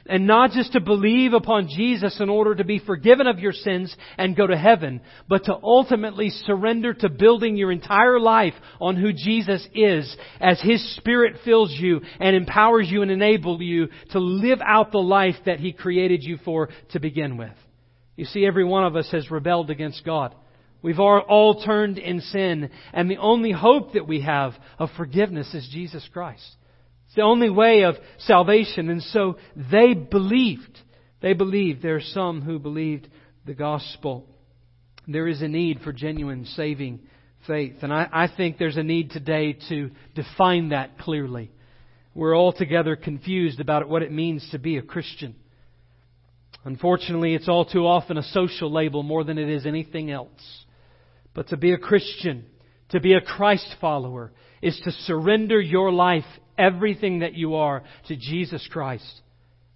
And 0.06 0.24
not 0.24 0.52
just 0.52 0.74
to 0.74 0.80
believe 0.80 1.32
upon 1.32 1.68
Jesus 1.68 2.20
in 2.20 2.28
order 2.28 2.54
to 2.54 2.62
be 2.62 2.78
forgiven 2.78 3.26
of 3.26 3.40
your 3.40 3.52
sins 3.52 3.94
and 4.16 4.36
go 4.36 4.46
to 4.46 4.56
heaven, 4.56 5.00
but 5.28 5.46
to 5.46 5.58
ultimately 5.60 6.30
surrender 6.30 6.94
to 6.94 7.08
building 7.08 7.56
your 7.56 7.72
entire 7.72 8.20
life 8.20 8.54
on 8.80 8.94
who 8.94 9.12
Jesus 9.12 9.66
is 9.74 10.16
as 10.40 10.60
His 10.62 10.96
Spirit 10.96 11.38
fills 11.44 11.72
you 11.72 12.00
and 12.20 12.36
empowers 12.36 12.88
you 12.88 13.02
and 13.02 13.10
enables 13.10 13.60
you 13.60 13.88
to 14.12 14.20
live 14.20 14.60
out 14.64 14.92
the 14.92 14.98
life 14.98 15.36
that 15.46 15.58
He 15.58 15.72
created 15.72 16.22
you 16.22 16.38
for 16.44 16.68
to 16.92 17.00
begin 17.00 17.36
with. 17.36 17.52
You 18.14 18.24
see, 18.24 18.46
every 18.46 18.64
one 18.64 18.84
of 18.84 18.94
us 18.94 19.10
has 19.10 19.32
rebelled 19.32 19.68
against 19.68 20.04
God. 20.04 20.32
We've 20.80 21.00
all 21.00 21.62
turned 21.64 21.98
in 21.98 22.20
sin, 22.20 22.70
and 22.92 23.10
the 23.10 23.16
only 23.16 23.50
hope 23.50 23.94
that 23.94 24.06
we 24.06 24.20
have 24.20 24.52
of 24.78 24.90
forgiveness 24.96 25.52
is 25.52 25.68
Jesus 25.72 26.08
Christ. 26.12 26.46
It's 27.06 27.16
the 27.16 27.22
only 27.22 27.50
way 27.50 27.82
of 27.82 27.96
salvation, 28.18 28.88
and 28.88 29.02
so 29.02 29.38
they 29.56 29.94
believed. 29.94 30.78
They 31.20 31.32
believed. 31.32 31.82
There 31.82 31.96
are 31.96 32.00
some 32.00 32.42
who 32.42 32.58
believed 32.58 33.08
the 33.44 33.54
gospel. 33.54 34.26
There 35.08 35.26
is 35.26 35.42
a 35.42 35.48
need 35.48 35.80
for 35.80 35.92
genuine 35.92 36.44
saving 36.44 37.00
faith, 37.46 37.76
and 37.82 37.92
I, 37.92 38.08
I 38.12 38.28
think 38.28 38.58
there's 38.58 38.76
a 38.76 38.82
need 38.82 39.10
today 39.10 39.56
to 39.68 39.90
define 40.14 40.68
that 40.68 40.98
clearly. 40.98 41.50
We're 42.14 42.36
altogether 42.36 42.94
confused 42.94 43.58
about 43.58 43.88
what 43.88 44.02
it 44.02 44.12
means 44.12 44.46
to 44.50 44.58
be 44.58 44.76
a 44.76 44.82
Christian. 44.82 45.34
Unfortunately, 46.64 47.34
it's 47.34 47.48
all 47.48 47.64
too 47.64 47.86
often 47.86 48.18
a 48.18 48.22
social 48.22 48.70
label 48.70 49.02
more 49.02 49.24
than 49.24 49.38
it 49.38 49.48
is 49.48 49.66
anything 49.66 50.10
else. 50.10 50.64
But 51.38 51.50
to 51.50 51.56
be 51.56 51.70
a 51.70 51.78
Christian, 51.78 52.46
to 52.88 52.98
be 52.98 53.14
a 53.14 53.20
Christ 53.20 53.76
follower, 53.80 54.32
is 54.60 54.76
to 54.82 54.90
surrender 54.90 55.60
your 55.60 55.92
life, 55.92 56.24
everything 56.58 57.20
that 57.20 57.34
you 57.34 57.54
are, 57.54 57.84
to 58.08 58.16
Jesus 58.16 58.68
Christ. 58.72 59.20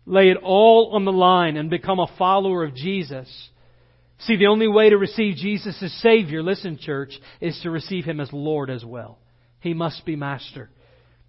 Lay 0.05 0.31
it 0.31 0.38
all 0.42 0.90
on 0.94 1.05
the 1.05 1.12
line 1.12 1.57
and 1.57 1.70
become 1.70 2.01
a 2.01 2.12
follower 2.18 2.64
of 2.64 2.75
Jesus. 2.75 3.29
See, 4.22 4.37
the 4.37 4.48
only 4.48 4.66
way 4.66 4.90
to 4.90 4.98
receive 4.98 5.37
Jesus 5.37 5.81
as 5.81 5.92
Savior, 6.03 6.42
listen, 6.42 6.79
church, 6.79 7.12
is 7.40 7.61
to 7.62 7.70
receive 7.70 8.07
Him 8.07 8.18
as 8.18 8.33
Lord 8.33 8.68
as 8.68 8.85
well. 8.85 9.20
He 9.61 9.72
must 9.72 10.05
be 10.05 10.16
Master. 10.16 10.68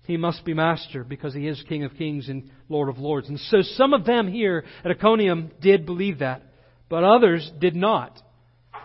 He 0.08 0.18
must 0.18 0.44
be 0.44 0.56
Master 0.56 1.04
because 1.04 1.36
He 1.36 1.48
is 1.48 1.64
King 1.70 1.84
of 1.84 1.94
Kings 1.94 2.28
and 2.28 2.50
Lord 2.70 2.90
of 2.90 2.98
Lords. 2.98 3.30
And 3.30 3.40
so 3.40 3.62
some 3.62 3.94
of 3.94 4.04
them 4.04 4.28
here 4.28 4.66
at 4.84 4.90
Iconium 4.90 5.52
did 5.62 5.86
believe 5.86 6.18
that, 6.20 6.42
but 6.90 7.04
others 7.04 7.52
did 7.60 7.76
not. 7.76 8.20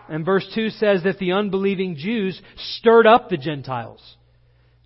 And 0.09 0.25
verse 0.25 0.49
2 0.55 0.71
says 0.71 1.03
that 1.03 1.19
the 1.19 1.33
unbelieving 1.33 1.95
Jews 1.95 2.41
stirred 2.77 3.05
up 3.05 3.29
the 3.29 3.37
Gentiles 3.37 4.01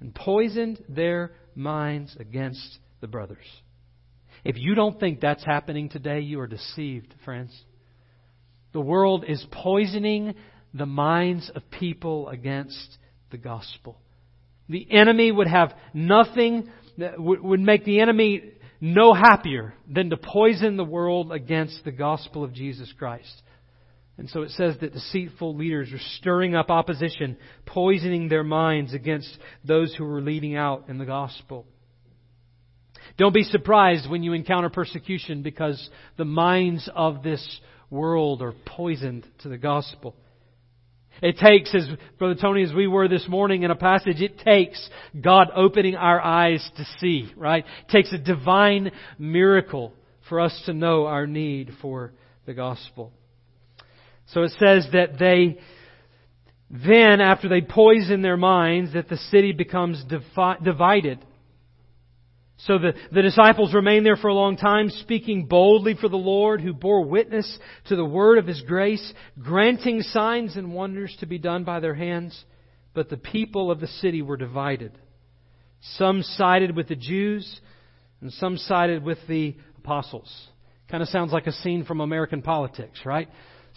and 0.02 0.14
poisoned 0.14 0.84
their 0.90 1.32
minds 1.56 2.16
against 2.20 2.80
the 3.00 3.08
brothers. 3.08 3.46
If 4.44 4.58
you 4.58 4.76
don't 4.76 5.00
think 5.00 5.22
that's 5.22 5.46
happening 5.46 5.88
today, 5.88 6.20
you 6.20 6.42
are 6.42 6.48
deceived, 6.48 7.16
friends. 7.24 7.58
The 8.74 8.82
world 8.82 9.24
is 9.26 9.46
poisoning 9.50 10.36
the 10.74 10.86
minds 10.86 11.50
of 11.56 11.70
people 11.72 12.28
against 12.28 12.98
the 13.32 13.38
gospel. 13.38 14.02
The 14.68 14.86
enemy 14.92 15.32
would 15.32 15.48
have 15.48 15.74
nothing, 15.94 16.70
would 16.98 17.60
make 17.62 17.86
the 17.86 18.02
enemy 18.02 18.52
no 18.82 19.14
happier 19.14 19.74
than 19.90 20.10
to 20.10 20.18
poison 20.18 20.76
the 20.76 20.84
world 20.84 21.32
against 21.32 21.86
the 21.86 21.92
gospel 21.92 22.44
of 22.44 22.54
Jesus 22.54 22.92
Christ. 22.98 23.42
And 24.18 24.30
so 24.30 24.44
it 24.44 24.52
says 24.52 24.76
that 24.82 24.94
deceitful 24.94 25.56
leaders 25.56 25.92
are 25.92 26.18
stirring 26.18 26.54
up 26.56 26.70
opposition, 26.70 27.36
poisoning 27.66 28.30
their 28.30 28.44
minds 28.44 28.94
against 28.94 29.38
those 29.66 29.94
who 29.96 30.06
are 30.06 30.22
leading 30.22 30.56
out 30.56 30.86
in 30.88 31.00
the 31.00 31.06
gospel. 31.06 31.66
Don't 33.18 33.34
be 33.34 33.44
surprised 33.44 34.10
when 34.10 34.24
you 34.24 34.34
encounter 34.34 34.70
persecution 34.70 35.42
because 35.42 35.90
the 36.18 36.26
minds 36.26 36.90
of 36.94 37.24
this 37.24 37.60
world 37.90 38.42
are 38.42 38.54
poisoned 38.66 39.28
to 39.40 39.50
the 39.50 39.58
gospel. 39.58 40.16
It 41.22 41.38
takes, 41.38 41.74
as 41.76 41.88
Brother 42.18 42.36
Tony, 42.40 42.64
as 42.64 42.74
we 42.74 42.88
were 42.88 43.08
this 43.08 43.28
morning 43.28 43.64
in 43.64 43.72
a 43.72 43.76
passage, 43.76 44.20
it 44.20 44.40
takes 44.40 44.90
God 45.20 45.50
opening 45.56 45.96
our 45.96 46.20
eyes 46.20 46.68
to 46.78 46.86
see, 47.00 47.32
right? 47.36 47.64
It 47.88 47.92
takes 47.92 48.12
a 48.12 48.18
divine 48.18 48.92
miracle 49.20 49.94
for 50.28 50.40
us 50.40 50.60
to 50.66 50.74
know 50.74 51.06
our 51.06 51.28
need 51.28 51.72
for 51.82 52.14
the 52.46 52.54
gospel. 52.54 53.12
So 54.28 54.44
it 54.44 54.52
says 54.60 54.88
that 54.94 55.20
they, 55.20 55.60
then 56.70 57.22
after 57.22 57.48
they 57.50 57.62
poison 57.62 58.22
their 58.22 58.38
minds, 58.38 58.94
that 58.94 59.10
the 59.10 59.18
city 59.18 59.52
becomes 59.52 60.04
divi- 60.06 60.64
divided. 60.64 61.20
So 62.58 62.78
the, 62.78 62.94
the 63.12 63.22
disciples 63.22 63.74
remained 63.74 64.06
there 64.06 64.16
for 64.16 64.30
a 64.30 64.34
long 64.34 64.56
time, 64.56 64.90
speaking 64.90 65.48
boldly 65.48 65.96
for 66.00 66.08
the 66.08 66.16
Lord, 66.16 66.62
who 66.62 66.74
bore 66.74 67.04
witness 67.04 67.60
to 67.88 67.96
the 67.96 68.06
word 68.06 68.38
of 68.38 68.48
his 68.48 68.62
grace, 68.62 69.14
granting 69.42 70.02
signs 70.02 70.56
and 70.56 70.74
wonders 70.74 71.16
to 71.20 71.26
be 71.26 71.38
done 71.38 71.64
by 71.66 71.80
their 71.80 71.96
hands. 71.96 72.42
But 72.94 73.10
the 73.10 73.18
people 73.18 73.70
of 73.70 73.80
the 73.80 73.88
city 73.88 74.22
were 74.22 74.38
divided. 74.38 74.98
Some 75.98 76.22
sided 76.22 76.76
with 76.76 76.88
the 76.88 76.96
Jews, 76.96 77.60
and 78.22 78.32
some 78.32 78.56
sided 78.56 79.04
with 79.04 79.18
the 79.28 79.58
apostles. 79.78 80.48
Kind 80.90 81.04
of 81.04 81.10
sounds 81.10 81.34
like 81.34 81.48
a 81.48 81.52
scene 81.52 81.84
from 81.84 82.00
American 82.00 82.42
politics, 82.42 83.02
right? 83.04 83.28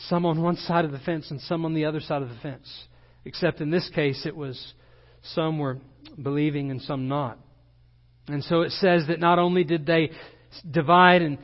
Some 0.09 0.27
on 0.27 0.43
one 0.43 0.57
side 0.57 0.85
of 0.85 0.93
the 0.93 0.99
fence 0.99 1.31
and 1.31 1.41
some 1.41 1.65
on 1.65 1.75
the 1.75 1.87
other 1.87 2.01
side 2.01 2.23
of 2.23 2.29
the 2.29 2.37
fence. 2.37 2.69
Except 3.25 3.61
in 3.61 3.71
this 3.71 3.89
case, 3.95 4.25
it 4.27 4.37
was 4.37 4.75
some 5.35 5.59
were 5.59 5.79
believing 6.21 6.71
and 6.71 6.81
some 6.83 7.09
not. 7.09 7.39
And 8.29 8.45
so 8.45 8.63
it 8.63 8.73
says 8.73 9.07
that 9.09 9.21
not 9.21 9.39
only 9.39 9.65
did 9.65 9.87
they 9.87 10.11
divide 10.69 11.23
and 11.23 11.39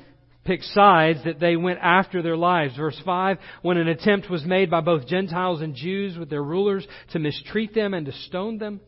pick 0.45 0.63
sides, 0.63 1.21
that 1.25 1.41
they 1.41 1.57
went 1.57 1.79
after 1.81 2.23
their 2.23 2.37
lives. 2.37 2.77
Verse 2.77 3.01
5 3.05 3.39
When 3.63 3.77
an 3.77 3.89
attempt 3.89 4.31
was 4.31 4.45
made 4.45 4.71
by 4.71 4.81
both 4.81 5.07
Gentiles 5.07 5.61
and 5.61 5.75
Jews 5.75 6.19
with 6.19 6.31
their 6.31 6.43
rulers 6.43 6.87
to 7.13 7.19
mistreat 7.19 7.75
them 7.75 7.95
and 7.95 8.07
to 8.07 8.13
stone 8.13 8.59
them, 8.59 8.81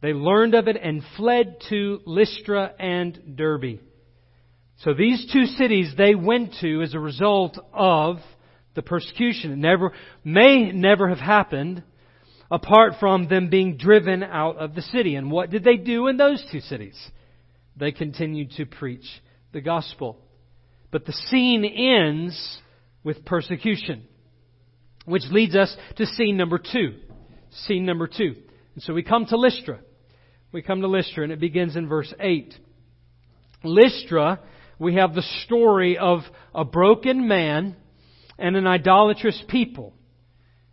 they 0.00 0.12
learned 0.12 0.54
of 0.54 0.68
it 0.68 0.76
and 0.80 1.02
fled 1.16 1.56
to 1.70 2.00
Lystra 2.04 2.72
and 2.78 3.36
Derbe. 3.36 3.80
So 4.78 4.92
these 4.92 5.30
two 5.32 5.46
cities 5.46 5.94
they 5.96 6.14
went 6.14 6.54
to 6.60 6.82
as 6.82 6.94
a 6.94 7.00
result 7.00 7.58
of 7.72 8.18
the 8.74 8.82
persecution. 8.82 9.52
It 9.52 9.58
never, 9.58 9.92
may 10.24 10.72
never 10.72 11.08
have 11.08 11.18
happened 11.18 11.82
apart 12.50 12.94
from 13.00 13.28
them 13.28 13.50
being 13.50 13.76
driven 13.76 14.22
out 14.22 14.56
of 14.56 14.74
the 14.74 14.82
city. 14.82 15.14
And 15.14 15.30
what 15.30 15.50
did 15.50 15.64
they 15.64 15.76
do 15.76 16.08
in 16.08 16.16
those 16.16 16.44
two 16.52 16.60
cities? 16.60 16.96
they 17.76 17.92
continued 17.92 18.52
to 18.52 18.66
preach 18.66 19.04
the 19.52 19.60
gospel. 19.60 20.18
But 20.90 21.06
the 21.06 21.12
scene 21.12 21.64
ends 21.64 22.58
with 23.02 23.24
persecution, 23.24 24.04
which 25.04 25.24
leads 25.30 25.56
us 25.56 25.74
to 25.96 26.06
scene 26.06 26.36
number 26.36 26.58
two. 26.58 26.94
Scene 27.66 27.84
number 27.84 28.06
two. 28.06 28.36
And 28.74 28.82
so 28.82 28.94
we 28.94 29.02
come 29.02 29.26
to 29.26 29.36
Lystra. 29.36 29.80
We 30.52 30.62
come 30.62 30.80
to 30.80 30.88
Lystra, 30.88 31.24
and 31.24 31.32
it 31.32 31.40
begins 31.40 31.76
in 31.76 31.88
verse 31.88 32.12
8. 32.18 32.54
Lystra, 33.64 34.40
we 34.78 34.94
have 34.94 35.14
the 35.14 35.24
story 35.44 35.98
of 35.98 36.20
a 36.54 36.64
broken 36.64 37.26
man 37.26 37.76
and 38.38 38.56
an 38.56 38.66
idolatrous 38.66 39.42
people. 39.48 39.94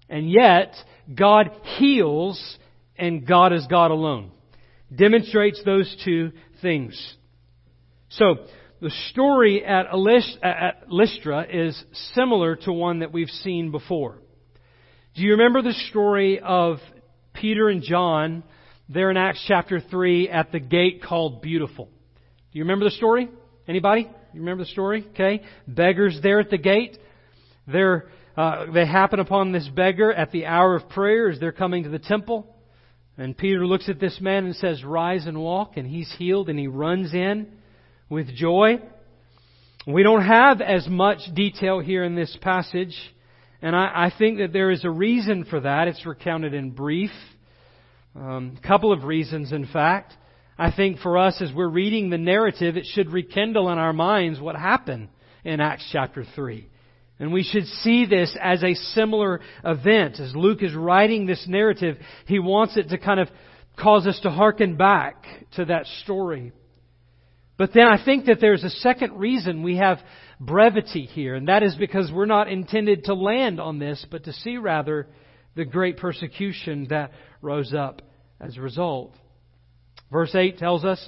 And 0.09 0.29
yet, 0.29 0.75
God 1.13 1.51
heals, 1.77 2.57
and 2.97 3.25
God 3.25 3.53
is 3.53 3.65
God 3.67 3.91
alone. 3.91 4.31
Demonstrates 4.93 5.61
those 5.63 5.95
two 6.03 6.31
things. 6.61 7.15
So, 8.09 8.35
the 8.81 8.91
story 9.11 9.63
at, 9.63 9.95
Lystra 10.89 11.45
is 11.49 11.81
similar 12.13 12.55
to 12.57 12.73
one 12.73 12.99
that 12.99 13.13
we've 13.13 13.29
seen 13.29 13.71
before. 13.71 14.17
Do 15.15 15.21
you 15.21 15.31
remember 15.31 15.61
the 15.61 15.73
story 15.89 16.39
of 16.39 16.77
Peter 17.33 17.69
and 17.69 17.83
John 17.83 18.43
there 18.89 19.11
in 19.11 19.17
Acts 19.17 19.43
chapter 19.47 19.79
3 19.79 20.29
at 20.29 20.51
the 20.51 20.59
gate 20.59 21.03
called 21.03 21.41
Beautiful? 21.41 21.85
Do 21.85 22.57
you 22.57 22.63
remember 22.63 22.85
the 22.85 22.91
story? 22.91 23.29
Anybody? 23.67 24.09
You 24.33 24.39
remember 24.39 24.63
the 24.63 24.69
story? 24.69 25.05
Okay. 25.11 25.43
Beggars 25.67 26.19
there 26.23 26.39
at 26.39 26.49
the 26.49 26.57
gate. 26.57 26.97
They're, 27.71 28.07
uh, 28.37 28.71
they 28.71 28.85
happen 28.85 29.19
upon 29.19 29.51
this 29.51 29.67
beggar 29.67 30.11
at 30.11 30.31
the 30.31 30.45
hour 30.45 30.75
of 30.75 30.89
prayer 30.89 31.29
as 31.29 31.39
they're 31.39 31.51
coming 31.51 31.83
to 31.83 31.89
the 31.89 31.99
temple. 31.99 32.47
And 33.17 33.37
Peter 33.37 33.65
looks 33.65 33.89
at 33.89 33.99
this 33.99 34.19
man 34.21 34.45
and 34.45 34.55
says, 34.55 34.83
Rise 34.83 35.25
and 35.25 35.39
walk, 35.39 35.77
and 35.77 35.85
he's 35.85 36.11
healed, 36.17 36.49
and 36.49 36.57
he 36.57 36.67
runs 36.67 37.13
in 37.13 37.47
with 38.09 38.33
joy. 38.35 38.79
We 39.87 40.03
don't 40.03 40.25
have 40.25 40.61
as 40.61 40.87
much 40.87 41.19
detail 41.33 41.79
here 41.79 42.03
in 42.03 42.15
this 42.15 42.37
passage, 42.41 42.95
and 43.61 43.75
I, 43.75 44.07
I 44.07 44.13
think 44.17 44.37
that 44.39 44.53
there 44.53 44.71
is 44.71 44.85
a 44.85 44.89
reason 44.89 45.45
for 45.45 45.59
that. 45.59 45.87
It's 45.87 46.05
recounted 46.05 46.53
in 46.53 46.71
brief. 46.71 47.11
A 48.15 48.19
um, 48.19 48.57
couple 48.65 48.91
of 48.91 49.03
reasons, 49.03 49.51
in 49.51 49.65
fact. 49.67 50.13
I 50.57 50.71
think 50.71 50.99
for 50.99 51.17
us, 51.17 51.41
as 51.41 51.51
we're 51.53 51.69
reading 51.69 52.09
the 52.09 52.17
narrative, 52.17 52.77
it 52.77 52.85
should 52.85 53.11
rekindle 53.11 53.71
in 53.71 53.77
our 53.77 53.93
minds 53.93 54.39
what 54.39 54.55
happened 54.55 55.09
in 55.43 55.59
Acts 55.59 55.87
chapter 55.91 56.23
3. 56.35 56.67
And 57.21 57.31
we 57.31 57.43
should 57.43 57.67
see 57.67 58.07
this 58.07 58.35
as 58.41 58.63
a 58.63 58.73
similar 58.73 59.41
event. 59.63 60.19
As 60.19 60.35
Luke 60.35 60.63
is 60.63 60.73
writing 60.73 61.27
this 61.27 61.45
narrative, 61.47 61.97
he 62.25 62.39
wants 62.39 62.77
it 62.77 62.89
to 62.89 62.97
kind 62.97 63.19
of 63.19 63.29
cause 63.79 64.07
us 64.07 64.19
to 64.21 64.31
hearken 64.31 64.75
back 64.75 65.23
to 65.51 65.65
that 65.65 65.85
story. 66.01 66.51
But 67.57 67.73
then 67.75 67.85
I 67.85 68.03
think 68.03 68.25
that 68.25 68.41
there's 68.41 68.63
a 68.63 68.71
second 68.71 69.19
reason 69.19 69.61
we 69.61 69.77
have 69.77 69.99
brevity 70.39 71.05
here, 71.05 71.35
and 71.35 71.47
that 71.47 71.61
is 71.61 71.75
because 71.75 72.11
we're 72.11 72.25
not 72.25 72.51
intended 72.51 73.03
to 73.03 73.13
land 73.13 73.59
on 73.59 73.77
this, 73.77 74.03
but 74.09 74.23
to 74.23 74.33
see 74.33 74.57
rather 74.57 75.07
the 75.55 75.63
great 75.63 75.97
persecution 75.97 76.87
that 76.89 77.11
rose 77.39 77.71
up 77.71 78.01
as 78.39 78.57
a 78.57 78.61
result. 78.61 79.13
Verse 80.11 80.33
8 80.33 80.57
tells 80.57 80.83
us 80.83 81.07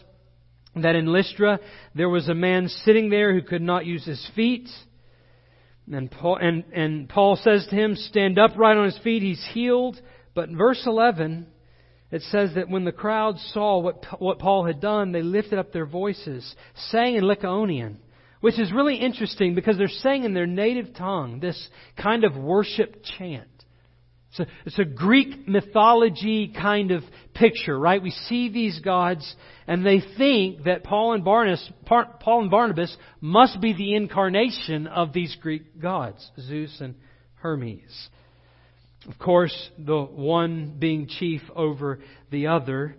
that 0.76 0.96
in 0.96 1.08
Lystra 1.08 1.60
there 1.96 2.10
was 2.10 2.30
a 2.30 2.36
man 2.36 2.68
sitting 2.68 3.10
there 3.10 3.34
who 3.34 3.42
could 3.42 3.64
not 3.64 3.88
use 3.88 4.06
his 4.06 4.24
feet 4.36 4.70
and 5.92 6.10
Paul, 6.10 6.38
and, 6.38 6.64
and 6.74 7.10
Paul 7.10 7.36
says 7.36 7.68
to 7.70 7.76
him, 7.76 7.96
Stand 7.96 8.40
upright 8.40 8.78
on 8.78 8.86
his 8.86 8.98
feet, 9.00 9.22
he's 9.22 9.46
healed. 9.54 10.00
But 10.34 10.50
in 10.50 10.58
verse 10.58 10.82
11, 10.86 11.48
it 12.12 12.22
says 12.24 12.52
that 12.56 12.70
when 12.70 12.86
the 12.86 12.92
crowd 12.92 13.38
saw 13.52 13.80
what, 13.80 14.06
what 14.20 14.40
Paul 14.40 14.66
had 14.66 14.80
done, 14.80 15.12
they 15.12 15.22
lifted 15.22 15.60
up 15.60 15.74
their 15.74 15.86
voices, 15.86 16.56
saying 16.92 17.16
in 17.16 17.24
Lycaonian, 17.24 17.98
which 18.40 18.60
is 18.60 18.72
really 18.72 18.96
interesting 18.96 19.56
because 19.56 19.78
they're 19.78 19.88
saying 19.88 20.24
in 20.24 20.34
their 20.34 20.48
native 20.48 20.94
tongue 20.96 21.40
this 21.40 21.68
kind 22.02 22.24
of 22.24 22.36
worship 22.36 23.04
chant. 23.18 23.48
It's 24.30 24.40
a, 24.40 24.48
it's 24.66 24.80
a 24.80 24.86
Greek 24.86 25.48
mythology 25.48 26.54
kind 26.60 26.92
of 26.92 27.04
picture, 27.34 27.78
right? 27.78 28.02
We 28.02 28.12
see 28.12 28.50
these 28.50 28.80
gods 28.80 29.36
and 29.68 29.86
they 29.86 30.02
think 30.18 30.64
that 30.66 30.84
Paul 30.84 31.14
and 31.14 31.24
Barnabas, 31.24 31.72
Paul 31.86 32.42
and 32.42 32.52
Barnabas 32.52 32.96
must 33.22 33.60
be 33.62 33.74
the 33.74 33.96
incarnation 33.96 34.88
of 34.88 35.14
these 35.14 35.36
Greek 35.42 35.80
gods, 35.82 36.30
Zeus 36.40 36.78
and 36.80 36.96
Hermes. 37.36 38.10
Of 39.10 39.20
course, 39.20 39.70
the 39.78 40.02
one 40.02 40.76
being 40.80 41.08
chief 41.08 41.42
over 41.56 42.00
the 42.32 42.48
other. 42.48 42.96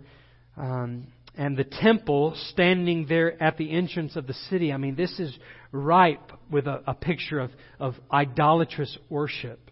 Um, 0.57 1.07
and 1.37 1.57
the 1.57 1.65
temple 1.65 2.33
standing 2.49 3.07
there 3.07 3.41
at 3.41 3.57
the 3.57 3.71
entrance 3.71 4.15
of 4.15 4.27
the 4.27 4.33
city. 4.49 4.71
I 4.71 4.77
mean, 4.77 4.95
this 4.95 5.19
is 5.19 5.37
ripe 5.71 6.31
with 6.49 6.67
a, 6.67 6.81
a 6.87 6.93
picture 6.93 7.39
of, 7.39 7.51
of 7.79 7.95
idolatrous 8.11 8.97
worship. 9.09 9.64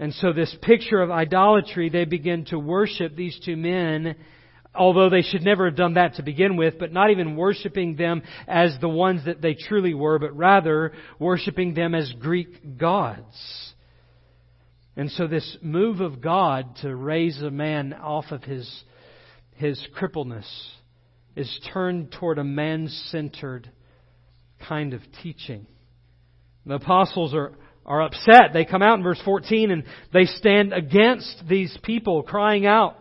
And 0.00 0.14
so, 0.14 0.32
this 0.32 0.56
picture 0.62 1.02
of 1.02 1.10
idolatry, 1.10 1.90
they 1.90 2.06
begin 2.06 2.46
to 2.46 2.58
worship 2.58 3.14
these 3.14 3.38
two 3.44 3.54
men, 3.54 4.16
although 4.74 5.10
they 5.10 5.20
should 5.20 5.42
never 5.42 5.66
have 5.66 5.76
done 5.76 5.94
that 5.94 6.14
to 6.14 6.22
begin 6.22 6.56
with, 6.56 6.78
but 6.78 6.90
not 6.90 7.10
even 7.10 7.36
worshiping 7.36 7.96
them 7.96 8.22
as 8.48 8.74
the 8.80 8.88
ones 8.88 9.26
that 9.26 9.42
they 9.42 9.52
truly 9.52 9.92
were, 9.92 10.18
but 10.18 10.34
rather 10.34 10.94
worshiping 11.18 11.74
them 11.74 11.94
as 11.94 12.10
Greek 12.18 12.78
gods. 12.78 13.74
And 14.96 15.10
so, 15.10 15.26
this 15.26 15.58
move 15.60 16.00
of 16.00 16.22
God 16.22 16.76
to 16.76 16.96
raise 16.96 17.42
a 17.42 17.50
man 17.50 17.92
off 17.92 18.24
of 18.30 18.42
his, 18.42 18.82
his 19.56 19.86
crippleness 19.94 20.48
is 21.36 21.60
turned 21.74 22.10
toward 22.12 22.38
a 22.38 22.44
man 22.44 22.88
centered 22.88 23.70
kind 24.66 24.94
of 24.94 25.02
teaching. 25.22 25.66
The 26.64 26.76
apostles 26.76 27.34
are 27.34 27.52
are 27.90 28.02
upset. 28.02 28.52
They 28.52 28.64
come 28.64 28.82
out 28.82 28.98
in 28.98 29.02
verse 29.02 29.20
14 29.24 29.72
and 29.72 29.82
they 30.12 30.24
stand 30.24 30.72
against 30.72 31.42
these 31.48 31.76
people, 31.82 32.22
crying 32.22 32.64
out, 32.64 32.96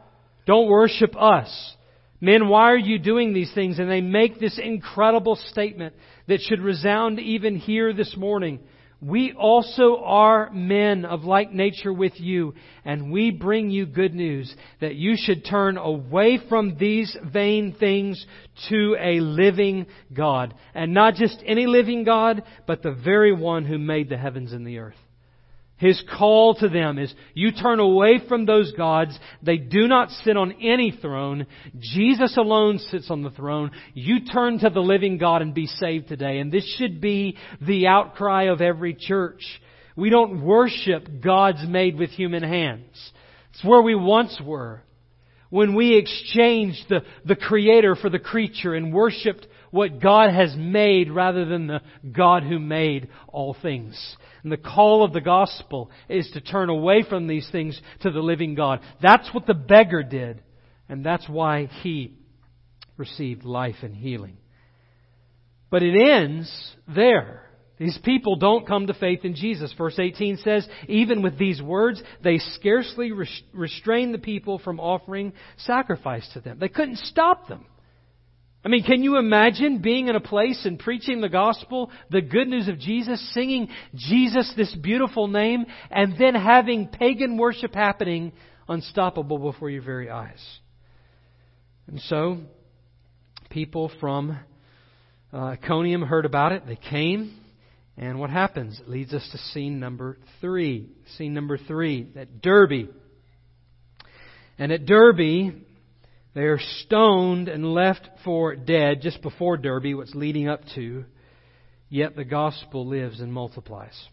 Don't 0.48 0.68
worship 0.68 1.16
us. 1.16 1.76
Men, 2.20 2.50
why 2.50 2.72
are 2.72 2.78
you 2.78 2.98
doing 2.98 3.32
these 3.32 3.54
things? 3.54 3.78
And 3.78 3.90
they 3.90 4.02
make 4.02 4.40
this 4.40 4.60
incredible 4.62 5.36
statement 5.36 5.94
that 6.28 6.42
should 6.42 6.60
resound 6.60 7.20
even 7.20 7.56
here 7.56 7.94
this 7.94 8.18
morning. 8.18 8.60
We 9.02 9.32
also 9.32 10.02
are 10.04 10.50
men 10.52 11.06
of 11.06 11.24
like 11.24 11.54
nature 11.54 11.94
with 11.94 12.20
you, 12.20 12.54
and 12.84 13.12
we 13.12 13.32
bring 13.32 13.70
you 13.70 13.86
good 13.86 14.14
news 14.14 14.54
that 14.82 14.96
you 14.96 15.16
should 15.18 15.46
turn 15.46 15.78
away 15.78 16.38
from 16.50 16.76
these 16.78 17.16
vain 17.24 17.76
things 17.80 18.26
to 18.68 18.98
a 19.00 19.22
living 19.22 19.88
God. 20.14 20.54
And 20.74 20.94
not 20.94 21.16
just 21.16 21.42
any 21.46 21.66
living 21.66 22.04
God, 22.04 22.44
but 22.68 22.84
the 22.84 22.92
very 22.92 23.32
one 23.32 23.64
who 23.66 23.78
made 23.78 24.10
the 24.10 24.18
heavens 24.18 24.52
and 24.52 24.68
the 24.68 24.80
earth. 24.80 24.98
His 25.80 26.04
call 26.18 26.56
to 26.56 26.68
them 26.68 27.00
is, 27.00 27.14
you 27.34 27.54
turn 27.54 27.80
away 27.80 28.20
from 28.28 28.46
those 28.46 28.74
gods. 28.74 29.18
They 29.42 29.56
do 29.56 29.88
not 29.88 30.12
sit 30.12 30.36
on 30.36 30.56
any 30.62 30.92
throne. 30.92 31.48
Jesus 31.80 32.36
alone 32.36 32.80
sits 32.80 33.10
on 33.10 33.24
the 33.24 33.30
throne. 33.30 33.72
You 33.94 34.26
turn 34.26 34.60
to 34.60 34.70
the 34.70 34.82
living 34.82 35.18
God 35.18 35.42
and 35.42 35.54
be 35.54 35.68
saved 35.68 36.10
today. 36.10 36.40
And 36.40 36.52
this 36.52 36.66
should 36.78 37.00
be 37.00 37.38
the 37.62 37.88
outcry 37.88 38.52
of 38.52 38.60
every 38.60 38.94
church. 38.94 39.42
We 39.96 40.10
don't 40.10 40.44
worship 40.44 41.22
gods 41.24 41.66
made 41.66 41.98
with 41.98 42.10
human 42.10 42.44
hands. 42.44 43.12
It's 43.54 43.64
where 43.64 43.82
we 43.82 43.96
once 43.96 44.38
were. 44.44 44.84
When 45.50 45.76
we 45.76 45.98
exchanged 45.98 46.90
the, 46.90 47.04
the 47.24 47.38
Creator 47.38 47.96
for 47.96 48.10
the 48.10 48.20
creature 48.20 48.76
and 48.76 48.94
worshiped 48.94 49.48
what 49.72 50.02
God 50.02 50.34
has 50.34 50.56
made 50.58 51.12
rather 51.12 51.46
than 51.46 51.68
the 51.68 51.82
God 52.12 52.44
who 52.44 52.60
made 52.60 53.10
all 53.28 53.56
things. 53.62 54.16
And 54.44 54.52
the 54.52 54.58
call 54.58 55.04
of 55.04 55.14
the 55.14 55.22
gospel 55.22 55.92
is 56.08 56.30
to 56.32 56.42
turn 56.42 56.70
away 56.70 57.04
from 57.08 57.28
these 57.28 57.48
things 57.52 57.80
to 58.02 58.12
the 58.12 58.20
living 58.20 58.56
God. 58.56 58.80
That's 59.02 59.34
what 59.34 59.46
the 59.46 59.54
beggar 59.54 60.04
did. 60.04 60.42
And 60.88 61.06
that's 61.06 61.28
why 61.28 61.66
he 61.82 62.16
received 62.98 63.44
life 63.44 63.76
and 63.82 63.96
healing. 63.96 64.38
But 65.70 65.84
it 65.84 65.96
ends 65.96 66.52
there. 66.88 67.44
These 67.78 68.00
people 68.04 68.36
don't 68.36 68.68
come 68.68 68.88
to 68.88 68.94
faith 68.94 69.24
in 69.24 69.36
Jesus. 69.36 69.74
Verse 69.78 69.98
18 69.98 70.38
says, 70.38 70.68
even 70.88 71.22
with 71.22 71.38
these 71.38 71.62
words, 71.62 72.02
they 72.22 72.40
scarcely 72.56 73.14
restrain 73.54 74.12
the 74.12 74.18
people 74.18 74.60
from 74.60 74.80
offering 74.82 75.32
sacrifice 75.58 76.28
to 76.34 76.42
them. 76.42 76.58
They 76.60 76.68
couldn't 76.68 76.98
stop 76.98 77.48
them. 77.48 77.66
I 78.64 78.68
mean, 78.68 78.84
can 78.84 79.04
you 79.04 79.18
imagine 79.18 79.82
being 79.82 80.10
in 80.10 80.16
a 80.16 80.20
place 80.20 80.66
and 80.66 80.78
preaching 80.78 81.22
the 81.22 81.30
gospel, 81.30 81.92
the 82.10 82.22
good 82.22 82.48
news 82.48 82.68
of 82.68 82.78
Jesus, 82.78 83.34
singing 83.34 83.70
Jesus, 83.96 84.52
this 84.58 84.76
beautiful 84.76 85.28
name, 85.28 85.66
and 85.90 86.16
then 86.20 86.36
having 86.36 86.88
pagan 86.88 87.38
worship 87.38 87.74
happening 87.74 88.34
unstoppable 88.68 89.38
before 89.38 89.70
your 89.70 89.82
very 89.82 90.10
eyes? 90.10 90.60
And 91.88 92.02
so, 92.02 92.40
people 93.50 93.92
from 94.02 94.38
uh, 95.34 95.38
Iconium 95.38 96.02
heard 96.02 96.26
about 96.26 96.52
it. 96.52 96.68
They 96.68 96.76
came. 96.76 97.36
And 97.98 98.20
what 98.20 98.30
happens? 98.30 98.80
It 98.80 98.90
leads 98.90 99.14
us 99.14 99.28
to 99.32 99.38
scene 99.38 99.80
number 99.80 100.18
three. 100.42 100.90
Scene 101.18 101.34
number 101.34 101.58
three 101.58 102.08
at 102.16 102.42
Derbe. 102.42 102.90
And 104.58 104.72
at 104.72 104.86
Derbe, 104.86 105.54
they 106.40 106.46
are 106.46 106.62
stoned 106.86 107.50
and 107.50 107.74
left 107.74 108.08
for 108.24 108.56
dead 108.56 109.02
just 109.02 109.22
before 109.22 109.58
Derbe, 109.58 109.94
what's 109.94 110.16
leading 110.16 110.48
up 110.48 110.62
to. 110.76 111.04
Yet 111.90 112.16
the 112.16 112.24
gospel 112.24 112.88
lives 112.88 113.20
and 113.20 113.34
multiplies. 113.34 114.08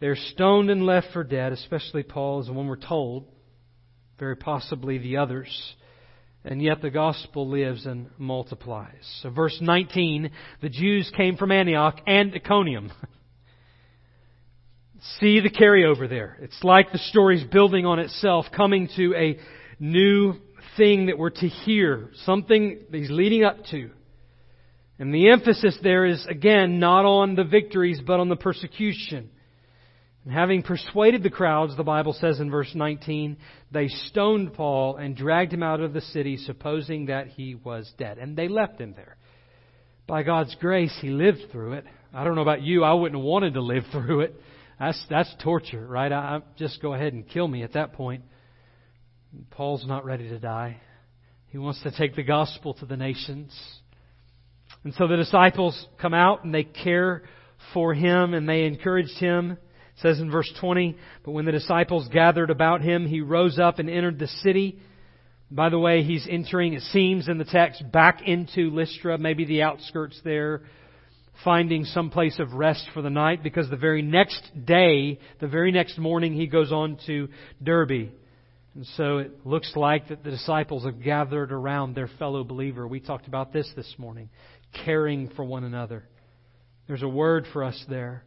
They're 0.00 0.16
stoned 0.16 0.70
and 0.70 0.84
left 0.84 1.12
for 1.12 1.22
dead, 1.22 1.52
especially 1.52 2.02
Paul 2.02 2.40
is 2.40 2.48
the 2.48 2.52
one 2.52 2.66
we're 2.66 2.74
told, 2.74 3.26
very 4.18 4.34
possibly 4.34 4.98
the 4.98 5.18
others. 5.18 5.74
And 6.44 6.60
yet 6.60 6.82
the 6.82 6.90
gospel 6.90 7.48
lives 7.48 7.86
and 7.86 8.10
multiplies. 8.18 9.20
So 9.22 9.30
verse 9.30 9.56
19, 9.60 10.32
the 10.62 10.68
Jews 10.68 11.12
came 11.16 11.36
from 11.36 11.52
Antioch 11.52 12.00
and 12.08 12.34
Iconium. 12.34 12.90
See 15.20 15.38
the 15.38 15.48
carryover 15.48 16.08
there. 16.08 16.38
It's 16.42 16.64
like 16.64 16.90
the 16.90 16.98
story's 16.98 17.44
building 17.44 17.86
on 17.86 18.00
itself, 18.00 18.46
coming 18.52 18.88
to 18.96 19.14
a 19.14 19.38
new 19.78 20.34
thing 20.80 21.06
that 21.06 21.18
we're 21.18 21.28
to 21.28 21.46
hear, 21.46 22.08
something 22.24 22.78
that 22.90 22.96
he's 22.96 23.10
leading 23.10 23.44
up 23.44 23.58
to. 23.70 23.90
And 24.98 25.12
the 25.12 25.28
emphasis 25.28 25.76
there 25.82 26.06
is, 26.06 26.26
again, 26.26 26.80
not 26.80 27.04
on 27.04 27.34
the 27.34 27.44
victories, 27.44 28.00
but 28.06 28.18
on 28.18 28.30
the 28.30 28.36
persecution. 28.36 29.28
And 30.24 30.32
having 30.32 30.62
persuaded 30.62 31.22
the 31.22 31.28
crowds, 31.28 31.76
the 31.76 31.84
Bible 31.84 32.14
says 32.14 32.40
in 32.40 32.50
verse 32.50 32.70
19, 32.74 33.36
they 33.70 33.88
stoned 33.88 34.54
Paul 34.54 34.96
and 34.96 35.14
dragged 35.14 35.52
him 35.52 35.62
out 35.62 35.80
of 35.80 35.92
the 35.92 36.00
city, 36.00 36.38
supposing 36.38 37.06
that 37.06 37.26
he 37.28 37.54
was 37.54 37.92
dead. 37.98 38.16
And 38.16 38.34
they 38.34 38.48
left 38.48 38.80
him 38.80 38.94
there. 38.96 39.18
By 40.06 40.22
God's 40.22 40.54
grace, 40.60 40.96
he 41.02 41.10
lived 41.10 41.52
through 41.52 41.74
it. 41.74 41.84
I 42.14 42.24
don't 42.24 42.36
know 42.36 42.42
about 42.42 42.62
you, 42.62 42.84
I 42.84 42.94
wouldn't 42.94 43.20
have 43.20 43.24
wanted 43.24 43.52
to 43.54 43.60
live 43.60 43.84
through 43.92 44.20
it. 44.20 44.34
That's, 44.78 45.04
that's 45.10 45.34
torture, 45.42 45.86
right? 45.86 46.10
I, 46.10 46.16
I, 46.16 46.40
just 46.56 46.80
go 46.80 46.94
ahead 46.94 47.12
and 47.12 47.28
kill 47.28 47.46
me 47.46 47.64
at 47.64 47.74
that 47.74 47.92
point. 47.92 48.24
Paul's 49.50 49.86
not 49.86 50.04
ready 50.04 50.28
to 50.28 50.38
die. 50.38 50.80
He 51.48 51.58
wants 51.58 51.82
to 51.82 51.90
take 51.90 52.16
the 52.16 52.22
gospel 52.22 52.74
to 52.74 52.86
the 52.86 52.96
nations. 52.96 53.52
And 54.84 54.94
so 54.94 55.06
the 55.06 55.16
disciples 55.16 55.86
come 56.00 56.14
out 56.14 56.44
and 56.44 56.54
they 56.54 56.64
care 56.64 57.22
for 57.74 57.94
him 57.94 58.34
and 58.34 58.48
they 58.48 58.64
encouraged 58.64 59.18
him. 59.18 59.52
It 59.52 59.58
says 60.02 60.20
in 60.20 60.30
verse 60.30 60.50
20, 60.60 60.96
but 61.24 61.32
when 61.32 61.44
the 61.44 61.52
disciples 61.52 62.08
gathered 62.08 62.50
about 62.50 62.80
him, 62.80 63.06
he 63.06 63.20
rose 63.20 63.58
up 63.58 63.78
and 63.78 63.90
entered 63.90 64.18
the 64.18 64.28
city. 64.28 64.80
By 65.50 65.68
the 65.68 65.78
way, 65.78 66.02
he's 66.02 66.26
entering, 66.30 66.74
it 66.74 66.82
seems 66.82 67.28
in 67.28 67.38
the 67.38 67.44
text, 67.44 67.82
back 67.90 68.22
into 68.22 68.70
Lystra, 68.70 69.18
maybe 69.18 69.44
the 69.44 69.62
outskirts 69.62 70.20
there, 70.24 70.62
finding 71.44 71.84
some 71.84 72.10
place 72.10 72.38
of 72.38 72.52
rest 72.52 72.86
for 72.94 73.02
the 73.02 73.10
night 73.10 73.42
because 73.42 73.68
the 73.68 73.76
very 73.76 74.02
next 74.02 74.42
day, 74.64 75.18
the 75.40 75.48
very 75.48 75.72
next 75.72 75.98
morning, 75.98 76.34
he 76.34 76.46
goes 76.46 76.70
on 76.70 76.98
to 77.06 77.28
Derbe. 77.62 78.10
And 78.74 78.86
so 78.96 79.18
it 79.18 79.44
looks 79.46 79.74
like 79.74 80.08
that 80.08 80.22
the 80.22 80.30
disciples 80.30 80.84
have 80.84 81.02
gathered 81.02 81.50
around 81.50 81.94
their 81.94 82.08
fellow 82.18 82.44
believer. 82.44 82.86
We 82.86 83.00
talked 83.00 83.26
about 83.26 83.52
this 83.52 83.70
this 83.74 83.94
morning, 83.98 84.30
caring 84.84 85.28
for 85.30 85.44
one 85.44 85.64
another. 85.64 86.04
There's 86.86 87.02
a 87.02 87.08
word 87.08 87.46
for 87.52 87.64
us 87.64 87.84
there. 87.88 88.24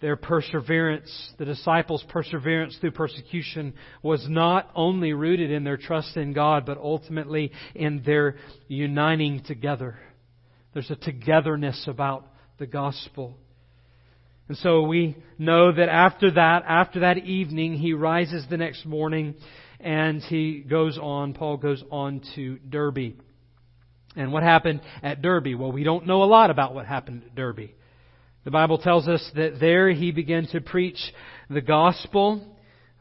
Their 0.00 0.16
perseverance, 0.16 1.32
the 1.38 1.44
disciples' 1.44 2.04
perseverance 2.08 2.76
through 2.80 2.92
persecution, 2.92 3.74
was 4.02 4.24
not 4.28 4.70
only 4.74 5.12
rooted 5.12 5.50
in 5.50 5.62
their 5.62 5.76
trust 5.76 6.16
in 6.16 6.32
God, 6.32 6.64
but 6.64 6.78
ultimately 6.78 7.52
in 7.74 8.02
their 8.06 8.36
uniting 8.66 9.42
together. 9.44 9.98
There's 10.72 10.90
a 10.90 10.96
togetherness 10.96 11.84
about 11.86 12.26
the 12.58 12.66
gospel. 12.66 13.36
And 14.50 14.58
so 14.58 14.82
we 14.82 15.14
know 15.38 15.70
that 15.70 15.88
after 15.88 16.32
that, 16.32 16.64
after 16.66 16.98
that 17.00 17.18
evening, 17.18 17.74
he 17.74 17.92
rises 17.92 18.44
the 18.50 18.56
next 18.56 18.84
morning 18.84 19.36
and 19.78 20.20
he 20.20 20.58
goes 20.58 20.98
on, 21.00 21.34
Paul 21.34 21.56
goes 21.56 21.84
on 21.88 22.20
to 22.34 22.58
Derbe. 22.68 23.14
And 24.16 24.32
what 24.32 24.42
happened 24.42 24.80
at 25.04 25.22
Derbe? 25.22 25.54
Well, 25.56 25.70
we 25.70 25.84
don't 25.84 26.04
know 26.04 26.24
a 26.24 26.26
lot 26.26 26.50
about 26.50 26.74
what 26.74 26.84
happened 26.84 27.22
at 27.26 27.36
Derbe. 27.36 27.70
The 28.42 28.50
Bible 28.50 28.78
tells 28.78 29.06
us 29.06 29.24
that 29.36 29.60
there 29.60 29.88
he 29.92 30.10
began 30.10 30.48
to 30.48 30.60
preach 30.60 30.98
the 31.48 31.60
gospel. 31.60 32.44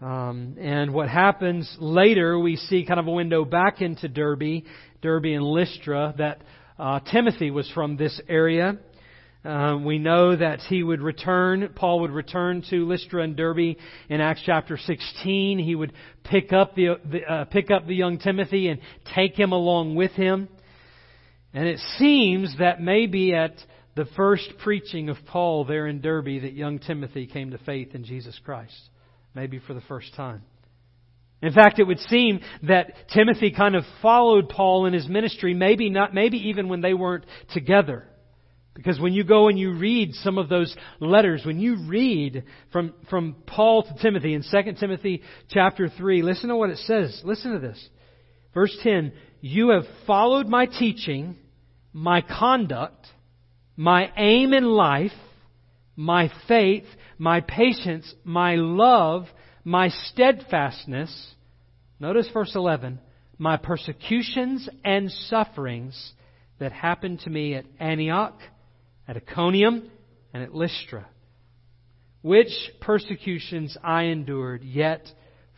Um, 0.02 0.56
and 0.60 0.94
what 0.94 1.10
happens 1.10 1.76
later, 1.80 2.38
we 2.38 2.58
see 2.58 2.86
kind 2.86 3.00
of 3.00 3.08
a 3.08 3.12
window 3.12 3.44
back 3.44 3.82
into 3.82 4.08
Derbe, 4.08 4.66
Derbe 5.02 5.26
and 5.26 5.44
Lystra, 5.44 6.14
that 6.20 6.44
uh, 6.78 7.00
Timothy 7.12 7.50
was 7.50 7.68
from 7.72 7.98
this 7.98 8.22
area. 8.30 8.78
Um, 9.46 9.86
we 9.86 10.00
know 10.00 10.36
that 10.36 10.60
he 10.62 10.84
would 10.84 11.02
return, 11.02 11.70
Paul 11.74 12.02
would 12.02 12.12
return 12.12 12.62
to 12.70 12.86
Lystra 12.86 13.24
and 13.24 13.38
Derbe 13.38 13.78
in 14.10 14.20
Acts 14.20 14.42
chapter 14.46 14.78
16. 14.78 15.60
He 15.60 15.76
would 15.76 15.94
pick 16.26 16.52
up 16.52 16.76
the, 16.76 17.00
the 17.10 17.24
uh, 17.24 17.46
pick 17.46 17.72
up 17.72 17.88
the 17.88 17.96
young 17.96 18.20
Timothy 18.20 18.68
and 18.68 18.82
take 19.16 19.40
him 19.40 19.54
along 19.54 19.96
with 19.96 20.12
him. 20.12 20.50
And 21.54 21.68
it 21.68 21.80
seems 21.98 22.54
that 22.60 22.82
maybe 22.82 23.34
at 23.34 23.54
the 23.96 24.06
first 24.18 24.54
preaching 24.62 25.08
of 25.08 25.16
Paul 25.26 25.64
there 25.64 25.88
in 25.88 26.02
Derbe 26.02 26.42
that 26.42 26.54
young 26.54 26.80
Timothy 26.80 27.26
came 27.26 27.52
to 27.52 27.58
faith 27.60 27.96
in 27.96 28.04
Jesus 28.04 28.38
Christ. 28.44 28.78
Maybe 29.34 29.60
for 29.60 29.74
the 29.74 29.82
first 29.82 30.14
time. 30.16 30.42
In 31.42 31.54
fact, 31.54 31.80
it 31.80 31.88
would 31.88 32.00
seem 32.00 32.42
that 32.64 33.10
Timothy 33.14 33.52
kind 33.52 33.76
of 33.76 33.86
followed 34.02 34.50
Paul 34.50 34.86
in 34.86 34.94
his 34.94 35.08
ministry, 35.08 35.54
maybe 35.54 35.90
not, 35.90 36.14
maybe 36.14 36.50
even 36.50 36.68
when 36.68 36.82
they 36.82 36.94
weren't 36.94 37.26
together. 37.54 38.06
Because 38.74 39.00
when 39.00 39.14
you 39.14 39.24
go 39.24 39.50
and 39.50 39.60
you 39.60 39.74
read 39.74 40.14
some 40.16 40.38
of 40.38 40.48
those 40.48 40.74
letters, 41.00 41.44
when 41.46 41.60
you 41.60 41.88
read 41.88 42.44
from, 42.72 42.94
from 43.10 43.36
Paul 43.46 43.84
to 43.84 43.94
Timothy 44.02 44.34
in 44.34 44.44
2 44.44 44.74
Timothy 44.80 45.22
chapter 45.50 45.90
3, 45.90 46.22
listen 46.22 46.50
to 46.50 46.56
what 46.56 46.70
it 46.70 46.78
says. 46.80 47.22
Listen 47.26 47.54
to 47.54 47.60
this. 47.60 47.90
Verse 48.54 48.76
10, 48.84 49.12
You 49.42 49.70
have 49.70 49.84
followed 50.08 50.48
my 50.48 50.66
teaching, 50.66 51.36
my 51.94 52.22
conduct, 52.22 53.06
my 53.76 54.12
aim 54.16 54.54
in 54.54 54.64
life, 54.64 55.12
my 55.96 56.32
faith, 56.48 56.86
my 57.18 57.42
patience, 57.42 58.14
my 58.24 58.56
love, 58.56 59.26
my 59.66 59.90
steadfastness. 59.90 61.34
Notice 62.00 62.30
verse 62.34 62.56
11. 62.56 63.00
My 63.38 63.58
persecutions 63.58 64.70
and 64.86 65.12
sufferings 65.12 66.14
that 66.60 66.72
happened 66.72 67.22
to 67.22 67.30
me 67.30 67.56
at 67.56 67.66
Antioch 67.80 68.40
at 69.10 69.18
Iconium, 69.18 69.90
and 70.34 70.44
at 70.44 70.54
Lystra. 70.54 71.08
Which 72.22 72.52
persecutions 72.80 73.76
I 73.84 74.04
endured, 74.04 74.64
yet 74.64 75.02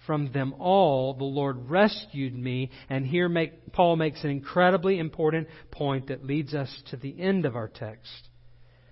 from 0.08 0.32
them 0.32 0.56
all 0.58 1.14
the 1.14 1.26
Lord 1.26 1.70
rescued 1.70 2.34
me. 2.34 2.72
And 2.90 3.06
here 3.06 3.28
make, 3.28 3.74
Paul 3.74 3.98
makes 3.98 4.24
an 4.24 4.30
incredibly 4.30 5.00
important 5.00 5.50
point 5.70 6.08
that 6.08 6.26
leads 6.26 6.54
us 6.54 6.74
to 6.92 6.98
the 6.98 7.20
end 7.20 7.46
of 7.46 7.58
our 7.58 7.68
text. 7.68 8.30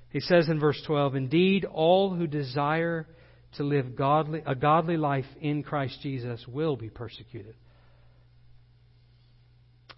He 0.10 0.20
says 0.20 0.49
in 0.49 0.60
verse 0.60 0.82
12, 0.86 1.16
Indeed, 1.16 1.64
all 1.64 2.14
who 2.14 2.28
desire 2.28 3.07
to 3.55 3.64
live 3.64 3.95
godly, 3.95 4.43
a 4.45 4.55
godly 4.55 4.97
life 4.97 5.26
in 5.39 5.64
Christ 5.64 5.99
Jesus 6.03 6.45
will 6.47 6.76
be 6.76 6.89
persecuted. 6.89 7.55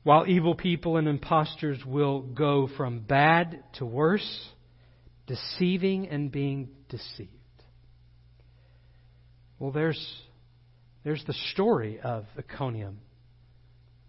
While 0.04 0.28
evil 0.28 0.56
people 0.56 0.98
and 0.98 1.08
impostors 1.08 1.84
will 1.86 2.22
go 2.22 2.68
from 2.76 3.02
bad 3.02 3.64
to 3.74 3.86
worse, 3.86 4.50
deceiving 5.28 6.08
and 6.08 6.32
being 6.32 6.70
deceived. 6.90 7.30
Well, 9.60 9.72
there's, 9.72 10.04
there's 11.04 11.24
the 11.28 11.36
story 11.52 12.00
of 12.00 12.26
Iconium, 12.36 12.98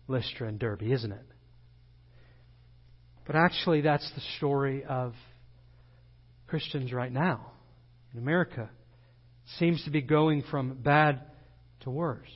Lystra, 0.09 0.49
and 0.49 0.59
Derbe, 0.59 0.83
isn't 0.83 1.13
it? 1.13 1.27
But 3.27 3.37
actually, 3.37 3.83
that's 3.83 4.11
the 4.15 4.23
story 4.39 4.85
of 4.85 5.15
Christians 6.47 6.91
right 6.91 7.13
now 7.13 7.53
in 8.15 8.19
America. 8.19 8.63
It 8.63 9.59
seems 9.59 9.85
to 9.85 9.91
be 9.91 10.01
going 10.01 10.43
from 10.51 10.75
bad 10.75 11.21
to 11.81 11.91
worse. 11.91 12.29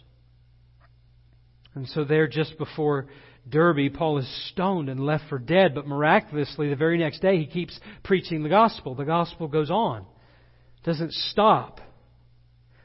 And 1.74 1.88
so, 1.88 2.04
there, 2.04 2.28
just 2.28 2.56
before 2.58 3.06
Derbe, 3.48 3.92
Paul 3.94 4.18
is 4.18 4.48
stoned 4.50 4.88
and 4.88 5.00
left 5.00 5.24
for 5.28 5.38
dead, 5.38 5.74
but 5.74 5.86
miraculously, 5.86 6.68
the 6.68 6.76
very 6.76 6.98
next 6.98 7.20
day, 7.22 7.38
he 7.38 7.46
keeps 7.46 7.78
preaching 8.02 8.42
the 8.42 8.48
gospel. 8.48 8.94
The 8.94 9.04
gospel 9.04 9.46
goes 9.46 9.70
on, 9.70 10.04
doesn't 10.84 11.12
stop. 11.12 11.80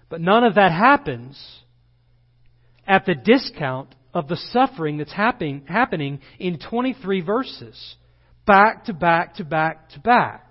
But 0.09 0.21
none 0.21 0.43
of 0.43 0.55
that 0.55 0.71
happens 0.71 1.41
at 2.85 3.05
the 3.05 3.15
discount 3.15 3.95
of 4.13 4.27
the 4.27 4.37
suffering 4.51 4.97
that's 4.97 5.13
happening, 5.13 5.63
happening 5.67 6.19
in 6.37 6.59
23 6.59 7.21
verses, 7.21 7.95
back 8.45 8.85
to 8.85 8.93
back 8.93 9.35
to 9.35 9.45
back 9.45 9.89
to 9.91 9.99
back. 9.99 10.47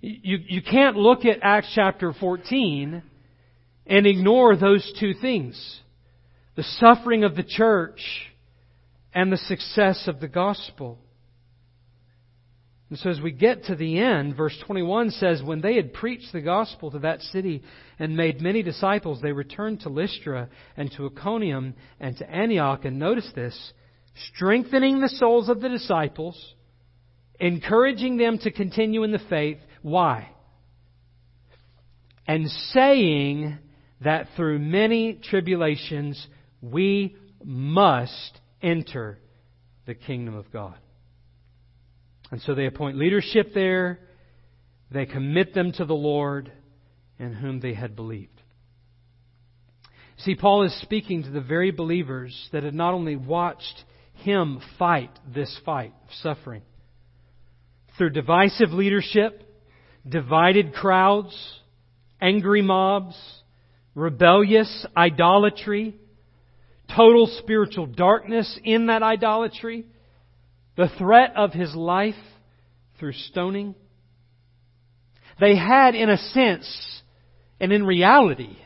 You, 0.00 0.38
you 0.46 0.62
can't 0.62 0.96
look 0.96 1.24
at 1.24 1.40
Acts 1.42 1.72
chapter 1.74 2.12
14 2.12 3.02
and 3.86 4.06
ignore 4.06 4.56
those 4.56 4.90
two 5.00 5.14
things. 5.14 5.80
The 6.54 6.62
suffering 6.62 7.24
of 7.24 7.34
the 7.34 7.42
church 7.42 8.00
and 9.16 9.32
the 9.32 9.38
success 9.38 10.04
of 10.08 10.20
the 10.20 10.28
gospel. 10.28 10.98
And 12.90 12.98
so 12.98 13.08
as 13.08 13.18
we 13.18 13.32
get 13.32 13.64
to 13.64 13.74
the 13.74 13.98
end, 13.98 14.36
verse 14.36 14.54
21 14.66 15.10
says, 15.12 15.42
When 15.42 15.62
they 15.62 15.76
had 15.76 15.94
preached 15.94 16.34
the 16.34 16.42
gospel 16.42 16.90
to 16.90 16.98
that 16.98 17.22
city 17.22 17.62
and 17.98 18.14
made 18.14 18.42
many 18.42 18.62
disciples, 18.62 19.22
they 19.22 19.32
returned 19.32 19.80
to 19.80 19.88
Lystra 19.88 20.50
and 20.76 20.92
to 20.92 21.06
Iconium 21.06 21.74
and 21.98 22.14
to 22.18 22.30
Antioch. 22.30 22.84
And 22.84 22.98
notice 22.98 23.28
this, 23.34 23.72
strengthening 24.34 25.00
the 25.00 25.08
souls 25.08 25.48
of 25.48 25.62
the 25.62 25.70
disciples, 25.70 26.54
encouraging 27.40 28.18
them 28.18 28.36
to 28.40 28.50
continue 28.52 29.02
in 29.02 29.12
the 29.12 29.22
faith. 29.30 29.58
Why? 29.80 30.28
And 32.28 32.50
saying 32.50 33.56
that 34.02 34.28
through 34.36 34.58
many 34.58 35.14
tribulations 35.14 36.24
we 36.60 37.16
must 37.42 38.40
enter 38.62 39.18
the 39.86 39.94
kingdom 39.94 40.34
of 40.34 40.50
God. 40.52 40.76
And 42.30 42.40
so 42.42 42.54
they 42.54 42.66
appoint 42.66 42.98
leadership 42.98 43.52
there. 43.54 44.00
They 44.90 45.06
commit 45.06 45.54
them 45.54 45.72
to 45.72 45.84
the 45.84 45.94
Lord 45.94 46.52
in 47.18 47.32
whom 47.32 47.60
they 47.60 47.74
had 47.74 47.96
believed. 47.96 48.42
See, 50.18 50.34
Paul 50.34 50.64
is 50.64 50.80
speaking 50.80 51.24
to 51.24 51.30
the 51.30 51.40
very 51.40 51.70
believers 51.70 52.48
that 52.52 52.62
had 52.62 52.74
not 52.74 52.94
only 52.94 53.16
watched 53.16 53.84
him 54.14 54.60
fight 54.78 55.10
this 55.32 55.60
fight 55.64 55.92
of 56.04 56.14
suffering 56.22 56.62
through 57.96 58.10
divisive 58.10 58.70
leadership, 58.70 59.42
divided 60.08 60.72
crowds, 60.72 61.36
angry 62.20 62.62
mobs, 62.62 63.16
rebellious 63.94 64.86
idolatry, 64.96 65.96
total 66.94 67.26
spiritual 67.38 67.86
darkness 67.86 68.58
in 68.64 68.86
that 68.86 69.02
idolatry, 69.02 69.86
the 70.76 70.88
threat 70.98 71.32
of 71.36 71.52
his 71.52 71.74
life 71.74 72.14
through 72.98 73.12
stoning. 73.12 73.74
They 75.40 75.56
had, 75.56 75.94
in 75.94 76.08
a 76.08 76.16
sense, 76.16 77.02
and 77.60 77.72
in 77.72 77.84
reality, 77.84 78.56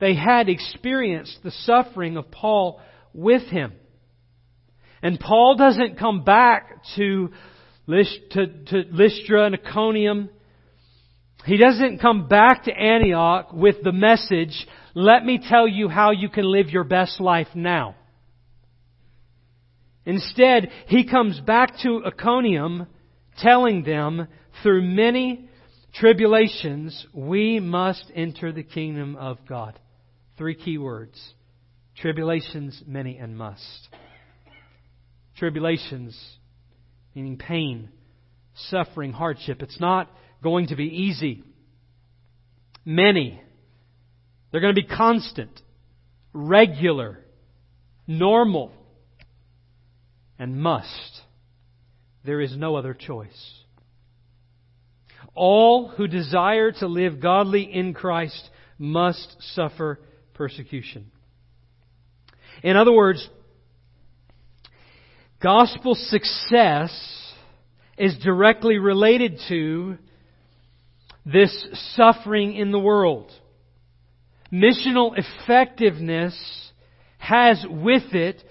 they 0.00 0.14
had 0.14 0.48
experienced 0.48 1.38
the 1.42 1.50
suffering 1.50 2.16
of 2.16 2.30
Paul 2.30 2.80
with 3.12 3.42
him. 3.42 3.72
And 5.02 5.20
Paul 5.20 5.56
doesn't 5.56 5.98
come 5.98 6.24
back 6.24 6.82
to, 6.96 7.30
Lystra 7.86 9.44
and 9.44 9.54
Iconium. 9.54 10.30
He 11.44 11.58
doesn't 11.58 11.98
come 12.00 12.28
back 12.28 12.64
to 12.64 12.72
Antioch 12.72 13.52
with 13.52 13.76
the 13.82 13.92
message, 13.92 14.66
let 14.94 15.24
me 15.24 15.40
tell 15.48 15.66
you 15.66 15.88
how 15.88 16.12
you 16.12 16.28
can 16.28 16.44
live 16.44 16.70
your 16.70 16.84
best 16.84 17.20
life 17.20 17.48
now. 17.54 17.96
Instead, 20.06 20.70
he 20.86 21.08
comes 21.08 21.40
back 21.40 21.78
to 21.82 22.04
Iconium 22.06 22.86
telling 23.38 23.82
them, 23.82 24.28
through 24.62 24.82
many 24.82 25.48
tribulations, 25.94 27.06
we 27.12 27.58
must 27.58 28.04
enter 28.14 28.52
the 28.52 28.62
kingdom 28.62 29.16
of 29.16 29.38
God. 29.48 29.78
Three 30.36 30.54
key 30.54 30.78
words. 30.78 31.20
Tribulations, 31.96 32.82
many, 32.86 33.16
and 33.16 33.36
must. 33.36 33.88
Tribulations, 35.36 36.16
meaning 37.14 37.36
pain, 37.36 37.88
suffering, 38.54 39.12
hardship. 39.12 39.62
It's 39.62 39.80
not 39.80 40.10
going 40.42 40.68
to 40.68 40.76
be 40.76 40.84
easy. 40.84 41.44
Many, 42.84 43.40
they're 44.54 44.60
going 44.60 44.76
to 44.76 44.80
be 44.80 44.86
constant, 44.86 45.50
regular, 46.32 47.18
normal, 48.06 48.70
and 50.38 50.62
must. 50.62 51.22
There 52.24 52.40
is 52.40 52.56
no 52.56 52.76
other 52.76 52.94
choice. 52.94 53.52
All 55.34 55.88
who 55.88 56.06
desire 56.06 56.70
to 56.70 56.86
live 56.86 57.20
godly 57.20 57.62
in 57.64 57.94
Christ 57.94 58.48
must 58.78 59.34
suffer 59.56 59.98
persecution. 60.34 61.10
In 62.62 62.76
other 62.76 62.92
words, 62.92 63.28
gospel 65.42 65.96
success 65.96 67.32
is 67.98 68.16
directly 68.22 68.78
related 68.78 69.40
to 69.48 69.98
this 71.26 71.66
suffering 71.96 72.54
in 72.54 72.70
the 72.70 72.78
world 72.78 73.32
missional 74.54 75.12
effectiveness 75.16 76.34
has 77.18 77.64
with 77.68 78.14
it, 78.14 78.42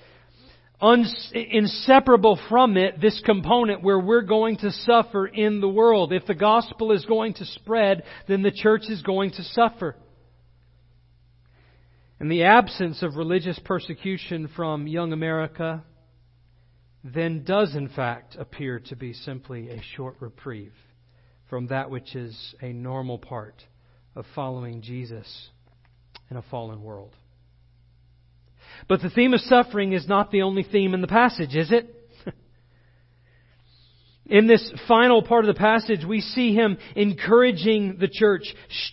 inseparable 1.34 2.38
from 2.50 2.76
it, 2.76 3.00
this 3.00 3.22
component 3.26 3.84
where 3.84 4.00
we're 4.00 4.22
going 4.22 4.58
to 4.58 4.72
suffer 4.72 5.26
in 5.26 5.62
the 5.62 5.70
world. 5.70 6.12
If 6.12 6.26
the 6.26 6.34
gospel 6.34 6.92
is 6.92 7.06
going 7.06 7.36
to 7.36 7.46
spread, 7.46 8.04
then 8.28 8.42
the 8.42 8.52
church 8.52 8.84
is 8.90 9.02
going 9.02 9.32
to 9.32 9.44
suffer. 9.44 9.96
And 12.20 12.30
the 12.30 12.44
absence 12.44 13.02
of 13.02 13.16
religious 13.16 13.60
persecution 13.64 14.50
from 14.56 14.88
young 14.88 15.14
America 15.14 15.84
then 17.04 17.44
does 17.44 17.76
in 17.76 17.90
fact 17.90 18.36
appear 18.40 18.80
to 18.80 18.96
be 18.96 19.12
simply 19.14 19.70
a 19.70 19.82
short 19.96 20.16
reprieve 20.22 20.74
from 21.50 21.68
that 21.68 21.90
which 21.90 22.16
is 22.16 22.56
a 22.62 22.72
normal 22.72 23.18
part 23.18 23.62
of 24.16 24.26
following 24.34 24.82
Jesus 24.82 25.50
in 26.34 26.38
a 26.38 26.42
fallen 26.50 26.82
world. 26.82 27.12
But 28.90 29.02
the 29.02 29.12
theme 29.12 29.36
of 29.36 29.40
suffering 29.42 29.94
is 29.94 30.08
not 30.08 30.32
the 30.32 30.42
only 30.42 30.64
theme 30.64 30.96
in 30.96 31.02
the 31.02 31.08
passage, 31.08 31.56
is 31.56 31.72
it? 31.72 31.88
in 34.26 34.48
this 34.48 34.74
final 34.88 35.22
part 35.22 35.46
of 35.46 35.54
the 35.54 35.60
passage, 35.60 36.04
we 36.04 36.22
see 36.22 36.56
him 36.56 36.80
encouraging 36.96 37.98
the 38.00 38.08
church, 38.12 38.42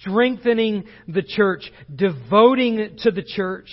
strengthening 0.01 0.85
the 1.09 1.23
church, 1.23 1.63
devoting 1.95 2.99
to 3.05 3.11
the 3.11 3.25
church. 3.25 3.71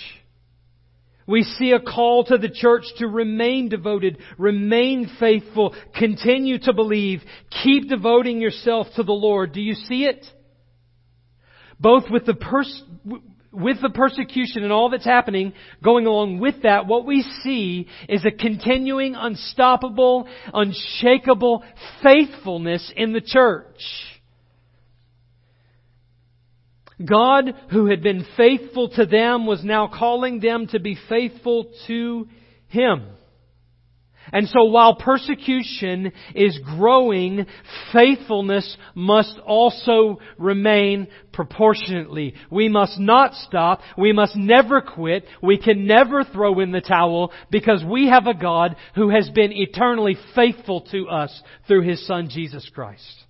We 1.26 1.42
see 1.42 1.72
a 1.72 1.80
call 1.80 2.24
to 2.24 2.38
the 2.38 2.48
church 2.48 2.84
to 2.96 3.06
remain 3.06 3.68
devoted, 3.68 4.16
remain 4.38 5.10
faithful, 5.20 5.74
continue 5.94 6.58
to 6.60 6.72
believe, 6.72 7.20
keep 7.62 7.90
devoting 7.90 8.40
yourself 8.40 8.86
to 8.96 9.02
the 9.02 9.12
Lord. 9.12 9.52
Do 9.52 9.60
you 9.60 9.74
see 9.74 10.06
it? 10.06 10.24
Both 11.78 12.04
with 12.10 12.24
the 12.24 12.34
pers- 12.34 12.82
with 13.52 13.80
the 13.80 13.90
persecution 13.90 14.62
and 14.62 14.72
all 14.72 14.90
that's 14.90 15.04
happening, 15.04 15.52
going 15.82 16.06
along 16.06 16.38
with 16.38 16.62
that, 16.62 16.86
what 16.86 17.06
we 17.06 17.22
see 17.42 17.88
is 18.08 18.24
a 18.24 18.30
continuing, 18.30 19.14
unstoppable, 19.14 20.28
unshakable 20.52 21.64
faithfulness 22.02 22.92
in 22.96 23.12
the 23.12 23.22
church. 23.22 23.80
God, 27.04 27.54
who 27.70 27.86
had 27.86 28.02
been 28.02 28.26
faithful 28.36 28.90
to 28.90 29.06
them, 29.06 29.46
was 29.46 29.64
now 29.64 29.88
calling 29.88 30.40
them 30.40 30.66
to 30.68 30.80
be 30.80 30.98
faithful 31.08 31.72
to 31.86 32.28
Him. 32.68 33.06
And 34.32 34.48
so 34.48 34.64
while 34.64 34.96
persecution 34.96 36.12
is 36.34 36.58
growing, 36.76 37.46
faithfulness 37.92 38.76
must 38.94 39.38
also 39.46 40.18
remain 40.38 41.08
proportionately. 41.32 42.34
We 42.50 42.68
must 42.68 42.98
not 42.98 43.34
stop. 43.34 43.80
We 43.96 44.12
must 44.12 44.36
never 44.36 44.80
quit. 44.80 45.24
We 45.42 45.58
can 45.58 45.86
never 45.86 46.24
throw 46.24 46.60
in 46.60 46.72
the 46.72 46.80
towel 46.80 47.32
because 47.50 47.82
we 47.84 48.08
have 48.08 48.26
a 48.26 48.34
God 48.34 48.76
who 48.94 49.10
has 49.10 49.30
been 49.30 49.52
eternally 49.52 50.16
faithful 50.34 50.82
to 50.92 51.08
us 51.08 51.42
through 51.66 51.82
His 51.82 52.06
Son 52.06 52.28
Jesus 52.30 52.68
Christ. 52.74 53.24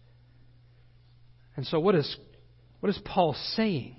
And 1.57 1.67
so 1.67 1.81
what 1.81 1.95
is, 1.95 2.17
what 2.81 2.91
is 2.91 3.01
Paul 3.05 3.35
saying? 3.57 3.97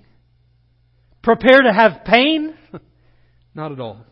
Prepare 1.22 1.62
to 1.62 1.72
have 1.72 2.04
pain? 2.04 2.56
Not 3.54 3.72
at 3.72 3.80
all. 3.80 4.06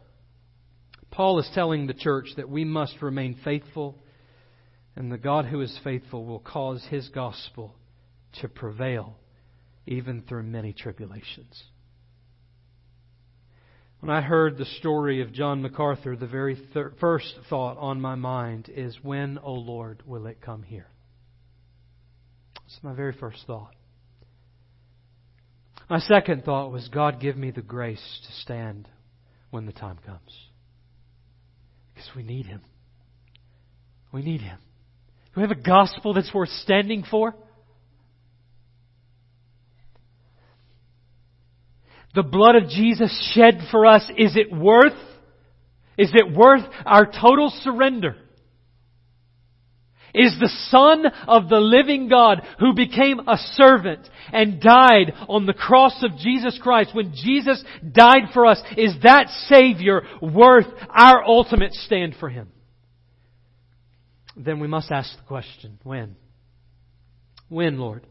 Paul 1.19 1.41
is 1.41 1.51
telling 1.53 1.89
the 1.89 1.95
church 1.95 2.29
that 2.37 2.49
we 2.49 2.65
must 2.65 3.03
remain 3.03 3.41
faithful, 3.43 3.99
and 4.95 5.11
the 5.11 5.19
God 5.19 5.47
who 5.47 5.61
is 5.63 5.81
faithful 5.83 6.25
will 6.25 6.39
cause 6.39 6.87
his 6.91 7.09
gospel 7.09 7.75
to 8.41 8.47
prevail 8.47 9.17
even 9.85 10.23
through 10.23 10.45
many 10.45 10.73
tribulations. 10.73 11.65
When 13.99 14.11
I 14.11 14.21
heard 14.21 14.59
the 14.59 14.65
story 14.65 15.21
of 15.21 15.33
John 15.33 15.61
MacArthur, 15.61 16.15
the 16.15 16.29
very 16.29 16.55
thir- 16.73 16.93
first 17.01 17.35
thought 17.51 17.79
on 17.79 18.01
my 18.01 18.15
mind 18.15 18.71
is, 18.73 18.97
When, 19.03 19.41
O 19.43 19.55
Lord, 19.55 20.05
will 20.07 20.29
it 20.29 20.41
come 20.41 20.63
here? 20.63 20.87
It's 22.65 22.79
my 22.85 22.95
very 22.95 23.13
first 23.13 23.45
thought. 23.45 23.75
My 25.91 25.99
second 25.99 26.45
thought 26.45 26.71
was, 26.71 26.87
God, 26.87 27.21
give 27.21 27.37
me 27.37 27.51
the 27.51 27.61
grace 27.61 28.21
to 28.25 28.33
stand 28.41 28.89
when 29.51 29.67
the 29.67 29.73
time 29.73 29.99
comes. 30.07 30.48
Because 31.99 32.15
we 32.15 32.23
need 32.23 32.47
Him. 32.47 32.61
We 34.13 34.23
need 34.23 34.41
Him. 34.41 34.57
Do 35.35 35.41
we 35.41 35.43
have 35.43 35.51
a 35.51 35.61
gospel 35.61 36.15
that's 36.15 36.33
worth 36.33 36.49
standing 36.63 37.03
for? 37.11 37.35
The 42.15 42.23
blood 42.23 42.55
of 42.55 42.69
Jesus 42.69 43.33
shed 43.35 43.59
for 43.73 43.85
us, 43.85 44.09
is 44.17 44.37
it 44.37 44.57
worth? 44.57 44.95
Is 45.97 46.13
it 46.15 46.33
worth 46.33 46.63
our 46.87 47.05
total 47.05 47.51
surrender? 47.65 48.15
Is 50.15 50.37
the 50.39 50.53
Son 50.71 51.05
of 51.27 51.49
the 51.49 51.61
living 51.61 52.09
God 52.09 52.43
who 52.59 52.75
became 52.75 53.21
a 53.21 53.37
servant 53.37 54.09
and 54.33 54.61
died 54.61 55.13
on 55.29 55.47
the 55.47 55.53
cross 55.53 56.03
of 56.03 56.19
Jesus 56.19 56.59
Christ 56.63 56.95
when 56.95 57.13
Jesus 57.15 57.63
died 57.93 58.31
for 58.33 58.47
us, 58.47 58.61
is 58.77 58.95
that 59.03 59.29
Savior 59.49 60.03
worth 60.23 60.67
our 60.89 61.23
ultimate 61.25 61.73
stand 61.73 62.17
for 62.19 62.29
Him? 62.29 62.49
Then 64.37 64.61
we 64.61 64.69
must 64.69 64.91
ask 64.91 65.15
the 65.17 65.25
question, 65.25 65.79
when? 65.83 66.17
When, 67.49 67.79
Lord? 67.79 68.07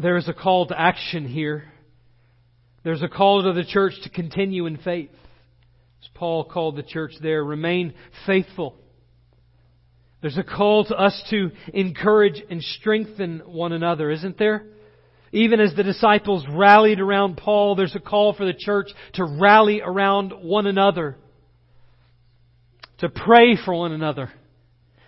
There 0.00 0.16
is 0.16 0.28
a 0.28 0.32
call 0.32 0.66
to 0.68 0.80
action 0.80 1.26
here. 1.26 1.64
There's 2.84 3.02
a 3.02 3.08
call 3.08 3.42
to 3.42 3.52
the 3.52 3.64
church 3.64 3.94
to 4.04 4.10
continue 4.10 4.66
in 4.66 4.78
faith. 4.78 5.10
As 6.02 6.08
Paul 6.14 6.44
called 6.44 6.76
the 6.76 6.82
church 6.82 7.12
there, 7.20 7.44
remain 7.44 7.94
faithful. 8.26 8.76
There's 10.22 10.38
a 10.38 10.44
call 10.44 10.84
to 10.84 10.96
us 10.96 11.20
to 11.30 11.50
encourage 11.74 12.42
and 12.48 12.62
strengthen 12.62 13.40
one 13.44 13.72
another, 13.72 14.10
isn't 14.10 14.38
there? 14.38 14.64
Even 15.32 15.60
as 15.60 15.74
the 15.74 15.82
disciples 15.82 16.46
rallied 16.48 17.00
around 17.00 17.36
Paul, 17.38 17.74
there's 17.74 17.96
a 17.96 18.00
call 18.00 18.32
for 18.32 18.44
the 18.44 18.54
church 18.56 18.88
to 19.14 19.24
rally 19.24 19.80
around 19.84 20.32
one 20.32 20.66
another, 20.66 21.16
to 22.98 23.08
pray 23.08 23.56
for 23.56 23.74
one 23.74 23.92
another. 23.92 24.30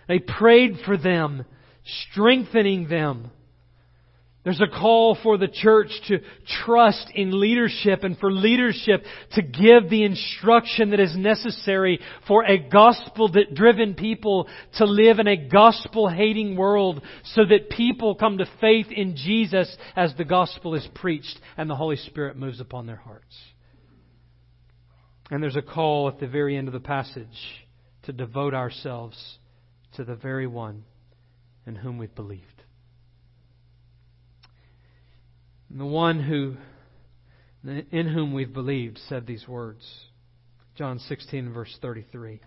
They 0.07 0.19
prayed 0.19 0.79
for 0.85 0.97
them, 0.97 1.45
strengthening 2.11 2.89
them. 2.89 3.31
There's 4.45 4.61
a 4.61 4.67
call 4.67 5.17
for 5.23 5.39
the 5.39 5.47
church 5.47 5.89
to 6.07 6.19
trust 6.63 7.09
in 7.15 7.39
leadership 7.41 8.03
and 8.03 8.15
for 8.19 8.31
leadership 8.31 9.03
to 9.31 9.41
give 9.41 9.89
the 9.89 10.03
instruction 10.03 10.91
that 10.91 10.99
is 10.99 11.17
necessary 11.17 11.99
for 12.27 12.45
a 12.45 12.59
gospel 12.59 13.27
driven 13.55 13.95
people 13.95 14.47
to 14.75 14.85
live 14.85 15.17
in 15.17 15.27
a 15.27 15.49
gospel 15.49 16.07
hating 16.07 16.55
world 16.55 17.01
so 17.23 17.41
that 17.43 17.71
people 17.71 18.13
come 18.13 18.37
to 18.37 18.45
faith 18.61 18.85
in 18.91 19.15
Jesus 19.15 19.75
as 19.95 20.13
the 20.15 20.23
gospel 20.23 20.75
is 20.75 20.87
preached 20.93 21.39
and 21.57 21.67
the 21.67 21.75
Holy 21.75 21.97
Spirit 21.97 22.37
moves 22.37 22.59
upon 22.59 22.85
their 22.85 22.97
hearts. 22.97 23.35
And 25.31 25.41
there's 25.41 25.55
a 25.55 25.63
call 25.63 26.07
at 26.07 26.19
the 26.19 26.27
very 26.27 26.55
end 26.55 26.67
of 26.67 26.73
the 26.73 26.79
passage 26.79 27.25
to 28.03 28.13
devote 28.13 28.53
ourselves 28.53 29.39
to 29.95 30.03
the 30.03 30.15
very 30.15 30.45
one 30.45 30.83
in 31.65 31.73
whom 31.73 31.97
we've 31.97 32.13
believed. 32.13 32.54
And 35.75 35.81
the 35.81 35.87
one 35.87 36.21
who, 36.21 36.55
in 37.91 38.07
whom 38.07 38.31
we've 38.31 38.53
believed, 38.53 38.97
said 39.09 39.27
these 39.27 39.45
words. 39.45 39.85
John 40.77 40.99
16, 40.99 41.51
verse 41.51 41.77
33. 41.81 42.39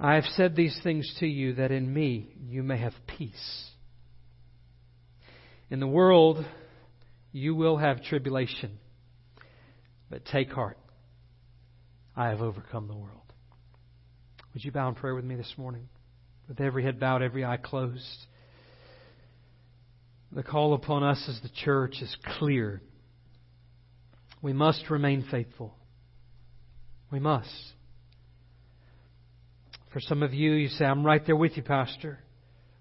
I 0.00 0.14
have 0.14 0.24
said 0.24 0.56
these 0.56 0.80
things 0.82 1.14
to 1.20 1.26
you 1.26 1.52
that 1.56 1.70
in 1.70 1.92
me 1.92 2.28
you 2.48 2.62
may 2.62 2.78
have 2.78 2.94
peace. 3.18 3.66
In 5.68 5.80
the 5.80 5.86
world 5.86 6.42
you 7.30 7.54
will 7.54 7.76
have 7.76 8.02
tribulation, 8.02 8.78
but 10.08 10.24
take 10.24 10.50
heart. 10.50 10.78
I 12.16 12.30
have 12.30 12.40
overcome 12.40 12.88
the 12.88 12.96
world. 12.96 13.34
Would 14.54 14.64
you 14.64 14.72
bow 14.72 14.88
in 14.88 14.94
prayer 14.94 15.14
with 15.14 15.26
me 15.26 15.34
this 15.34 15.52
morning? 15.58 15.90
With 16.48 16.58
every 16.58 16.84
head 16.84 16.98
bowed, 16.98 17.20
every 17.20 17.44
eye 17.44 17.58
closed. 17.58 18.26
The 20.34 20.42
call 20.42 20.72
upon 20.74 21.02
us 21.02 21.22
as 21.28 21.40
the 21.42 21.50
church 21.64 21.96
is 22.00 22.16
clear. 22.38 22.80
We 24.40 24.52
must 24.52 24.88
remain 24.88 25.26
faithful. 25.30 25.74
We 27.10 27.20
must. 27.20 27.50
For 29.92 30.00
some 30.00 30.22
of 30.22 30.32
you, 30.32 30.52
you 30.52 30.68
say, 30.68 30.86
I'm 30.86 31.04
right 31.04 31.24
there 31.24 31.36
with 31.36 31.56
you, 31.56 31.62
Pastor. 31.62 32.18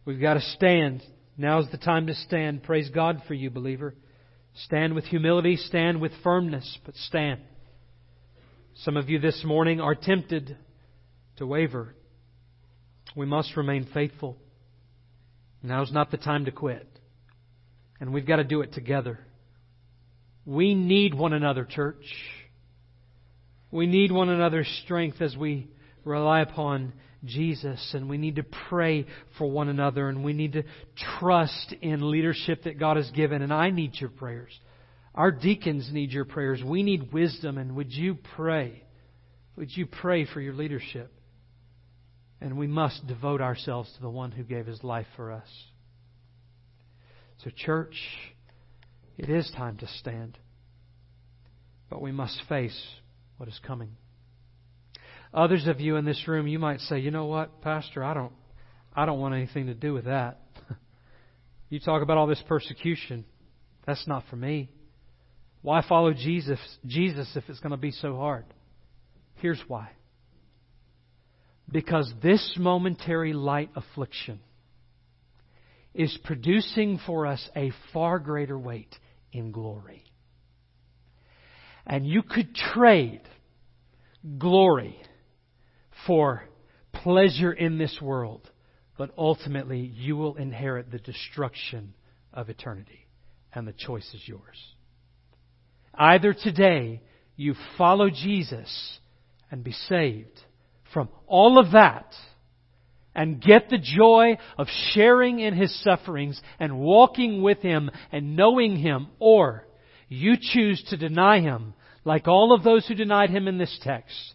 We've 0.06 0.22
got 0.22 0.36
to 0.36 0.42
stand. 0.42 1.04
Now's 1.38 1.70
the 1.72 1.78
time 1.78 2.08
to 2.08 2.16
stand. 2.16 2.64
Praise 2.64 2.90
God 2.90 3.22
for 3.28 3.34
you, 3.34 3.50
believer. 3.50 3.96
Stand 4.56 4.96
with 4.96 5.06
humility, 5.06 5.58
stand 5.58 6.00
with 6.00 6.12
firmness, 6.24 6.78
but 6.86 6.96
stand. 6.96 7.42
Some 8.76 8.96
of 8.96 9.10
you 9.10 9.20
this 9.20 9.44
morning 9.46 9.82
are 9.82 9.96
tempted 9.96 10.58
to 11.38 11.46
waver. 11.46 11.96
We 13.16 13.26
must 13.26 13.58
remain 13.58 13.88
faithful. 13.94 14.38
Now's 15.62 15.92
not 15.92 16.12
the 16.12 16.18
time 16.18 16.46
to 16.46 16.52
quit. 16.52 16.88
And 18.02 18.12
we've 18.12 18.26
got 18.26 18.38
to 18.38 18.44
do 18.44 18.62
it 18.62 18.74
together. 18.74 19.20
We 20.46 20.74
need 20.74 21.14
one 21.14 21.32
another, 21.34 21.64
church. 21.64 22.04
We 23.72 23.86
need 23.86 24.12
one 24.12 24.28
another's 24.28 24.68
strength 24.84 25.22
as 25.22 25.38
we 25.38 25.70
rely 26.04 26.42
upon 26.42 26.94
Jesus, 27.24 27.92
and 27.94 28.10
we 28.10 28.18
need 28.18 28.38
to 28.38 28.44
pray 28.70 29.06
for 29.38 29.50
one 29.50 29.70
another, 29.70 30.10
and 30.10 30.24
we 30.24 30.34
need 30.34 30.54
to 30.54 30.64
trust 31.20 31.76
in 31.82 32.10
leadership 32.10 32.64
that 32.64 32.80
God 32.80 32.98
has 32.98 33.10
given. 33.12 33.44
And 33.44 33.54
I 33.54 33.70
need 33.70 33.94
your 34.00 34.10
prayers. 34.10 34.52
Our 35.14 35.32
deacons 35.32 35.90
need 35.94 36.12
your 36.12 36.26
prayers. 36.26 36.62
We 36.66 36.82
need 36.82 37.14
wisdom, 37.14 37.60
and 37.60 37.76
would 37.76 37.94
you 37.94 38.18
pray? 38.36 38.84
Would 39.58 39.78
you 39.78 39.86
pray 39.86 40.26
for 40.26 40.42
your 40.42 40.54
leadership? 40.54 41.14
And 42.42 42.58
we 42.58 42.66
must 42.66 43.06
devote 43.06 43.42
ourselves 43.42 43.94
to 43.94 44.02
the 44.02 44.10
one 44.10 44.32
who 44.32 44.44
gave 44.44 44.66
his 44.66 44.84
life 44.84 45.06
for 45.16 45.32
us. 45.32 45.48
So, 47.44 47.50
church, 47.56 47.96
it 49.18 49.30
is 49.30 49.52
time 49.56 49.78
to 49.78 49.88
stand. 50.00 50.38
But 51.90 52.02
we 52.02 52.12
must 52.12 52.40
face 52.48 52.80
what 53.38 53.50
is 53.50 53.60
coming. 53.66 53.92
Others 55.34 55.68
of 55.68 55.80
you 55.80 55.96
in 55.96 56.06
this 56.06 56.28
room, 56.28 56.48
you 56.48 56.60
might 56.60 56.80
say, 56.82 57.00
you 57.00 57.10
know 57.10 57.26
what, 57.26 57.62
Pastor, 57.62 58.04
I 58.04 58.14
don't, 58.14 58.34
I 58.96 59.06
don't 59.06 59.20
want 59.20 59.34
anything 59.34 59.68
to 59.68 59.74
do 59.74 59.94
with 59.94 60.06
that. 60.06 60.42
you 61.70 61.80
talk 61.80 62.04
about 62.04 62.18
all 62.18 62.28
this 62.28 62.44
persecution. 62.48 63.26
That's 63.88 64.08
not 64.08 64.24
for 64.30 64.36
me. 64.36 64.70
Why 65.62 65.84
follow 65.88 66.14
Jesus, 66.14 66.60
Jesus 66.86 67.32
if 67.36 67.44
it's 67.48 67.60
going 67.60 67.72
to 67.72 67.78
be 67.78 67.92
so 67.92 68.16
hard? 68.18 68.46
Here's 69.36 69.62
why. 69.68 69.90
Because 71.72 72.12
this 72.22 72.56
momentary 72.58 73.34
light 73.34 73.70
affliction 73.76 74.40
is 75.94 76.18
producing 76.24 77.00
for 77.06 77.28
us 77.28 77.50
a 77.56 77.72
far 77.94 78.20
greater 78.20 78.58
weight 78.58 78.96
in 79.32 79.52
glory. 79.52 80.04
And 81.86 82.06
you 82.06 82.22
could 82.24 82.56
trade 82.56 83.22
glory 84.38 85.02
for 86.06 86.44
pleasure 86.94 87.52
in 87.52 87.78
this 87.78 87.98
world, 88.02 88.50
but 88.98 89.12
ultimately 89.18 89.80
you 89.80 90.16
will 90.16 90.36
inherit 90.36 90.92
the 90.92 91.00
destruction 91.00 91.94
of 92.34 92.50
eternity, 92.50 93.08
and 93.54 93.68
the 93.68 93.74
choice 93.74 94.10
is 94.14 94.22
yours. 94.26 94.58
Either 95.94 96.34
today 96.34 97.02
you 97.36 97.56
follow 97.78 98.10
Jesus 98.10 99.00
and 99.50 99.64
be 99.64 99.74
saved 99.74 100.40
from 100.94 101.10
all 101.28 101.60
of 101.60 101.72
that 101.72 102.14
and 103.14 103.42
get 103.42 103.70
the 103.70 103.78
joy 103.78 104.38
of 104.58 104.68
sharing 104.92 105.40
in 105.40 105.54
His 105.54 105.84
sufferings 105.84 106.42
and 106.60 106.80
walking 106.80 107.42
with 107.42 107.60
Him 107.60 107.90
and 108.12 108.36
knowing 108.36 108.78
Him, 108.78 109.08
or 109.20 109.68
you 110.08 110.36
choose 110.40 110.84
to 110.90 110.98
deny 110.98 111.40
Him, 111.40 111.74
like 112.06 112.28
all 112.28 112.54
of 112.54 112.64
those 112.64 112.88
who 112.88 112.96
denied 112.96 113.30
Him 113.30 113.48
in 113.48 113.58
this 113.58 113.80
text, 113.84 114.34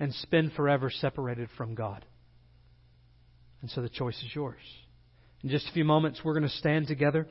and 0.00 0.12
spend 0.14 0.52
forever 0.52 0.90
separated 0.90 1.48
from 1.56 1.74
God. 1.74 2.04
And 3.62 3.70
so 3.70 3.80
the 3.80 3.88
choice 3.88 4.16
is 4.22 4.34
yours. 4.34 4.60
In 5.42 5.50
just 5.50 5.68
a 5.68 5.72
few 5.72 5.84
moments, 5.84 6.20
we're 6.24 6.34
going 6.34 6.48
to 6.48 6.48
stand 6.48 6.86
together. 6.86 7.26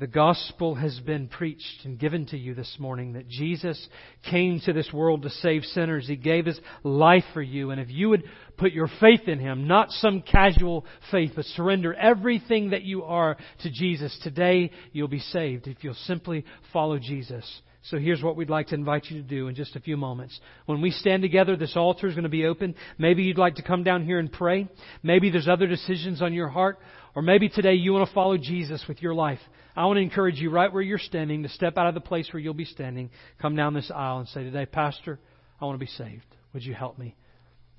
The 0.00 0.06
gospel 0.06 0.76
has 0.76 0.98
been 1.00 1.28
preached 1.28 1.84
and 1.84 1.98
given 1.98 2.24
to 2.28 2.38
you 2.38 2.54
this 2.54 2.76
morning 2.78 3.12
that 3.12 3.28
Jesus 3.28 3.86
came 4.30 4.58
to 4.60 4.72
this 4.72 4.90
world 4.94 5.24
to 5.24 5.28
save 5.28 5.62
sinners. 5.62 6.08
He 6.08 6.16
gave 6.16 6.46
His 6.46 6.58
life 6.82 7.24
for 7.34 7.42
you. 7.42 7.70
And 7.70 7.78
if 7.78 7.90
you 7.90 8.08
would 8.08 8.24
put 8.56 8.72
your 8.72 8.88
faith 8.98 9.28
in 9.28 9.38
Him, 9.38 9.68
not 9.68 9.90
some 9.90 10.22
casual 10.22 10.86
faith, 11.10 11.32
but 11.36 11.44
surrender 11.44 11.92
everything 11.92 12.70
that 12.70 12.80
you 12.80 13.02
are 13.02 13.36
to 13.62 13.70
Jesus, 13.70 14.18
today 14.22 14.70
you'll 14.92 15.06
be 15.06 15.18
saved 15.18 15.66
if 15.66 15.84
you'll 15.84 15.92
simply 15.92 16.46
follow 16.72 16.98
Jesus. 16.98 17.44
So 17.82 17.98
here's 17.98 18.22
what 18.22 18.36
we'd 18.36 18.48
like 18.48 18.68
to 18.68 18.74
invite 18.74 19.06
you 19.10 19.20
to 19.20 19.28
do 19.28 19.48
in 19.48 19.54
just 19.54 19.76
a 19.76 19.80
few 19.80 19.98
moments. 19.98 20.38
When 20.64 20.80
we 20.80 20.92
stand 20.92 21.22
together, 21.22 21.56
this 21.56 21.76
altar 21.76 22.06
is 22.06 22.14
going 22.14 22.24
to 22.24 22.30
be 22.30 22.46
open. 22.46 22.74
Maybe 22.96 23.24
you'd 23.24 23.38
like 23.38 23.56
to 23.56 23.62
come 23.62 23.84
down 23.84 24.06
here 24.06 24.18
and 24.18 24.32
pray. 24.32 24.66
Maybe 25.02 25.28
there's 25.30 25.48
other 25.48 25.66
decisions 25.66 26.22
on 26.22 26.32
your 26.32 26.48
heart. 26.48 26.78
Or 27.14 27.22
maybe 27.22 27.48
today 27.48 27.74
you 27.74 27.92
want 27.92 28.08
to 28.08 28.14
follow 28.14 28.36
Jesus 28.36 28.84
with 28.86 29.02
your 29.02 29.14
life. 29.14 29.40
I 29.80 29.86
want 29.86 29.96
to 29.96 30.02
encourage 30.02 30.38
you 30.38 30.50
right 30.50 30.70
where 30.70 30.82
you're 30.82 30.98
standing 30.98 31.42
to 31.42 31.48
step 31.48 31.78
out 31.78 31.86
of 31.86 31.94
the 31.94 32.02
place 32.02 32.28
where 32.34 32.40
you'll 32.40 32.52
be 32.52 32.66
standing, 32.66 33.08
come 33.40 33.56
down 33.56 33.72
this 33.72 33.90
aisle 33.90 34.18
and 34.18 34.28
say, 34.28 34.42
Today, 34.42 34.66
Pastor, 34.66 35.18
I 35.58 35.64
want 35.64 35.80
to 35.80 35.82
be 35.82 35.90
saved. 35.90 36.26
Would 36.52 36.64
you 36.64 36.74
help 36.74 36.98
me? 36.98 37.16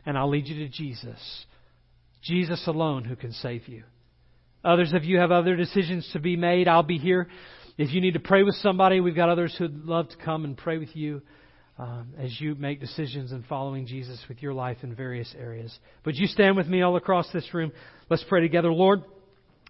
And 0.03 0.17
I'll 0.17 0.27
lead 0.27 0.47
you 0.47 0.65
to 0.65 0.67
Jesus. 0.67 1.45
Jesus 2.23 2.65
alone 2.65 3.03
who 3.03 3.15
can 3.15 3.31
save 3.33 3.67
you. 3.67 3.83
Others 4.65 4.93
of 4.93 5.03
you 5.03 5.19
have 5.19 5.29
other 5.29 5.55
decisions 5.55 6.09
to 6.13 6.19
be 6.19 6.35
made. 6.35 6.67
I'll 6.67 6.81
be 6.81 6.97
here. 6.97 7.27
If 7.77 7.93
you 7.93 8.01
need 8.01 8.15
to 8.15 8.19
pray 8.19 8.41
with 8.41 8.55
somebody, 8.55 8.99
we've 8.99 9.15
got 9.15 9.29
others 9.29 9.53
who'd 9.55 9.85
love 9.85 10.09
to 10.09 10.17
come 10.17 10.43
and 10.43 10.57
pray 10.57 10.79
with 10.79 10.95
you 10.95 11.21
um, 11.77 12.13
as 12.17 12.41
you 12.41 12.55
make 12.55 12.79
decisions 12.79 13.31
in 13.31 13.43
following 13.43 13.85
Jesus 13.85 14.19
with 14.27 14.41
your 14.41 14.55
life 14.55 14.77
in 14.81 14.95
various 14.95 15.35
areas. 15.37 15.71
Would 16.05 16.17
you 16.17 16.25
stand 16.25 16.57
with 16.57 16.65
me 16.65 16.81
all 16.81 16.95
across 16.95 17.31
this 17.31 17.53
room? 17.53 17.71
Let's 18.09 18.25
pray 18.27 18.41
together. 18.41 18.73
Lord, 18.73 19.03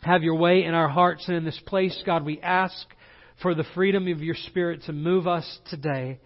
have 0.01 0.23
your 0.23 0.35
way 0.35 0.63
in 0.63 0.73
our 0.73 0.89
hearts 0.89 1.27
and 1.27 1.37
in 1.37 1.45
this 1.45 1.59
place. 1.65 2.01
God, 2.05 2.25
we 2.25 2.41
ask 2.41 2.87
for 3.41 3.55
the 3.55 3.65
freedom 3.75 4.07
of 4.07 4.21
your 4.21 4.35
Spirit 4.35 4.83
to 4.83 4.93
move 4.93 5.27
us 5.27 5.59
today. 5.69 6.19